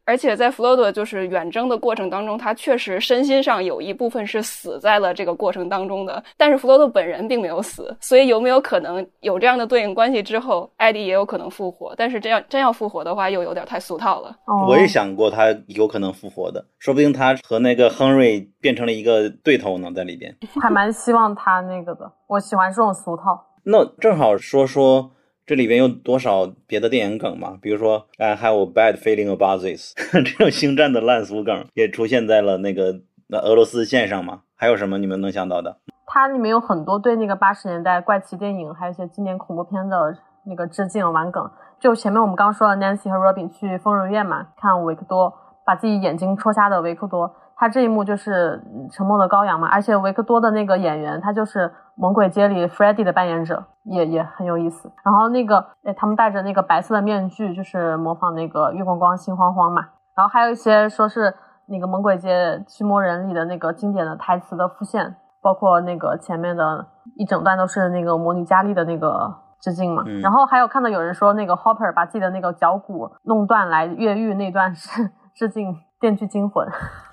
[0.05, 11.95] 而且在弗罗多就是远征的过程当中，他确实身心上有一部分是死在了这个过程当中的，但是弗罗多本人并没有死，所以有没有可能有这样的对应关系之后，艾迪也有可能复活？
[11.97, 14.29] 但是这样真要复活的话，又有点太俗套了。
[14.47, 20.35] 哦我也想过他有可能复活的，说不定他和那个亨瑞变成了一个对头呢，在里边。
[20.61, 23.45] 还蛮希望他那个的，我喜欢这种俗套。
[23.65, 25.11] 那正好说说
[25.47, 27.59] 这里边有多少别的电影梗嘛？
[27.61, 34.41] 比如说，I have a bad feeling about this， 这种星战的烂俗梗也出现在了那个那俄罗斯线上嘛？
[34.57, 35.77] 还有什么你们能想到的？
[36.07, 40.17] 它里面有很多对那个八十年代怪奇电影，还有一些经典恐怖片的
[40.47, 41.51] 那个致敬玩梗。
[41.79, 45.35] 就前面我们刚说了 Nancy 和 Robin 去疯人院嘛，看维克多
[45.67, 49.69] 把自己眼睛戳瞎的维克多，他这一幕就是沉默的羔羊嘛。
[49.69, 54.91] 而且维克多的那个演员，他就是《猛鬼街》里 Freddy 的扮演者，也也很有意思。
[55.05, 59.83] 然后那个，哎，他们戴着那个白色的面具，就是模仿那个月光光心慌慌嘛。
[60.17, 61.35] 然后还有一些说是
[61.67, 70.03] 那个《猛鬼街驱魔人》里的那个经典的台词的复现，包括那个前面的一整段都是那个魔女佳丽的那个致敬嘛。
[70.07, 76.67] 嗯然后还有看到有人说那个 Hopper 把自己的那个脚骨弄断来越狱那段是致敬《电锯惊魂》，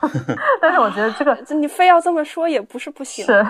[0.62, 3.26] 但是我觉得这个你非要这么说也不是不行。
[3.26, 3.46] 是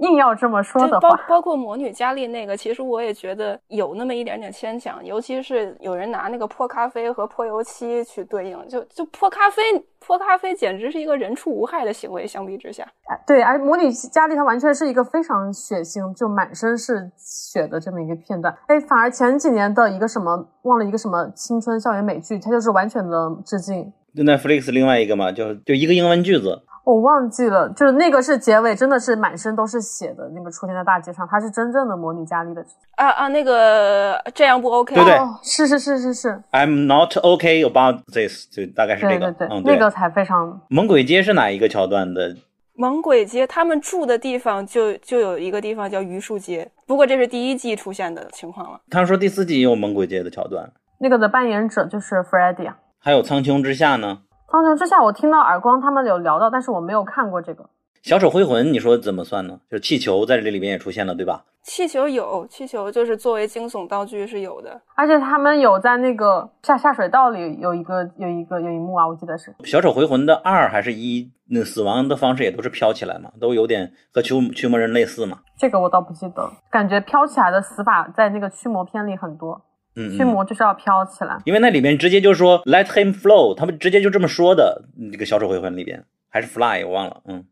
[0.00, 9.62] 硬要这么说的话， 包括魔女佳丽那个，其实我也觉得有那么一点点牵强，尤其是有人拿那个泼咖啡和泼油漆去对应，就就泼咖啡，
[9.98, 18.54] 泼咖啡简直是一个人畜无害的行为，相比之下，哎对，而魔女佳丽她完全是一个非常血腥，就满身是血的这么一个片段。
[18.66, 23.92] 哎，反而前几年的一个什么忘了一个什么青春校园美剧，它就是完全的致敬。
[24.12, 32.60] 就 Netflix 另外一个嘛，就就一个英文句子，我忘记了，就是那个是结尾，真的是满身都是血的那个出现在大街上，他是真正的模拟佳丽的。
[32.96, 39.30] 啊啊，那个这样不 OK，对对哦，是是是是是，I'm not okay about this，就大概是这个。
[39.30, 42.34] 对对对，嗯，那个才非常猛鬼街是哪一个桥段的？
[42.74, 48.80] 猛鬼街他们住的地方就就有一个地方叫榆树街，不过这是第一季出现的情况了。
[48.90, 50.68] 他们说第四季也有猛鬼街的桥段，
[50.98, 52.76] 那个的扮演者就是 Freddy 啊。
[52.98, 54.22] 还有苍穹之下呢。
[54.50, 57.64] 苍穹之下，我听到耳光他们有聊到，但是我没有看过这个。
[58.02, 59.60] 小丑回魂，你说怎么算呢？
[59.70, 61.44] 就是气球在这里边也出现了，对吧？
[61.62, 64.80] 气球有气球，就是作为惊悚道具是有的。
[64.96, 75.38] 而且他们有在那个下下水道里有一个有一个有一幕啊，我记得是小丑回魂的二还是一，那死亡的方式也都是飘起来嘛，都有点和驱驱魔人类似嘛。
[75.56, 79.62] 这个我倒不记得，感觉飘起来的死法在那个驱魔片里很多，
[79.96, 81.38] 嗯，驱魔就是要飘起来。
[81.44, 84.84] 因为那里面直接就说 Let him flow，他们直接就这么说的。
[85.10, 87.20] 那个小丑回魂里边还是 fly，我忘了。
[87.26, 87.44] 嗯，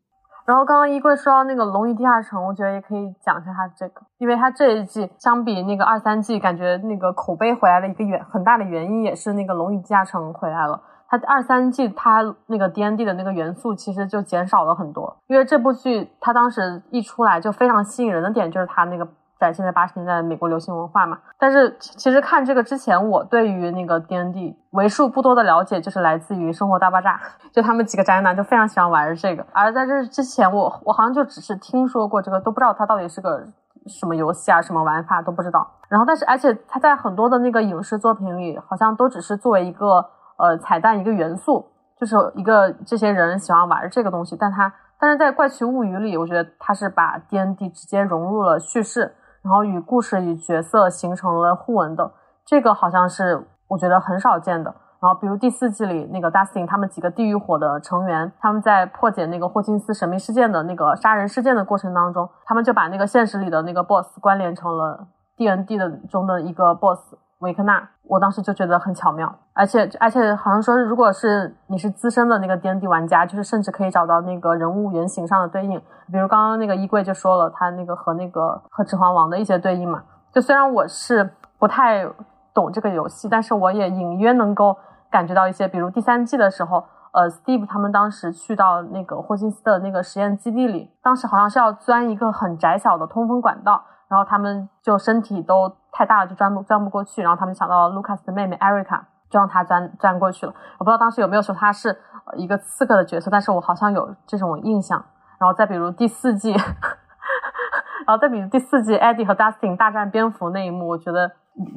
[0.47, 10.81] 然后刚刚衣柜说到那个《龙与地下城》，我觉得也可以讲一下它这个，因为它这一季相比那个二三季，感觉那个口碑回来的一个原很大的原因也是那个《龙与地下城》回来了。
[11.11, 19.09] 它二三季它那个 D N D 的那个元素其实就减少了很多，因为这部剧它当时一出来就非常吸引人的点就是它那个
[19.39, 21.19] 展现在八十年代的美国流行文化嘛。
[21.39, 27.17] 但是其实看这个之前，我对于那个 D N D 为数不多的了解就是来自于《生活大爆炸》，
[27.55, 29.47] 就他们几个宅男就非常喜欢玩这个。
[29.53, 33.47] 而在这之前，我我好像就只是听说过这个，都不知道它到底是个
[33.87, 35.67] 什么游戏啊，什么玩法都不知道。
[35.89, 40.05] 然后，但是而且它在很多的那个影视作品里，好像都只是作为一个
[40.37, 41.65] 呃彩蛋一个元素，
[41.99, 44.37] 就是一个这些人喜欢玩这个东西。
[44.39, 44.71] 但它
[45.01, 52.13] 但是在《怪奇物语》里，我觉得它是把 D N D 直接融入了叙事，然后与故事与角色形成了互文的。
[52.45, 54.75] 这个好像是我觉得很少见的。
[55.01, 65.07] 然后，比如第四季里那个 Dustin 他们几个地狱火的成员，他们在破解那个霍金斯神秘事件的那个杀人事件的过程当中，他们就把那个现实里的那个 boss 关联成了
[65.37, 67.89] D N D 的中的一个 boss 维克纳。
[68.09, 75.79] 我当时就觉得很巧妙，而且而且好像说，如果是你是资深的那个 D N D 玩家，就是甚至可以找到那个人物原型上的对应，
[76.11, 80.03] 比如刚刚那个衣柜就说了，他那个和那个和指环王的一些对应嘛。
[80.33, 82.07] 就虽然我是不太
[82.55, 84.77] 懂这个游戏，但是我也隐约能够
[85.11, 100.55] 感觉到一些，比如第三季的时候，呃，Steve 他们当时去到那个霍金斯的那个实验基地里，当时好像是要钻一个很窄小的通风管道，然后他们就身体都太大了，就钻不钻不过去，然后他们想到了 Lucas 的妹妹 Erica，就让她钻钻过去了。
[100.79, 101.97] 我不知道当时有没有说她是
[102.37, 105.05] 一个刺客的角色，但是我好像有这种印象。
[105.39, 106.51] 然后再比如第四季，
[108.07, 111.31] 然后再比如第四季 Eddie 和 Dustin 大战蝙蝠那一幕，我觉得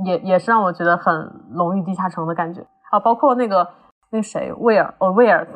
[0.03, 1.13] 也也是让我觉得很
[1.51, 3.67] 《龙与地下城》的感觉啊，包括那个
[4.09, 5.47] 那谁威尔哦威尔，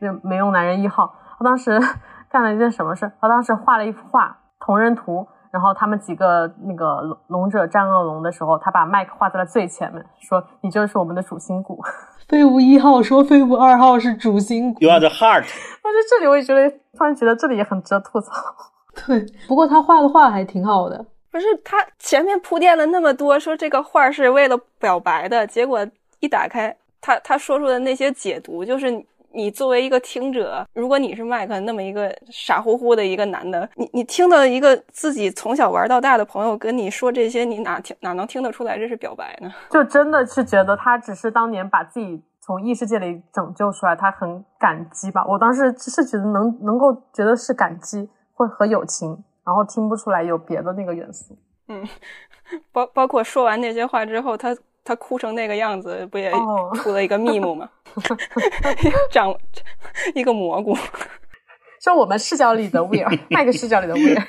[0.00, 1.78] 那 没用男人一号，他当时
[2.30, 3.12] 干了一件什么事？
[3.20, 11.80] 他当时画了一幅画同人图，然后他们几个那个龙龙者战恶龙的时候，他把麦克画在了最前面，说你就是我们的主心骨。
[12.28, 15.44] 废物一号说废物二号是主心骨，You are the heart。
[15.44, 16.68] 我觉得这里我也觉得，
[16.98, 18.32] 突然觉得这里也很值得吐槽。
[19.06, 21.06] 对，不过他画的画还挺好的。
[21.30, 25.86] 不是他前面铺垫了那么多，说这个画是为了表白的，结果
[26.18, 28.90] 一打开，他他说出的那些解读，就是
[29.34, 39.52] 你你作为一个听者，如果你是麦克那么一个傻乎乎的一个男的，你你听到一个自己从小玩到大的朋友跟你说这些，你哪听哪能听得出来这是表白呢？
[39.70, 45.24] 就真的是觉得他只是当年把自己从异世界里拯救出来，他很感激吧。
[45.26, 51.36] 我当时是觉得能能够觉得是感激或和友情，然后听不出来有别的那个元素。
[51.68, 51.86] 嗯
[52.72, 54.54] 包包括说完那些话之后，他
[54.84, 57.68] 他哭成那个样子，不也哦出了一个密目吗？
[59.10, 59.34] 长
[60.14, 60.76] 一个蘑菇。
[61.84, 64.26] 就我们视角里的 威尔，麦克视角里的威尔。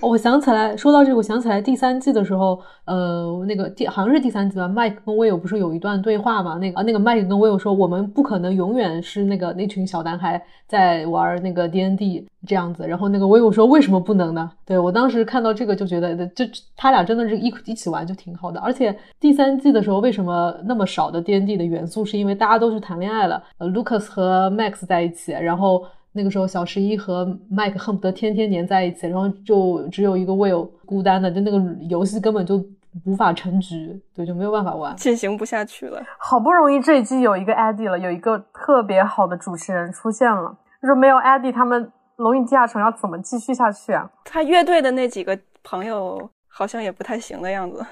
[0.00, 6.56] 哦我想起来，说到这个，我想起来第三季的时候，呃，那个第好像是第三季吧，麦克跟威尔不是有一段对话嘛？
[6.56, 12.84] 那个啊，那个麦克跟威尔说，我们不可能永远是那个那群小男孩在玩那个 D N D 这样子。
[12.88, 14.50] 然后那个威尔说，为什么不能呢？
[14.66, 16.44] 对我当时看到这个就觉得，就
[16.76, 18.58] 他俩真的是一一起玩就挺好的。
[18.58, 22.04] 而且第三季的时候，为什么那么少的 D N D 的元素？
[22.04, 25.84] 是因为大家都去谈恋爱了，呃，Lucas 和 Max 在一起，然后。
[26.16, 32.64] 那个时候，小十一和麦克恨不得天天黏在一起，然后就只有一个 Will 孤单的，就那个游戏根本就
[33.04, 34.94] 无法成局，对，就没有办法玩。
[34.94, 36.00] 进行不下去了。
[36.16, 44.08] 好不容易这一季有一个 Eddie 了，有一个特别好的主持人出现了，就是没有 Eddie，他们龙与地下城要怎么继续下去啊？
[44.24, 47.84] 他乐队的那几个朋友好像也不太行的样子。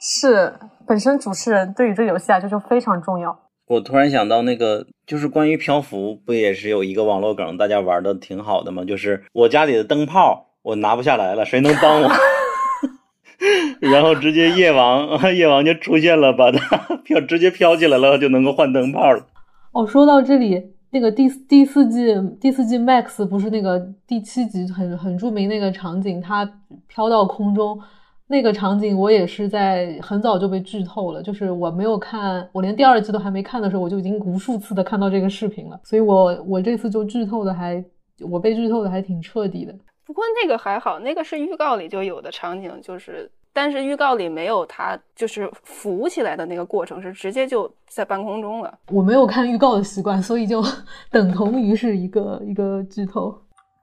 [0.00, 0.52] 是，
[0.84, 3.38] 本身主持人对于这个游戏来说就非常重要。
[3.70, 8.84] 我突然想到，那个就是关于漂浮，不也是有一个网络梗，大家玩的挺好的吗？
[8.84, 12.10] 就是我家里的灯泡我拿不下来了，谁能帮我？
[13.78, 19.24] 然后直接夜王，夜王就出现了，把它飘直接飘起来了，就能够换灯泡了。
[19.70, 26.44] 哦，说到这里，那个第第四季第四季 Max 不是那个第七集很很著名那个场景，它
[26.88, 27.78] 飘到空中。
[28.30, 37.84] 那个场景我也是在很早就被剧透了，就是我没有看，我连第二季都还没看的时候，我就已经无数次的看到这个视频了，所以我我这次就剧透的还，
[38.30, 39.74] 我被剧透的还挺彻底的。
[40.06, 48.72] 不过那个还好，那个是预告里就有的场景，就是但是预告里没有它就是浮起来的那个过程，是直接就在半空中了。
[48.92, 50.62] 我没有看预告的习惯，所以就
[51.10, 53.36] 等同于是一个一个剧透。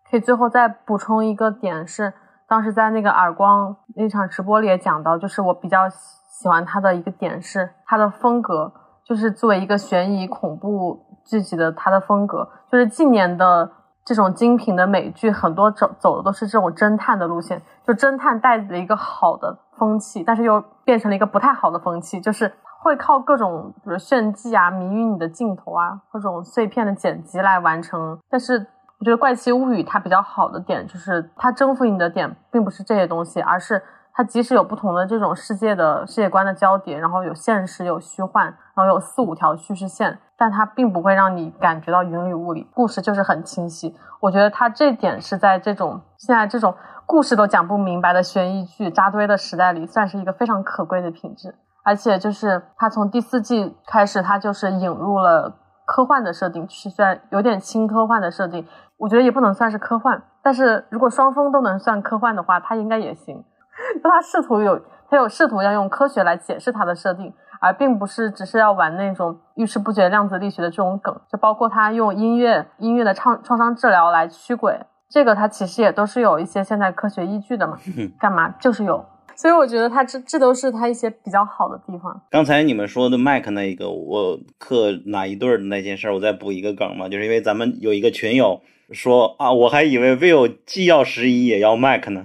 [0.09, 2.13] 可以最后再补充一个点是。
[2.47, 8.71] 当时在那个耳光那场直播里也讲到，就是我比较喜欢他的一个点是他的风格，
[9.03, 13.69] 就是作为一个悬疑恐怖剧集的他的风格，就是近年的
[14.05, 22.49] 这种精品的美剧，很多走走的都是这种侦探的路线，就侦探带着一个好的风气，但是又变成了一个不太好的风气，就是
[22.81, 28.67] 会靠各种比如炫技啊、迷晕你的镜头啊、各种碎片的剪辑来完成，但是。
[28.99, 43.95] 我觉得《怪奇物语》它比较好的点就是它征服你的点并不是这些东西，而是它即使有不同的这种世界的世界观的交叠，然后有现实有虚幻，然后有四五条叙事线，但它并不会让你感觉到云里雾里，故事就是很清晰。
[44.19, 46.73] 我觉得它这点是在这种现在这种
[47.05, 51.53] 故事都讲不明白的悬疑剧扎堆的时代里，算是一个非常可贵的品质。
[51.83, 55.55] 而且就是它从第四季开始，它就是引入了
[55.87, 58.67] 科幻的设定，是虽然有点轻科幻的设定。
[58.97, 63.43] 我觉得也不能算是科幻，但是如果双峰都能算科幻的话，他应该也行。
[64.03, 67.31] 他试图有，他有试图要用科学来解释它的设定，
[67.61, 71.15] 而并不是只是要玩那种遇事不决量子力学的这种梗。
[71.31, 77.77] 就包括他用音乐、音乐的创创伤治疗来驱鬼，这个他其实也都是有一些现代科学依据的嘛。
[78.19, 79.05] 干嘛就是有。
[79.37, 82.19] 所以我觉得他这这都是他一些比较好的地方。
[82.31, 88.61] 刚才你们说的麦克那一个，我克哪一对儿的那件事儿，我再补一个梗嘛，就是因为咱们有一个群友
[88.91, 92.23] 说啊，我还以为 Will 既要十一也要麦克呢，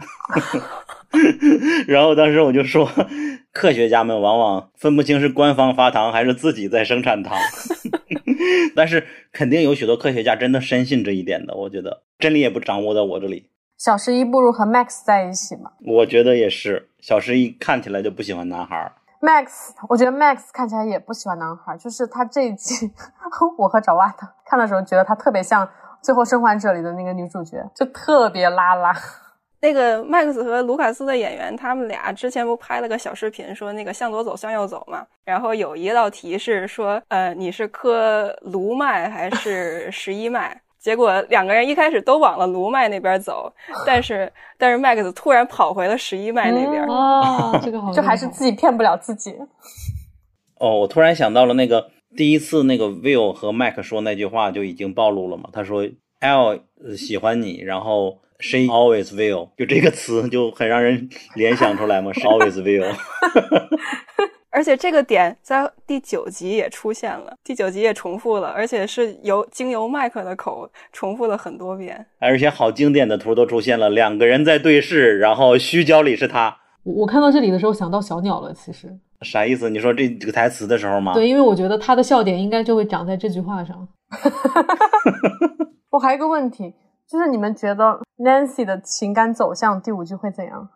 [1.87, 2.89] 然后当时我就说，
[3.53, 7.37] 科学家们往往分不清是官方发糖还是自己在生产糖，
[8.75, 13.51] 但是肯定有许多科学家真的深信这一点的，我觉得真理也不掌握在我这里。
[13.77, 15.73] 小十一不如和 Max 在一起嘛。
[15.85, 18.93] 我觉得也是，小十一看起来就不喜欢男孩儿。
[19.21, 22.93] Max，我觉得 Max 看起来也不喜欢男孩，就是他这一季，
[23.59, 25.67] 我和爪哇的看的时候觉得他特别像
[26.01, 28.95] 《最后生还者》里的那个女主角，就特别拉拉。
[29.61, 35.05] 那个 Max 和卢卡斯的演员，他们俩之前不拍了个小视频，说那个向左走，向右走嘛。
[35.25, 40.62] 然后有一道题是说，呃，你是磕卢麦还是十一麦？
[40.83, 43.53] 结果两个人一开始都往了卢麦那边走，
[43.87, 46.85] 但是但是 Max 突然跑回了十一麦那边。
[46.87, 49.33] 哦， 这个好就还是自己骗不了自己。
[50.59, 55.49] 哦，我突然想到了那个第一次那个 Will 和 Mac 说那句话就已经暴露了嘛。
[55.53, 55.89] 他说
[56.19, 62.13] L 呃喜欢你，然后 She always will，就这个词就很让人联想出来嘛。
[62.13, 62.93] She always will。
[64.53, 72.07] 而且这个点在第九集也出现了，第九集也重复了，而且是由经由麦克的口重复了很多遍。
[72.19, 76.55] 而且好经典的图都出现了，两个人在对视，然后虚焦里是他，
[76.85, 79.71] 我我看到这里的时候想到小鸟了，其实啥意思？
[79.71, 81.15] 你说这这个台词的时候吗？
[81.15, 83.89] 对，因为我觉得他的笑点应该就会长在这句话上。
[85.91, 86.75] 我还有一个问题，
[87.09, 90.69] 就是你们觉得 Nancy 的情感走向第五季会怎样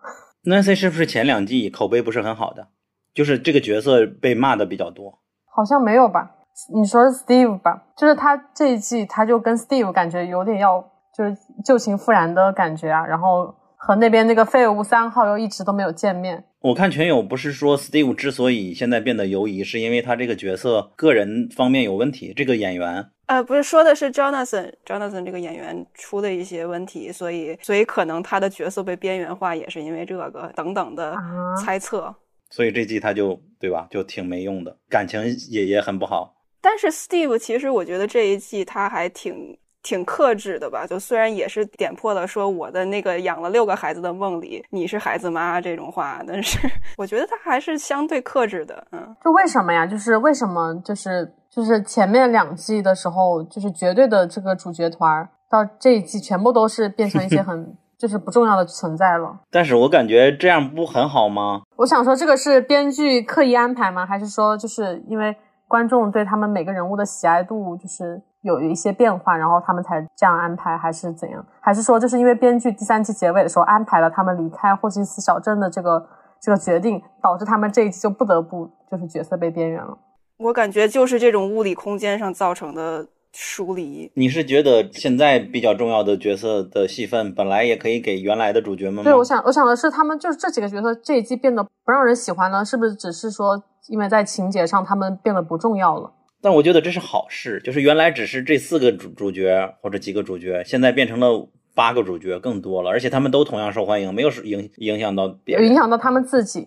[0.44, 2.68] ？Nancy 是不是前两季口碑不是很好的？
[3.16, 5.18] 就是这个角色被骂的比较多。
[5.46, 6.30] 好像没有吧？
[6.74, 7.82] 你说是 Steve 吧？
[7.96, 10.80] 就是他这一季他就跟 Steve 感觉有点要
[11.16, 11.34] 就是
[11.64, 16.44] 旧情复燃的感觉啊，然后和那边那个废物三号又一直都没有见面。
[16.60, 22.34] 我看全友不是说 Steve 之所以现在变得犹疑，是因为他这个角色个人方面有问题。
[22.34, 31.20] 这个演员呃，不是说的是 Jonathan，Jonathan 这个演员出的一些问题，所以所以可能他的角色被边缘化，也是因为这个等等的啊
[31.56, 32.14] 猜测。
[32.50, 35.20] 所以这季他就对吧，就挺没用的，感情
[35.50, 36.34] 也也很不好。
[36.60, 46.58] 但是 Steve 其实我觉得这一季他还挺挺克制的吧，就虽然也是点破了说我的那个养了六个孩子的梦里你是孩子妈这种话，但是
[46.98, 49.14] 我觉得他还是相对克制的，嗯。
[49.24, 49.86] 就为什么呀？
[49.86, 50.74] 就是为什么？
[50.84, 59.40] 就是就是前面两季的时候，就是绝对的这个主角团儿，到这一季全部都是变成一些很就是不重要的存在了。
[59.50, 61.62] 但是我感觉这样不很好吗？
[61.76, 64.04] 我想说，这个是编剧刻意安排吗？
[64.04, 65.36] 还是说，就是因为
[65.68, 71.44] 观众对他们每个人物的喜爱度就是有一些变化，然后他们才这样安排，还是怎样？
[71.60, 76.06] 还是说，就是因为编剧第三季结尾的时候安排了他们离开霍金斯小镇的这个
[76.40, 79.98] 这个决定，导致他们这一季就不得不就是角色被边缘了？
[80.38, 83.06] 我感觉就是这种物理空间上造成的
[83.38, 84.10] 疏离。
[84.14, 89.02] 你是觉得现在比较重要的角色的戏份本来也可以给原来的主角们吗？
[89.04, 96.10] 对，我想我想的是，他们就是这几个角色这一季变得不让人喜欢了，是不是只是说因为在情节上他们变得不重要了？
[96.40, 106.66] 但我觉得这是好事，就是原来只是这四个主主角或者几个主角，现在变成了八个主角，更多了，而且他们都同样受欢迎，没有影影响到别人影，响到他们自己。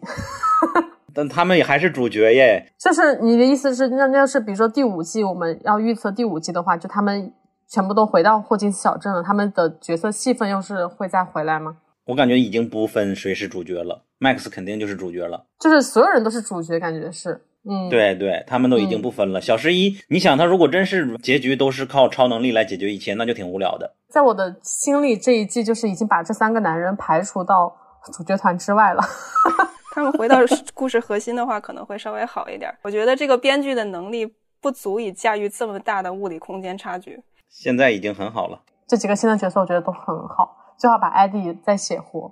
[1.13, 2.71] 但他们也还是主角耶。
[2.77, 7.31] 就是你的意思是，那那要是比如说第五季我们要预测第五季的话，就他们
[7.67, 11.77] 全部都回到霍金斯小镇了，他们的角色戏份又是会再回来吗？
[12.05, 15.45] 我感觉已经不分谁是主角了，Max 肯定就是主角了。
[15.59, 19.39] 就是所有人都是主角，感觉是，嗯，，对对，他们都已经不分了。
[19.39, 23.93] 小十一，你想他如果真是结局都是靠超能力来解决一切，那就挺无聊的。
[24.09, 27.71] 在我的心里，这一季就是已经把这三个男人排除到
[28.11, 29.03] 主角团之外了。
[29.91, 30.37] 他们回到
[30.73, 32.73] 故事核心的话，可能会稍微好一点。
[32.81, 34.25] 我觉得这个编剧的能力
[34.61, 37.23] 不足以驾驭这么大的物理空间差距。
[37.49, 38.61] 现在已经很好了。
[38.87, 42.31] 这几个新的角色我觉得都很好，最好把艾迪再写活，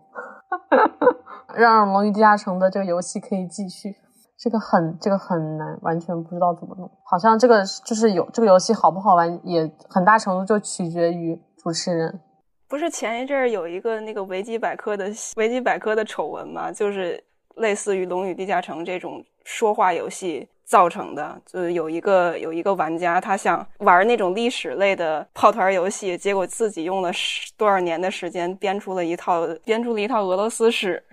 [1.55, 3.95] 让《龙与地下城》的这个游戏可以继续。
[4.39, 6.87] 这个很这个很难，完全不知道怎么弄。
[7.03, 12.21] 好像这个就是有这个游戏好不好玩，也很大程度就取决于主持人。
[12.67, 16.71] 不是前一阵儿有一个那个维基百科的维基百科的丑闻吗？
[16.71, 17.23] 就是
[17.57, 21.39] 类似于《龙与地下城》这种说话游戏造成的。
[21.45, 31.03] 就是有一个有一个玩家，他想玩那种历史类的炮团游戏，结果自己用了十多少年的时间编出了一套编出了一套俄罗斯史。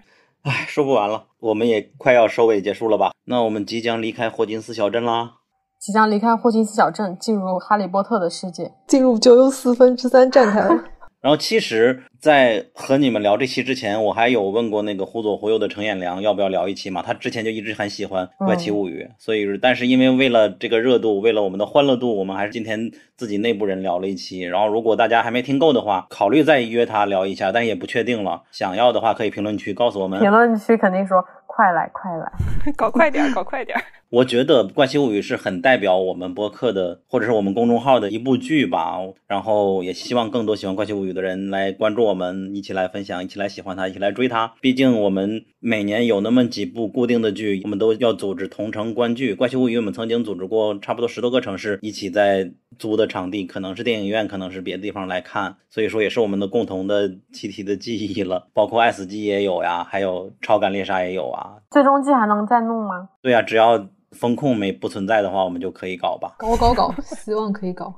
[0.43, 3.13] 唉，说不完了，我们也快要收尾结束了吧？
[3.25, 5.37] 那我们即将离开霍金斯小镇啦。
[5.81, 8.73] 即将离开霍金斯小镇，进入哈利波特的世界。
[8.87, 10.85] 进入九又四分之三站台了。
[11.25, 17.01] 然后其实，在和你们聊这期之前，我还有问过那个忽左忽右的程彦良要不要聊一期嘛？
[17.01, 24.41] 他之前就一直很喜欢《怪奇物语》所以但是因为为了这个热度，为了我们的欢乐度，我们还是今天自己内部人聊了一期。
[24.41, 28.43] 然后如果大家还没听够的话，考虑再约他聊一下，但也不确定了。
[28.51, 30.21] 想要的话，可以评论区告诉我们。
[30.21, 32.31] 评论区肯定说快来快来。
[32.77, 33.83] 搞快点儿，搞快点儿！
[34.15, 39.01] 我觉得《怪奇物语》是很代表我们播客的，或者是我们公众号的一部剧吧。
[39.27, 44.55] 然后也希望更多喜欢《怪奇物语》的人来关注我们，一起来分享，一起来喜欢它，一起来追它。
[44.61, 49.35] 毕竟我们每年有那么几部固定的剧，我们都要组织同城观剧。
[49.37, 55.57] 《怪奇物语》我们曾经组织过差不多十多个城市，一起在租的场地，可能是电影院，可能是别的地方来看。
[55.69, 58.47] 所以说也是我们的共同的集体的记忆了。
[58.55, 61.57] 包括《爱死机》也有呀，还有《超感猎杀》也有啊。
[61.73, 63.09] 最终季还能再弄吗？
[63.25, 63.83] 对呀、只要
[64.13, 66.35] 风控没不存在的话，我们就可以搞吧。
[66.37, 67.95] 搞搞搞，希望可以搞。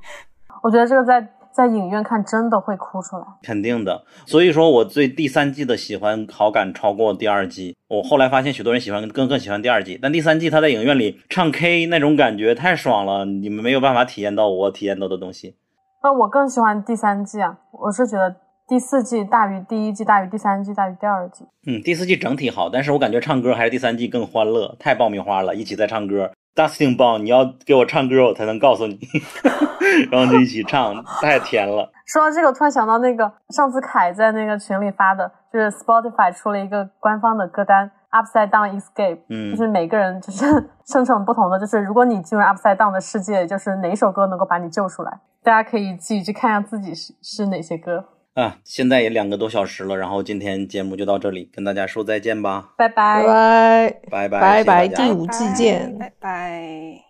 [0.63, 3.25] 我觉得这个在在影院看真的会哭出来。
[3.43, 7.77] 肯定的，所以说我对第三季的喜欢好感超过第二季。
[7.89, 15.57] 我后来发现许多人喜欢更更喜欢第二季，但第三季他在影院里唱 K 那种感觉太爽了，你们没有办法体验到我体验到的东西。
[16.05, 18.37] 那我更喜欢第三季啊，我是觉得
[18.69, 21.47] 第四季大于第一季，大于第三季，大于第二季。
[21.67, 26.33] 嗯，第四季整体好，但是我感觉唱歌还是第三季更欢乐，太爆米花了，一起在唱歌。
[26.57, 28.99] Dustin 棒，你要给我唱歌，我才能告诉你，
[30.11, 31.93] 然后就一起唱，太甜了。
[32.07, 40.47] 说到这个，突然想到那个上次凯在那个群里发的，就是 Spotify 出了一个官方的歌单 Upside Down Escape，嗯就是每个人就是
[40.87, 45.21] 生成不同的，就是如果你进入 Upside Down 的世界，就是哪首歌能够把你救出来？
[45.45, 48.05] 大家可以自己去看一下自己是是哪些歌。
[48.37, 53.25] 啊，现在也两个多小时了，然后今天节目就到这里，跟大家说再见吧，拜拜。
[54.11, 54.29] 拜拜。
[54.29, 57.01] 拜拜，拜第五季见拜拜。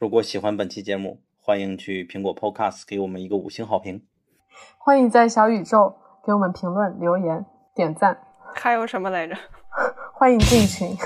[0.00, 4.02] 如果喜欢本期节目，欢迎去苹果 Podcast 给我们一个五星好评。
[4.78, 5.94] 欢迎在小宇宙
[6.26, 8.18] 给我们评论、留言、点赞，
[8.52, 9.36] 还有什么来着？
[10.12, 10.96] 欢迎进群。